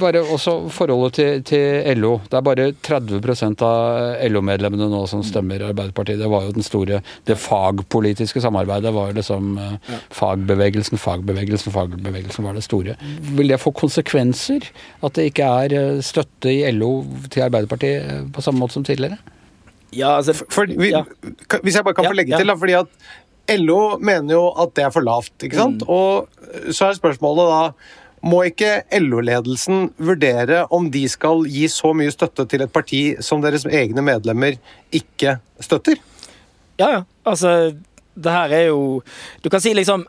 bare 0.00 0.24
også 0.34 0.52
forholdet 0.74 1.14
til, 1.14 1.42
til, 1.46 2.00
LO. 2.00 2.16
Det 2.26 2.34
er 2.34 2.42
bare 2.42 2.64
30% 2.74 3.62
av 3.62 4.24
LO-medlemmene 4.32 4.88
nå 4.90 5.04
som 5.10 5.22
stemmer 5.22 5.62
Arbeiderpartiet. 5.68 6.18
Det 6.18 6.30
var 6.32 6.48
jo 6.48 6.56
den 6.56 6.66
store 6.66 6.98
Det 7.28 7.38
fagpolitiske 7.38 8.42
samarbeidet 8.42 8.90
var 8.94 9.12
jo 9.12 9.18
liksom 9.20 9.54
ja. 9.60 10.00
fagbevegelsen, 10.18 10.98
fagbevegelsen, 10.98 11.74
fagbevegelsen 11.74 12.48
var 12.48 12.58
det 12.58 12.66
store. 12.66 12.98
Vil 13.38 13.54
det 13.54 13.62
få 13.62 13.70
konsekvenser? 13.76 14.66
At 15.06 15.14
det 15.14 15.30
ikke 15.30 15.50
er 15.62 16.02
støtte 16.02 16.50
i 16.50 16.64
LO 16.74 17.04
til 17.30 17.46
Arbeiderpartiet 17.46 18.32
på 18.34 18.44
samme 18.44 18.64
måte 18.64 18.80
som 18.80 18.86
tidligere? 18.88 19.20
Ja, 19.96 20.16
altså, 20.16 20.34
for, 20.36 20.68
vi, 20.68 20.90
ja. 20.92 21.04
Hvis 21.62 21.78
jeg 21.78 21.84
bare 21.86 21.96
kan 21.96 22.10
få 22.10 22.16
legge 22.16 22.36
til, 22.36 22.50
da, 22.50 22.56
fordi 22.58 22.76
at 22.78 23.58
LO 23.58 23.96
mener 24.04 24.34
jo 24.34 24.42
at 24.60 24.74
det 24.76 24.84
er 24.84 24.92
for 24.92 25.04
lavt. 25.04 25.32
ikke 25.42 25.56
sant? 25.56 25.82
Mm. 25.82 25.88
Og 25.88 26.74
så 26.74 26.90
er 26.90 26.98
spørsmålet 26.98 27.48
da 27.48 27.62
må 28.26 28.42
ikke 28.48 28.82
LO-ledelsen 28.98 29.92
vurdere 30.02 30.64
om 30.74 30.88
de 30.90 31.04
skal 31.10 31.44
gi 31.46 31.68
så 31.70 31.92
mye 31.96 32.12
støtte 32.12 32.48
til 32.50 32.64
et 32.64 32.72
parti 32.74 33.02
som 33.24 33.42
deres 33.44 33.66
egne 33.66 34.02
medlemmer 34.04 34.58
ikke 34.94 35.38
støtter? 35.62 36.00
Ja, 36.80 36.90
ja. 36.98 37.02
Altså, 37.26 37.72
det 38.18 38.34
her 38.34 38.54
er 38.54 38.64
jo 38.72 39.02
Du 39.42 39.48
kan 39.50 39.62
si 39.62 39.74
liksom 39.74 40.06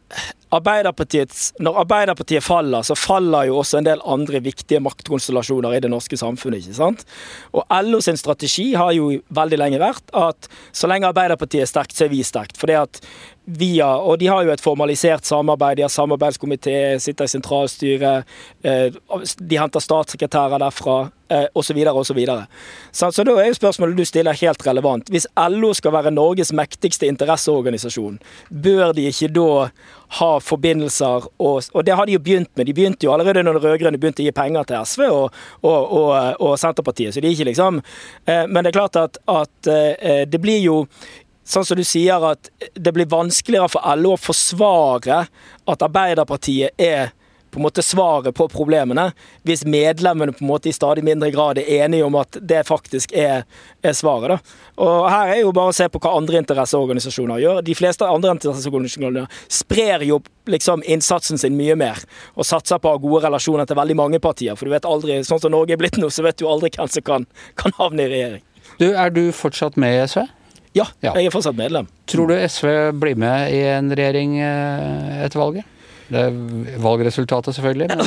Arbeiderpartiets, 0.51 1.53
Når 1.61 1.77
Arbeiderpartiet 1.83 2.43
faller, 2.43 2.81
så 2.81 2.95
faller 2.97 3.49
jo 3.49 3.59
også 3.61 3.79
en 3.79 3.85
del 3.85 4.01
andre 4.01 4.41
viktige 4.41 4.81
maktkonstellasjoner 4.81 5.75
i 5.77 5.81
det 5.83 5.91
norske 5.91 6.17
samfunnet. 6.17 6.65
ikke 6.65 6.77
sant? 6.77 7.05
Og 7.53 7.65
LO 7.85 8.01
sin 8.01 8.17
strategi 8.17 8.73
har 8.73 8.91
jo 8.97 9.11
veldig 9.29 9.59
lenge 9.61 9.81
vært 9.81 10.09
at 10.13 10.49
så 10.73 10.89
lenge 10.89 11.09
Arbeiderpartiet 11.09 11.67
er 11.67 11.69
sterkt, 11.69 11.93
så 11.93 12.07
er 12.07 12.13
vi 12.13 12.23
sterkt. 12.25 12.57
Fordi 12.57 12.79
at 12.81 13.01
via 13.57 13.87
Og 13.97 14.19
de 14.19 14.27
har 14.27 14.43
jo 14.45 14.53
et 14.53 14.61
formalisert 14.61 15.25
samarbeid. 15.25 15.77
De 15.77 15.85
har 15.85 15.89
samarbeidskomité, 15.89 16.97
sitter 16.99 17.25
i 17.25 17.31
sentralstyret, 17.31 18.25
eh, 18.63 18.89
de 19.39 19.57
henter 19.57 19.79
statssekretærer 19.79 20.61
derfra, 20.61 21.09
eh, 21.29 21.47
osv., 21.55 21.77
osv. 21.87 22.19
Så, 22.91 23.11
så 23.11 23.23
da 23.25 23.35
er 23.37 23.49
jo 23.49 23.57
spørsmålet 23.57 23.97
du 23.97 24.05
stiller 24.05 24.37
helt 24.37 24.65
relevant. 24.67 25.09
Hvis 25.09 25.27
LO 25.49 25.73
skal 25.73 25.95
være 25.95 26.11
Norges 26.13 26.53
mektigste 26.53 27.09
interesseorganisasjon, 27.09 28.19
bør 28.49 28.93
de 28.93 29.07
ikke 29.09 29.31
da 29.33 29.69
ha 30.19 30.29
forbindelser, 30.41 31.25
og, 31.39 31.63
og 31.73 31.85
det 31.85 31.95
har 31.95 32.05
de 32.05 32.17
jo 32.17 32.21
begynt 32.25 32.51
med. 32.57 32.65
De 32.65 32.73
begynte 32.73 33.05
jo 33.05 33.13
allerede 33.13 33.43
når 33.43 33.59
de 33.59 33.65
rød-grønne 33.65 34.01
begynte 34.01 34.23
å 34.23 34.27
gi 34.27 34.35
penger 34.35 34.69
til 34.69 34.85
SV 34.85 35.05
og, 35.09 35.41
og, 35.61 36.13
og, 36.39 36.53
Senterpartiet, 36.59 37.13
så 37.13 37.21
de 37.21 37.29
er 37.29 37.37
ikke 37.37 37.51
liksom 37.51 37.81
eh, 38.25 38.45
Men 38.49 38.63
det 38.63 38.71
er 38.71 38.79
klart 38.79 38.97
at, 38.97 39.19
at 39.29 39.69
det 40.29 40.41
blir 40.41 40.63
jo 40.63 40.79
sånn 41.49 41.65
som 41.65 41.79
du 41.79 41.85
sier, 41.87 42.21
at 42.31 42.51
det 42.75 42.93
blir 42.95 43.09
vanskeligere 43.09 43.71
for 43.73 43.95
LO 43.97 44.15
å 44.15 44.21
forsvare 44.21 45.23
at 45.69 45.87
Arbeiderpartiet 45.87 46.77
er 46.77 47.15
på 47.49 47.59
en 47.59 47.65
måte 47.65 47.81
svaret 47.81 48.35
på 48.35 48.47
problemene, 48.47 49.09
hvis 49.47 49.63
medlemmene 49.65 50.33
på 50.35 50.43
en 50.43 50.51
måte 50.51 50.69
i 50.69 50.73
stadig 50.73 51.03
mindre 51.05 51.31
grad 51.33 51.57
er 51.57 51.69
enige 51.83 52.05
om 52.05 52.17
at 52.19 52.37
det 52.41 52.61
faktisk 52.67 53.13
er, 53.17 53.45
er 53.81 53.95
svaret. 53.97 54.35
da. 54.35 54.37
Og 54.85 55.09
Her 55.09 55.33
er 55.33 55.41
jo 55.41 55.53
bare 55.55 55.73
å 55.73 55.75
se 55.75 55.87
på 55.89 56.01
hva 56.03 56.13
andre 56.17 56.43
interesseorganisasjoner 56.43 57.41
gjør. 57.41 57.61
De 57.65 57.77
fleste 57.77 58.05
andre 58.05 58.35
interesseorganisasjoner 58.37 59.41
sprer 59.49 60.05
jo 60.05 60.21
liksom 60.49 60.85
innsatsen 60.85 61.41
sin 61.41 61.57
mye 61.57 61.77
mer, 61.79 62.03
og 62.35 62.45
satser 62.45 62.81
på 62.81 62.95
gode 63.01 63.25
relasjoner 63.25 63.65
til 63.65 63.79
veldig 63.79 63.97
mange 63.97 64.21
partier. 64.21 64.57
For 64.57 64.69
du 64.69 64.75
vet 64.75 64.85
aldri, 64.85 65.21
sånn 65.25 65.41
som 65.41 65.53
Norge 65.55 65.73
er 65.73 65.81
blitt 65.81 65.97
nå, 65.97 66.11
så 66.13 66.25
vet 66.25 66.37
du 66.37 66.47
aldri 66.49 66.73
hvem 66.75 66.89
som 66.89 67.05
kan, 67.05 67.25
kan 67.59 67.73
havne 67.81 68.05
i 68.05 68.13
regjering. 68.13 68.45
Du, 68.77 68.91
Er 68.93 69.09
du 69.09 69.31
fortsatt 69.33 69.77
med 69.77 69.97
i 69.97 70.05
SV? 70.05 70.27
Ja, 70.77 70.85
jeg 71.01 71.25
er 71.25 71.33
fortsatt 71.33 71.57
medlem. 71.57 71.87
Tror 72.09 72.29
du 72.29 72.35
SV 72.37 72.91
blir 73.01 73.17
med 73.19 73.53
i 73.55 73.63
en 73.71 73.89
regjering 73.95 74.37
eh, 74.43 75.23
etter 75.25 75.41
valget? 75.41 75.78
Det 76.09 76.21
er 76.25 76.79
valgresultatet, 76.81 77.55
selvfølgelig. 77.55 77.87
Men... 77.87 78.01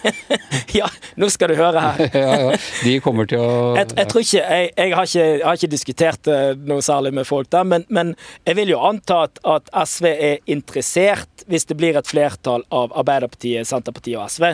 ja, 0.80 0.88
nå 1.16 1.28
skal 1.32 1.52
du 1.52 1.56
høre 1.56 1.80
her. 1.80 2.02
ja, 2.22 2.32
ja. 2.44 2.58
De 2.84 2.96
kommer 3.04 3.28
til 3.28 3.40
å 3.40 3.72
Jeg, 3.78 3.88
jeg 3.96 4.10
tror 4.10 4.24
ikke 4.26 4.42
jeg, 4.42 4.70
jeg, 4.76 4.94
har 4.96 5.08
ikke 5.08 5.24
jeg, 5.24 5.44
har 5.46 5.60
ikke 5.60 5.72
diskutert 5.72 6.32
eh, 6.32 6.50
noe 6.68 6.84
særlig 6.84 7.14
med 7.16 7.28
folk 7.28 7.48
der, 7.52 7.64
men, 7.68 7.86
men 7.88 8.14
jeg 8.46 8.58
vil 8.60 8.74
jo 8.74 8.82
anta 8.84 9.22
at, 9.28 9.40
at, 9.48 9.72
SV 9.72 10.08
er 10.12 10.52
interessert. 10.52 11.46
Hvis 11.50 11.66
det 11.66 11.74
blir 11.80 11.96
et 11.98 12.06
flertall 12.06 12.62
av 12.70 12.92
Arbeiderpartiet, 13.00 13.66
Senterpartiet 13.66 14.20
og 14.20 14.28
SV, 14.30 14.52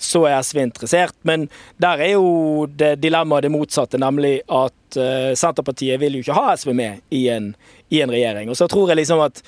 så 0.00 0.24
er 0.30 0.38
SV 0.46 0.62
interessert. 0.62 1.16
Men 1.28 1.48
der 1.82 2.00
er 2.06 2.14
jo 2.14 2.64
det 2.70 2.94
dilemmaet 3.02 3.44
det 3.44 3.52
motsatte, 3.52 4.00
nemlig 4.00 4.38
at 4.46 4.96
uh, 4.96 5.32
Senterpartiet 5.36 6.00
vil 6.00 6.16
jo 6.16 6.24
ikke 6.24 6.38
ha 6.38 6.54
SV 6.56 6.72
med 6.76 7.02
i 7.12 7.26
en, 7.34 7.52
i 7.92 8.00
en 8.00 8.14
regjering. 8.14 8.48
Og 8.48 8.56
så 8.56 8.70
tror 8.72 8.88
jeg 8.90 9.02
liksom 9.02 9.20
at 9.26 9.42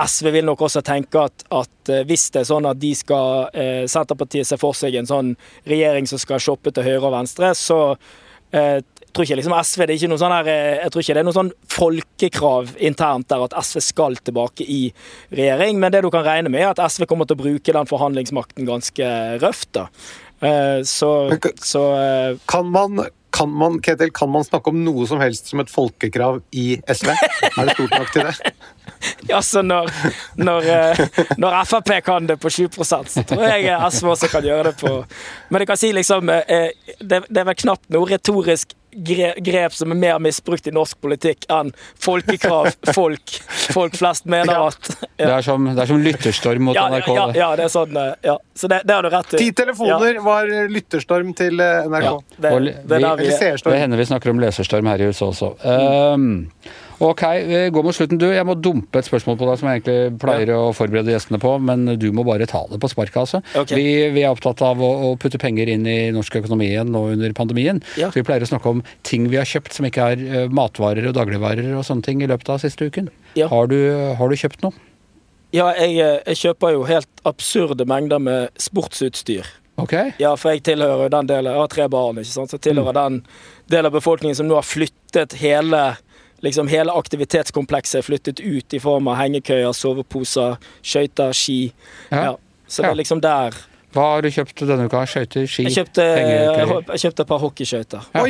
SV 0.00 0.30
vil 0.32 0.46
nok 0.48 0.64
også 0.66 0.80
tenke 0.86 1.20
at, 1.20 1.44
at, 1.52 1.74
eh, 1.92 2.04
hvis 2.08 2.30
det 2.32 2.42
er 2.42 2.48
sånn 2.48 2.66
at 2.68 2.80
de 2.80 2.94
skal 2.96 3.52
eh, 3.52 3.84
Senterpartiet 3.90 4.48
ser 4.48 4.60
for 4.60 4.76
seg 4.76 4.96
en 4.98 5.08
sånn 5.08 5.34
regjering 5.68 6.08
som 6.10 6.20
skal 6.22 6.42
shoppe 6.42 6.72
til 6.72 6.86
høyre 6.86 7.04
og 7.04 7.16
venstre, 7.18 7.52
så 7.58 7.80
eh, 8.56 8.80
tror 9.12 9.26
ikke 9.26 9.38
liksom 9.38 9.54
SV 9.58 9.84
det 9.84 9.94
er 9.94 10.00
ikke 10.00 10.10
noe 10.12 10.20
sånn 10.20 10.34
her, 10.34 10.50
eh, 10.50 10.80
Jeg 10.82 10.92
tror 10.92 11.04
ikke 11.04 11.16
det 11.16 11.22
er 11.22 11.28
noe 11.28 11.36
sånn 11.36 11.52
folkekrav 11.74 12.74
internt 12.88 13.28
der 13.28 13.46
at 13.46 13.56
SV 13.60 13.80
skal 13.84 14.18
tilbake 14.24 14.66
i 14.66 14.82
regjering, 15.32 15.80
men 15.80 15.92
det 15.92 16.02
du 16.04 16.10
kan 16.10 16.24
regne 16.26 16.52
med, 16.52 16.64
er 16.64 16.72
at 16.72 16.82
SV 16.92 17.06
kommer 17.10 17.28
til 17.28 17.36
å 17.38 17.42
bruke 17.44 17.76
den 17.76 17.90
forhandlingsmakten 17.90 18.68
ganske 18.68 19.10
røft. 19.42 19.72
da. 19.76 19.88
Eh, 20.42 20.80
så, 20.88 21.10
så 21.62 21.82
eh, 21.98 22.38
Kan 22.50 22.72
man 22.72 23.04
kan 23.32 23.48
man, 23.48 23.78
Ketil, 23.80 24.10
kan 24.12 24.28
man 24.28 24.44
snakke 24.44 24.68
om 24.68 24.82
noe 24.84 25.06
som 25.08 25.20
helst 25.22 25.46
som 25.48 25.62
et 25.62 25.70
folkekrav 25.72 26.42
i 26.52 26.76
SV? 26.84 27.08
Er 27.56 27.64
det 27.64 27.76
stort 27.78 27.94
nok 27.96 28.10
til 28.12 28.28
det? 28.28 28.52
Ja, 29.30 29.42
så 29.42 29.62
når, 29.62 29.90
når, 30.34 30.68
eh, 30.76 31.02
når, 31.38 31.64
Frp 31.64 31.92
kan 32.04 32.26
det 32.26 32.36
på 32.42 32.50
7 32.50 32.68
så 32.82 33.22
tror 33.22 33.44
jeg 33.46 33.70
SV 33.90 34.12
også 34.14 34.30
kan 34.32 34.44
gjøre 34.44 34.70
det 34.70 34.76
på 34.80 34.92
Men 35.50 35.62
jeg 35.62 35.70
kan 35.70 35.80
si 35.80 35.92
liksom 35.94 36.30
eh, 36.30 36.70
Det, 36.98 37.24
det 37.28 37.42
er 37.42 37.48
vel 37.48 37.58
knapt 37.58 37.90
noe 37.92 38.08
retorisk 38.10 38.76
grep 38.92 39.72
som 39.72 39.92
er 39.94 39.96
mer 39.96 40.18
misbrukt 40.20 40.66
i 40.68 40.72
norsk 40.74 40.98
politikk 41.00 41.46
enn 41.52 41.70
folkekrav 42.04 42.68
folk, 42.92 43.36
folk 43.72 43.96
flest 43.96 44.26
mener 44.28 44.66
at 44.66 44.90
ja. 44.92 45.06
det, 45.16 45.30
er 45.30 45.46
som, 45.46 45.64
det, 45.70 45.78
er 45.80 45.88
som, 45.88 46.02
lytterstorm 46.04 46.68
mot 46.68 46.76
ja, 46.76 46.90
NRK. 46.92 47.08
Ja, 47.08 47.24
ja, 47.38 47.48
det 47.56 47.64
er 47.70 47.72
sånn, 47.72 47.96
eh, 47.96 48.12
ja. 48.28 48.36
Så 48.52 48.68
det, 48.68 48.82
det 48.84 48.98
har 48.98 49.06
du 49.06 49.08
rett 49.14 49.32
i. 49.32 49.40
Ti 49.46 49.56
telefoner 49.62 50.20
var 50.24 50.52
lytterstorm 50.68 51.32
til 51.38 51.56
NRK. 51.56 52.04
Ja, 52.04 52.14
det, 52.36 52.52
det, 52.52 53.00
det, 53.00 53.16
vi, 53.22 53.32
det 53.64 53.80
hender 53.80 54.02
vi 54.02 54.08
snakker 54.12 54.34
om 54.34 54.44
leserstorm 54.44 54.92
her 54.92 55.00
i 55.00 55.08
huset 55.08 55.24
også. 55.30 55.54
Um, 55.64 56.42
Ok, 57.02 57.22
vi 57.48 57.60
går 57.74 57.82
mot 57.82 57.96
slutten. 57.96 58.18
Du, 58.20 58.28
jeg 58.30 58.46
må 58.46 58.54
dumpe 58.54 59.00
et 59.00 59.06
spørsmål 59.08 59.34
på 59.40 59.46
deg 59.48 59.58
som 59.58 59.68
jeg 59.68 59.80
egentlig 59.80 60.20
pleier 60.22 60.52
ja. 60.52 60.58
å 60.62 60.74
forberede 60.76 61.10
gjestene 61.10 61.40
på, 61.42 61.56
men 61.58 61.96
du 61.98 62.06
må 62.14 62.22
bare 62.26 62.46
ta 62.46 62.60
det 62.70 62.78
på 62.82 62.90
sparket, 62.92 63.18
altså. 63.24 63.40
Okay. 63.58 63.74
Vi, 63.74 63.86
vi, 64.14 64.22
er 64.22 64.30
opptatt 64.30 64.62
av 64.62 64.78
å, 64.78 64.90
å, 65.08 65.10
putte 65.18 65.40
penger 65.42 65.72
inn 65.72 65.88
i 65.90 65.96
norsk 66.14 66.38
økonomi 66.42 66.68
igjen 66.70 66.92
nå 66.94 67.02
under 67.16 67.34
pandemien. 67.34 67.82
Ja. 67.98 68.12
Så 68.12 68.20
vi 68.20 68.26
pleier 68.28 68.46
å 68.46 68.50
snakke 68.52 68.70
om 68.70 68.84
ting 69.08 69.26
vi 69.32 69.40
har 69.40 69.48
kjøpt 69.48 69.74
som 69.74 69.88
ikke 69.88 70.12
er 70.14 70.22
uh, 70.22 70.44
matvarer 70.54 71.08
og 71.10 71.16
dagligvarer 71.18 71.72
og 71.74 71.82
sånne 71.88 72.06
ting 72.06 72.22
i 72.22 72.30
løpet 72.30 72.52
av 72.54 72.62
siste 72.62 72.86
uken. 72.86 73.10
Ja. 73.34 73.50
Har, 73.50 73.66
du, 73.72 73.80
har, 74.20 74.30
du, 74.30 74.38
kjøpt 74.38 74.62
noe? 74.62 74.76
Ja, 75.52 75.72
jeg, 75.74 75.98
eh, 75.98 76.20
jeg, 76.30 76.38
kjøper 76.38 76.76
jo 76.76 76.86
helt 76.86 77.26
absurde 77.28 77.84
mengder 77.88 78.22
med 78.22 78.62
sportsutstyr. 78.62 79.50
Okay. 79.82 80.14
Ja, 80.22 80.36
for 80.38 80.54
jeg 80.54 80.62
tilhører 80.68 81.10
den 81.10 81.26
delen, 81.26 81.50
jeg 81.50 81.64
har 81.64 81.72
tre 81.72 81.90
barn, 81.90 82.22
ikke 82.22 82.30
sant? 82.30 82.52
så 82.52 82.60
jeg 82.60 82.68
tilhører 82.68 82.94
mm. 82.94 83.02
den 83.02 83.74
delen 83.74 83.90
av 83.90 83.98
befolkningen 83.98 84.38
som 84.38 84.46
nå 84.46 84.54
har 84.60 84.68
flyttet 84.68 85.34
hele 85.42 85.82
liksom 86.42 86.70
hele 86.72 86.94
aktivitetskomplekset 86.98 88.00
er 88.00 88.06
flyttet 88.06 88.40
ut 88.40 88.74
i 88.74 88.80
form 88.82 89.10
av 89.12 89.18
hengekøyer, 89.20 89.72
soveposer, 89.76 90.58
skøyter, 90.82 91.34
ski. 91.36 91.60
Ja. 92.10 92.32
ja. 92.32 92.32
Så 92.66 92.84
det 92.84 92.92
er 92.92 92.98
liksom 93.02 93.22
der 93.22 93.60
hva 93.92 94.04
har 94.14 94.22
du 94.24 94.30
kjøpt 94.32 94.62
denne 94.64 94.86
uka? 94.88 95.02
Skøyter, 95.04 95.44
ski, 95.44 95.66
jeg 95.66 95.74
kjøpte, 95.74 96.04
jeg 96.16 97.00
kjøpte 97.02 97.24
et 97.26 97.28
par 97.28 97.40
hockeyskøyter. 97.42 98.06
Ja. 98.16 98.22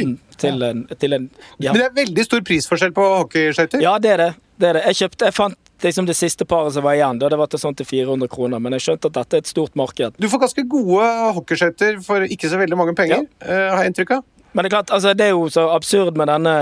Til 0.43 0.65
en, 0.67 0.81
til 0.99 1.15
en 1.15 1.29
ja. 1.63 1.71
Men 1.71 1.79
det 1.79 1.85
er 1.85 1.93
veldig 2.01 2.25
stor 2.27 2.43
prisforskjell 2.49 2.95
på 2.97 3.05
hockeyskøyter? 3.21 3.85
Ja, 3.85 3.93
det 4.03 4.17
er 4.17 4.23
det. 4.25 4.31
det 4.59 4.73
er 4.73 4.79
det. 4.81 4.83
Jeg 4.91 4.99
kjøpte, 5.05 5.29
jeg 5.31 5.37
fant 5.37 5.73
liksom 5.87 6.09
det 6.09 6.17
siste 6.19 6.47
paret 6.51 6.75
som 6.75 6.83
var 6.83 6.99
igjen. 6.99 7.23
Det 7.23 7.39
var 7.39 7.51
til 7.51 7.63
sånn 7.63 7.79
til 7.79 7.87
400 7.87 8.31
kroner, 8.33 8.63
men 8.63 8.75
jeg 8.75 8.89
skjønte 8.89 9.13
at 9.13 9.21
dette 9.21 9.39
er 9.39 9.45
et 9.45 9.53
stort 9.53 9.79
marked. 9.79 10.19
Du 10.19 10.27
får 10.33 10.43
ganske 10.49 10.67
gode 10.75 11.09
hockeyskøyter 11.39 12.03
for 12.03 12.27
ikke 12.27 12.51
så 12.51 12.59
veldig 12.59 12.79
mange 12.83 12.97
penger, 12.99 13.23
ja. 13.23 13.47
uh, 13.47 13.69
har 13.77 13.85
jeg 13.85 13.93
inntrykk 13.95 14.17
av. 14.19 14.27
Men 14.53 14.65
det 14.65 14.71
er 14.71 14.77
klart, 14.77 14.93
altså, 14.93 15.13
det 15.17 15.27
er 15.27 15.35
jo 15.35 15.49
så 15.53 15.67
absurd 15.73 16.17
med 16.19 16.29
denne 16.29 16.55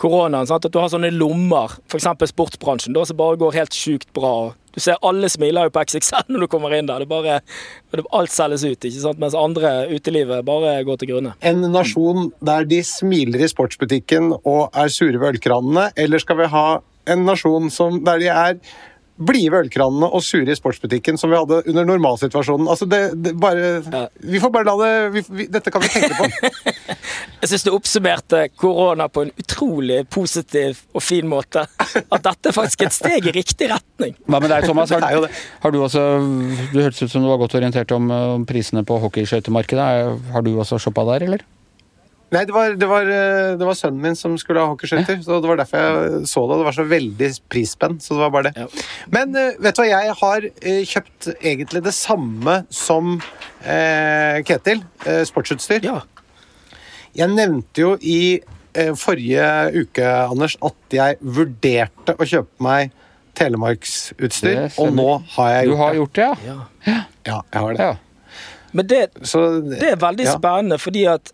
koronaen. 0.00 0.48
Sant? 0.48 0.64
At 0.64 0.74
du 0.74 0.80
har 0.80 0.90
sånne 0.92 1.12
lommer, 1.14 1.76
f.eks. 1.90 2.08
sportsbransjen, 2.32 2.94
da, 2.96 3.04
som 3.08 3.18
bare 3.18 3.40
går 3.40 3.58
helt 3.58 3.76
sjukt 3.76 4.08
bra. 4.16 4.54
Du 4.74 4.80
ser 4.82 4.98
alle 5.06 5.28
smiler 5.30 5.68
jo 5.68 5.74
på 5.74 5.84
XXL 5.86 6.24
når 6.34 6.46
du 6.46 6.50
kommer 6.50 6.74
inn 6.74 6.88
der. 6.90 7.04
Det 7.04 7.10
bare, 7.10 7.40
alt 8.16 8.34
selges 8.34 8.64
ut, 8.66 8.78
ikke 8.78 9.02
sant? 9.04 9.20
mens 9.22 9.36
andre 9.38 9.74
utelivet 9.92 10.46
bare 10.46 10.78
går 10.86 11.02
til 11.02 11.12
grunne. 11.12 11.36
En 11.46 11.62
nasjon 11.74 12.32
der 12.44 12.66
de 12.68 12.80
smiler 12.86 13.44
i 13.44 13.50
sportsbutikken 13.50 14.32
og 14.40 14.64
er 14.72 14.90
sure 14.92 15.20
ved 15.20 15.36
ølkranene, 15.36 15.90
eller 16.00 16.22
skal 16.22 16.42
vi 16.42 16.50
ha 16.50 16.66
en 17.12 17.24
nasjon 17.28 17.70
som, 17.72 18.00
der 18.04 18.20
de 18.22 18.32
er 18.32 18.58
blide 19.14 19.60
ølkranene 19.62 20.08
og 20.10 20.22
sure 20.26 20.50
i 20.50 20.58
sportsbutikken 20.58 21.18
som 21.20 21.30
vi 21.30 21.38
hadde 21.38 21.60
under 21.70 21.86
normalsituasjonen. 21.86 22.66
Altså 22.70 22.88
det, 22.90 23.00
det 23.22 23.34
bare, 23.38 23.68
ja. 23.84 24.02
Vi 24.18 24.40
får 24.42 24.52
bare 24.54 24.66
la 24.66 24.74
det 24.80 24.92
vi, 25.14 25.22
vi, 25.38 25.46
Dette 25.54 25.70
kan 25.70 25.84
vi 25.84 25.90
tenke 25.92 26.16
på. 26.18 26.26
Jeg 27.44 27.50
syns 27.52 27.66
du 27.66 27.70
oppsummerte 27.74 28.46
korona 28.58 29.06
på 29.12 29.26
en 29.26 29.32
utrolig 29.38 30.00
positiv 30.10 30.80
og 30.96 31.04
fin 31.04 31.28
måte. 31.30 31.66
At 32.02 32.24
dette 32.24 32.50
er 32.50 32.56
faktisk 32.56 32.86
et 32.86 32.96
steg 32.96 33.28
i 33.28 33.34
riktig 33.36 33.68
retning. 33.70 34.16
Hva 34.26 34.40
med 34.42 34.50
deg, 34.50 34.66
Thomas? 34.66 34.90
Har, 35.04 35.28
har 35.60 35.72
du 35.72 35.80
også 35.82 36.02
Du 36.72 36.78
hørtes 36.80 37.02
ut 37.04 37.12
som 37.12 37.24
du 37.24 37.28
var 37.28 37.38
godt 37.42 37.56
orientert 37.58 37.92
om, 37.94 38.08
om 38.10 38.46
prisene 38.48 38.84
på 38.86 38.98
hockeyskøytemarkedet. 39.02 39.88
Har 40.32 40.46
du 40.46 40.54
også 40.56 40.80
shoppa 40.80 41.04
der, 41.12 41.28
eller? 41.28 41.44
Nei, 42.34 42.42
det 42.48 42.54
var, 42.54 42.72
det, 42.74 42.86
var, 42.90 43.06
eh, 43.06 43.52
det 43.58 43.66
var, 43.66 43.76
sønnen 43.78 44.00
min 44.02 44.16
som 44.18 44.34
skulle 44.40 44.62
ha 44.62 44.72
hockeyskøyter. 44.72 45.20
Så 45.22 45.38
det 45.42 45.50
var 45.50 45.60
derfor 45.60 45.82
jeg 45.82 46.30
så 46.30 46.42
det. 46.50 46.56
Det 46.58 46.66
var 46.66 46.76
så 46.76 46.86
veldig 46.90 47.28
prisspenn. 47.52 48.00
Så 48.02 48.16
det 48.16 48.24
var 48.24 48.32
bare 48.34 48.50
det. 48.50 48.64
Ja. 48.64 48.86
Men 49.14 49.36
eh, 49.38 49.60
vet 49.62 49.78
du 49.78 49.82
hva, 49.84 49.90
jeg 49.92 50.16
har 50.22 50.48
eh, 50.50 50.80
kjøpt 50.90 51.30
egentlig 51.36 51.84
det 51.86 51.94
samme 51.94 52.56
som 52.74 53.14
eh, 53.62 54.40
Ketil. 54.48 54.82
Eh, 55.06 55.22
sportsutstyr. 55.28 55.86
Ja. 55.86 56.00
Jeg 57.14 57.30
nevnte 57.30 57.84
jo 57.84 57.94
i 58.02 58.40
eh, 58.74 58.92
forrige 58.98 59.46
uke, 59.84 60.10
Anders, 60.24 60.58
at 60.66 60.98
jeg 60.98 61.20
vurderte 61.22 62.16
å 62.18 62.26
kjøpe 62.26 62.66
meg 62.66 62.90
telemarksutstyr, 63.38 64.68
og 64.78 64.92
nå 64.94 65.08
har 65.36 65.52
jeg 65.52 65.70
gjort 65.70 65.70
det. 65.70 65.78
Du 65.78 65.82
har 65.82 65.96
gjort 65.98 66.18
det, 66.18 66.26
ja? 66.46 66.58
Ja, 66.86 66.98
ja 67.26 67.38
jeg 67.38 67.62
har 67.64 67.78
det. 67.78 67.86
Ja. 67.86 68.42
Men 68.74 68.90
det, 68.90 69.00
så, 69.22 69.44
det, 69.62 69.86
er 69.92 69.98
veldig 70.02 70.26
spennende, 70.26 70.78
fordi 70.82 71.04
at 71.06 71.30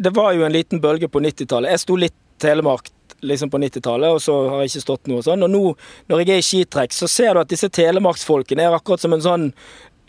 det 0.00 0.14
var 0.16 0.32
jo 0.32 0.46
en 0.46 0.54
liten 0.54 0.80
bølge 0.80 1.08
på 1.12 1.20
90-tallet. 1.20 1.74
Jeg 1.74 1.84
sto 1.84 1.98
litt 2.00 2.16
Telemark 2.40 2.88
liksom 3.20 3.50
på 3.52 3.58
90-tallet, 3.60 4.14
og 4.16 4.22
så 4.22 4.36
har 4.48 4.62
jeg 4.62 4.72
ikke 4.72 4.84
stått 4.86 5.10
noe 5.10 5.24
sånn. 5.24 5.44
Og 5.44 5.52
nå, 5.52 5.62
når 6.08 6.22
jeg 6.22 6.32
er 6.32 6.40
i 6.40 6.46
skitrekk, 6.46 6.96
så 6.96 7.08
ser 7.10 7.36
du 7.36 7.42
at 7.42 7.52
disse 7.52 7.68
telemarksfolkene 7.76 8.64
er 8.64 8.76
akkurat 8.76 9.02
som 9.02 9.12
en 9.16 9.24
sånn 9.24 9.46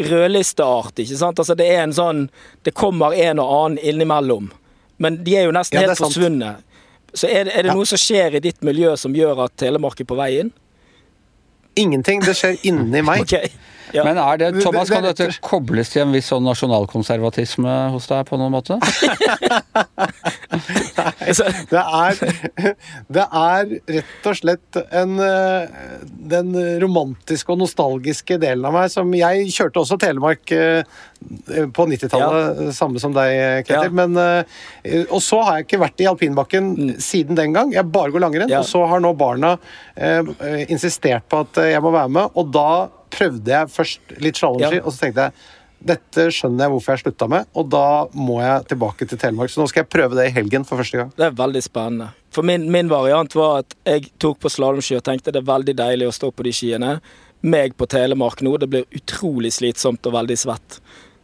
rødlisteart, 0.01 1.03
ikke 1.03 1.19
sant. 1.19 1.41
Altså 1.43 1.57
det 1.59 1.67
er 1.69 1.83
en 1.83 1.93
sånn 1.93 2.23
Det 2.63 2.73
kommer 2.77 3.13
en 3.13 3.41
og 3.43 3.51
annen 3.57 3.81
innimellom. 3.91 4.49
Men 5.01 5.19
de 5.25 5.35
er 5.37 5.49
jo 5.49 5.55
nesten 5.55 5.81
ja, 5.81 5.89
helt 5.89 5.99
forsvunnet. 5.99 6.63
Så 7.13 7.27
er 7.27 7.45
det, 7.45 7.55
er 7.57 7.65
det 7.65 7.73
ja. 7.73 7.75
noe 7.75 7.89
som 7.89 7.99
skjer 7.99 8.37
i 8.37 8.43
ditt 8.43 8.61
miljø 8.63 8.93
som 8.97 9.15
gjør 9.15 9.43
at 9.47 9.57
Telemark 9.59 9.99
er 9.99 10.07
på 10.07 10.17
vei 10.19 10.31
inn? 10.43 10.51
Ingenting. 11.75 12.23
Det 12.25 12.35
skjer 12.37 12.57
inni 12.67 13.03
meg. 13.05 13.25
Okay. 13.31 13.51
Ja. 13.91 14.05
Men 14.07 14.15
er 14.17 14.37
det, 14.39 14.61
Thomas, 14.63 14.87
kan 14.87 15.03
dette 15.03 15.25
kobles 15.43 15.89
til 15.91 16.05
en 16.05 16.13
viss 16.15 16.29
sånn 16.31 16.45
nasjonalkonservatisme 16.47 17.73
hos 17.91 18.07
deg 18.07 18.23
på 18.29 18.39
noen 18.39 18.53
måte? 18.55 18.77
Det 21.71 21.81
er, 21.81 22.73
det 23.15 23.23
er 23.25 23.71
rett 23.97 24.27
og 24.27 24.37
slett 24.37 24.79
en, 24.91 25.13
den 26.31 26.51
romantiske 26.81 27.53
og 27.53 27.61
nostalgiske 27.63 28.37
delen 28.41 28.65
av 28.67 28.75
meg 28.75 28.91
som 28.93 29.11
Jeg 29.15 29.47
kjørte 29.55 29.81
også 29.83 29.97
Telemark 30.01 30.51
eh, 30.55 30.83
på 31.75 31.85
90-tallet, 31.91 32.61
samme 32.75 33.01
som 33.01 33.13
deg, 33.15 33.63
Ketil. 33.67 33.89
Ja. 33.91 33.95
Men, 34.01 34.17
eh, 34.17 35.05
og 35.11 35.21
så 35.23 35.41
har 35.45 35.59
jeg 35.59 35.67
ikke 35.69 35.81
vært 35.83 36.01
i 36.03 36.09
alpinbakken 36.09 36.71
siden 37.01 37.37
den 37.37 37.55
gang. 37.55 37.73
Jeg 37.75 37.87
bare 37.93 38.13
går 38.13 38.25
langrenn. 38.25 38.51
Ja. 38.51 38.63
Og 38.63 38.69
så 38.69 38.83
har 38.89 39.03
nå 39.03 39.13
barna 39.19 39.55
eh, 39.95 40.21
insistert 40.71 41.27
på 41.31 41.43
at 41.45 41.61
jeg 41.71 41.81
må 41.85 41.93
være 41.93 42.11
med, 42.17 42.33
og 42.37 42.51
da 42.55 42.67
prøvde 43.11 43.51
jeg 43.51 43.71
først 43.73 44.13
litt 44.23 44.39
slalåmski, 44.39 44.79
Ja. 44.79 44.85
og 44.87 44.93
så 44.95 45.05
tenkte 45.05 45.27
jeg 45.29 45.33
dette 45.83 46.27
skjønner 46.33 46.65
jeg 46.67 46.71
hvorfor 46.75 46.93
jeg 46.95 47.01
slutta 47.05 47.27
med, 47.31 47.47
og 47.57 47.69
da 47.73 47.83
må 48.13 48.39
jeg 48.41 48.67
tilbake 48.71 49.07
til 49.09 49.17
Telemark. 49.21 49.49
Så 49.49 49.61
nå 49.61 49.67
skal 49.71 49.83
jeg 49.83 49.89
prøve 49.89 50.15
det 50.19 50.27
i 50.29 50.33
helgen 50.35 50.65
for 50.67 50.77
første 50.81 50.97
gang. 51.01 51.11
Det 51.17 51.25
er 51.25 51.31
veldig 51.39 51.63
spennende. 51.65 52.09
For 52.31 52.45
min, 52.47 52.69
min 52.71 52.89
variant 52.91 53.33
var 53.35 53.63
at 53.63 53.75
jeg 53.85 54.11
tok 54.21 54.39
på 54.39 54.51
slalåmski 54.53 54.97
og 54.99 55.03
tenkte 55.03 55.33
det 55.33 55.41
er 55.41 55.49
veldig 55.49 55.75
deilig 55.75 56.07
å 56.07 56.13
stå 56.15 56.29
på 56.31 56.45
de 56.47 56.53
skiene. 56.55 56.91
Meg 57.41 57.73
på 57.79 57.87
Telemark 57.89 58.43
nå, 58.45 58.53
det 58.61 58.69
blir 58.69 58.85
utrolig 59.01 59.51
slitsomt 59.55 60.05
og 60.05 60.13
veldig 60.13 60.37
svett. 60.37 60.77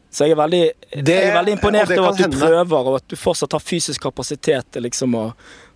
Så 0.09 0.25
jeg 0.25 0.31
er 0.33 0.39
veldig, 0.39 0.63
Det- 1.03 1.05
jeg 1.13 1.29
er 1.29 1.35
veldig 1.37 1.53
imponert 1.59 1.91
over 1.97 2.09
at 2.09 2.17
du 2.17 2.23
hende. 2.23 2.39
prøver, 2.39 2.87
og 2.87 2.95
at 2.95 3.07
du 3.07 3.15
fortsatt 3.15 3.51
har 3.51 3.59
fysisk 3.59 4.01
kapasitet 4.01 4.65
til 4.71 4.81
liksom 4.83 5.13
å, 5.13 5.33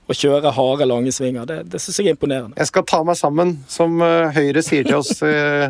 å 0.10 0.16
kjøre 0.18 0.52
harde, 0.56 0.88
lange 0.90 1.12
svinger. 1.14 1.46
Det, 1.48 1.60
det 1.72 1.80
syns 1.82 2.00
jeg 2.02 2.10
er 2.10 2.16
imponerende. 2.16 2.58
Jeg 2.60 2.70
skal 2.72 2.86
ta 2.90 3.02
meg 3.08 3.18
sammen, 3.20 3.54
som 3.72 4.02
eh, 4.04 4.32
Høyre 4.36 4.64
sier 4.66 4.88
til 4.88 4.98
oss 4.98 5.22
eh, 5.26 5.70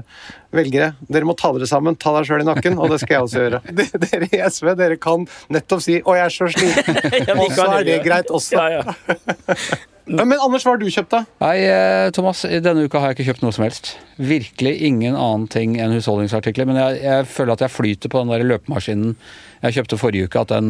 velgere. 0.55 0.93
Dere 1.11 1.27
må 1.27 1.35
ta 1.37 1.51
dere 1.55 1.67
sammen, 1.69 1.97
ta 1.99 2.15
deg 2.17 2.29
sjøl 2.29 2.45
i 2.45 2.47
nakken, 2.47 2.79
og 2.79 2.93
det 2.93 3.01
skal 3.03 3.17
jeg 3.17 3.27
også 3.27 3.45
gjøre. 3.45 3.61
Dere 4.07 4.31
i 4.31 4.41
SV 4.47 4.73
dere 4.79 4.97
kan 5.01 5.27
nettopp 5.51 5.83
si 5.83 5.99
'Å, 6.01 6.17
jeg 6.17 6.25
er 6.25 6.35
så 6.35 6.49
sliten'. 6.55 6.99
Ja, 7.27 7.37
Og 7.37 7.53
så 7.53 7.67
er 7.77 7.87
det 7.87 8.01
greit 8.07 8.31
også. 8.33 8.57
Ja, 8.57 8.81
ja. 8.81 9.55
Men 10.11 10.39
Anders, 10.43 10.65
hva 10.65 10.73
har 10.73 10.81
du 10.81 10.89
kjøpt, 10.91 11.13
da? 11.13 11.21
Nei, 11.43 11.55
eh, 11.65 12.09
Thomas, 12.15 12.43
denne 12.43 12.83
uka 12.87 12.99
har 12.99 13.11
jeg 13.11 13.19
ikke 13.19 13.29
kjøpt 13.31 13.45
noe 13.45 13.55
som 13.55 13.65
helst. 13.65 13.93
Virkelig 14.19 14.73
ingen 14.89 15.15
annen 15.15 15.47
ting 15.51 15.77
enn 15.79 15.95
husholdningsartikler. 15.95 16.67
Men 16.67 16.79
jeg, 16.81 16.99
jeg 17.05 17.29
føler 17.31 17.55
at 17.55 17.63
jeg 17.65 17.73
flyter 17.73 18.11
på 18.11 18.21
den 18.21 18.33
der 18.33 18.45
løpemaskinen 18.49 19.15
jeg 19.61 19.75
kjøpte 19.75 19.97
forrige 20.01 20.25
uke, 20.25 20.41
at 20.41 20.53
den, 20.55 20.69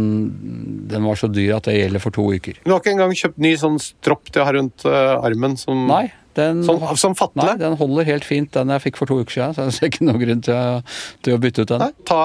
den 0.91 1.05
var 1.07 1.19
så 1.19 1.29
dyr 1.31 1.55
at 1.55 1.69
det 1.69 1.77
gjelder 1.77 2.03
for 2.03 2.15
to 2.15 2.25
uker. 2.35 2.57
Du 2.65 2.73
har 2.73 2.81
ikke 2.81 2.91
engang 2.91 3.13
kjøpt 3.15 3.39
ny 3.39 3.53
sånn 3.59 3.77
stropp 3.79 4.27
til 4.27 4.43
å 4.43 4.47
ha 4.49 4.55
rundt 4.57 4.83
uh, 4.83 5.15
armen 5.23 5.55
som, 5.59 5.85
Nei, 5.87 6.09
den, 6.37 6.63
som, 6.63 6.79
som 6.97 7.15
nei, 7.35 7.55
den 7.59 7.75
holder 7.79 8.07
helt 8.07 8.25
fint, 8.27 8.51
den 8.55 8.71
jeg 8.75 8.83
fikk 8.85 8.99
for 9.01 9.09
to 9.09 9.19
uker 9.21 9.33
siden. 9.33 9.55
Så 9.55 9.67
jeg 9.67 9.75
ser 9.77 9.91
ikke 9.91 10.07
noen 10.07 10.21
grunn 10.21 10.43
til 10.45 10.55
å, 10.55 10.79
til 11.25 11.35
å 11.35 11.41
bytte 11.43 11.65
ut 11.65 11.73
den. 11.73 11.83
Nei, 11.83 12.07
ta 12.07 12.23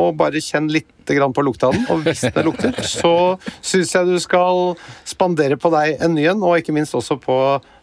og 0.00 0.14
bare 0.20 0.42
kjenn 0.44 0.70
litt 0.72 0.90
grann 1.10 1.34
på 1.34 1.42
lukta 1.42 1.72
den, 1.74 1.82
og 1.90 2.04
hvis 2.06 2.22
det 2.30 2.44
lukter, 2.46 2.76
så 3.00 3.14
syns 3.58 3.94
jeg 3.96 4.06
du 4.06 4.16
skal 4.22 4.76
spandere 5.08 5.58
på 5.60 5.72
deg 5.74 6.02
en 6.04 6.14
ny 6.14 6.28
en, 6.30 6.44
og 6.46 6.60
ikke 6.60 6.74
minst 6.76 6.94
også 6.94 7.18
på 7.18 7.36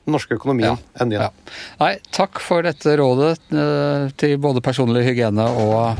den 0.07 0.15
norske 0.15 0.37
økonomien 0.37 0.77
en 0.95 1.11
ny 1.11 1.19
en. 1.19 1.27
Ja. 1.27 1.55
Nei, 1.81 1.93
takk 2.15 2.39
for 2.43 2.63
dette 2.63 2.95
rådet 2.99 3.33
eh, 3.51 4.07
til 4.19 4.37
både 4.39 4.63
personlig 4.63 5.03
hygiene 5.09 5.49
og, 5.65 5.99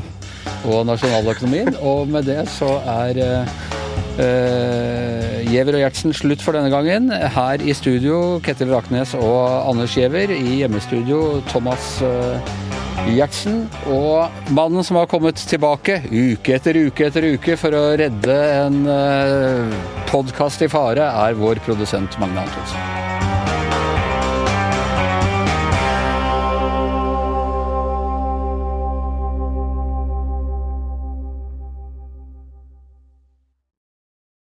og 0.70 0.88
nasjonaløkonomien. 0.88 1.76
Og 1.84 2.08
med 2.12 2.30
det 2.32 2.46
så 2.56 2.78
er 2.88 3.20
eh, 3.26 3.58
Giæver 4.18 5.78
og 5.78 5.84
Gjertsen 5.84 6.16
slutt 6.16 6.42
for 6.42 6.58
denne 6.58 6.72
gangen. 6.74 7.12
Her 7.12 7.62
i 7.62 7.76
studio 7.78 8.40
Ketil 8.44 8.74
Raknes 8.74 9.14
og 9.18 9.70
Anders 9.70 9.94
Giæver. 9.94 10.34
I 10.34 10.64
hjemmestudio 10.64 11.42
Thomas 11.52 12.02
eh, 12.02 12.52
Gjertsen. 13.14 13.64
Og 13.94 14.52
mannen 14.58 14.84
som 14.84 15.00
har 15.00 15.10
kommet 15.12 15.40
tilbake 15.40 16.02
uke 16.10 16.58
etter 16.58 16.82
uke 16.88 17.08
etter 17.08 17.30
uke 17.36 17.58
for 17.60 17.78
å 17.78 17.86
redde 18.00 18.38
en 18.58 18.84
uh, 18.90 19.80
podkast 20.12 20.66
i 20.66 20.72
fare, 20.72 21.08
er 21.08 21.40
vår 21.40 21.64
produsent 21.68 22.20
Magne 22.22 22.48
Antonsen. 22.48 22.97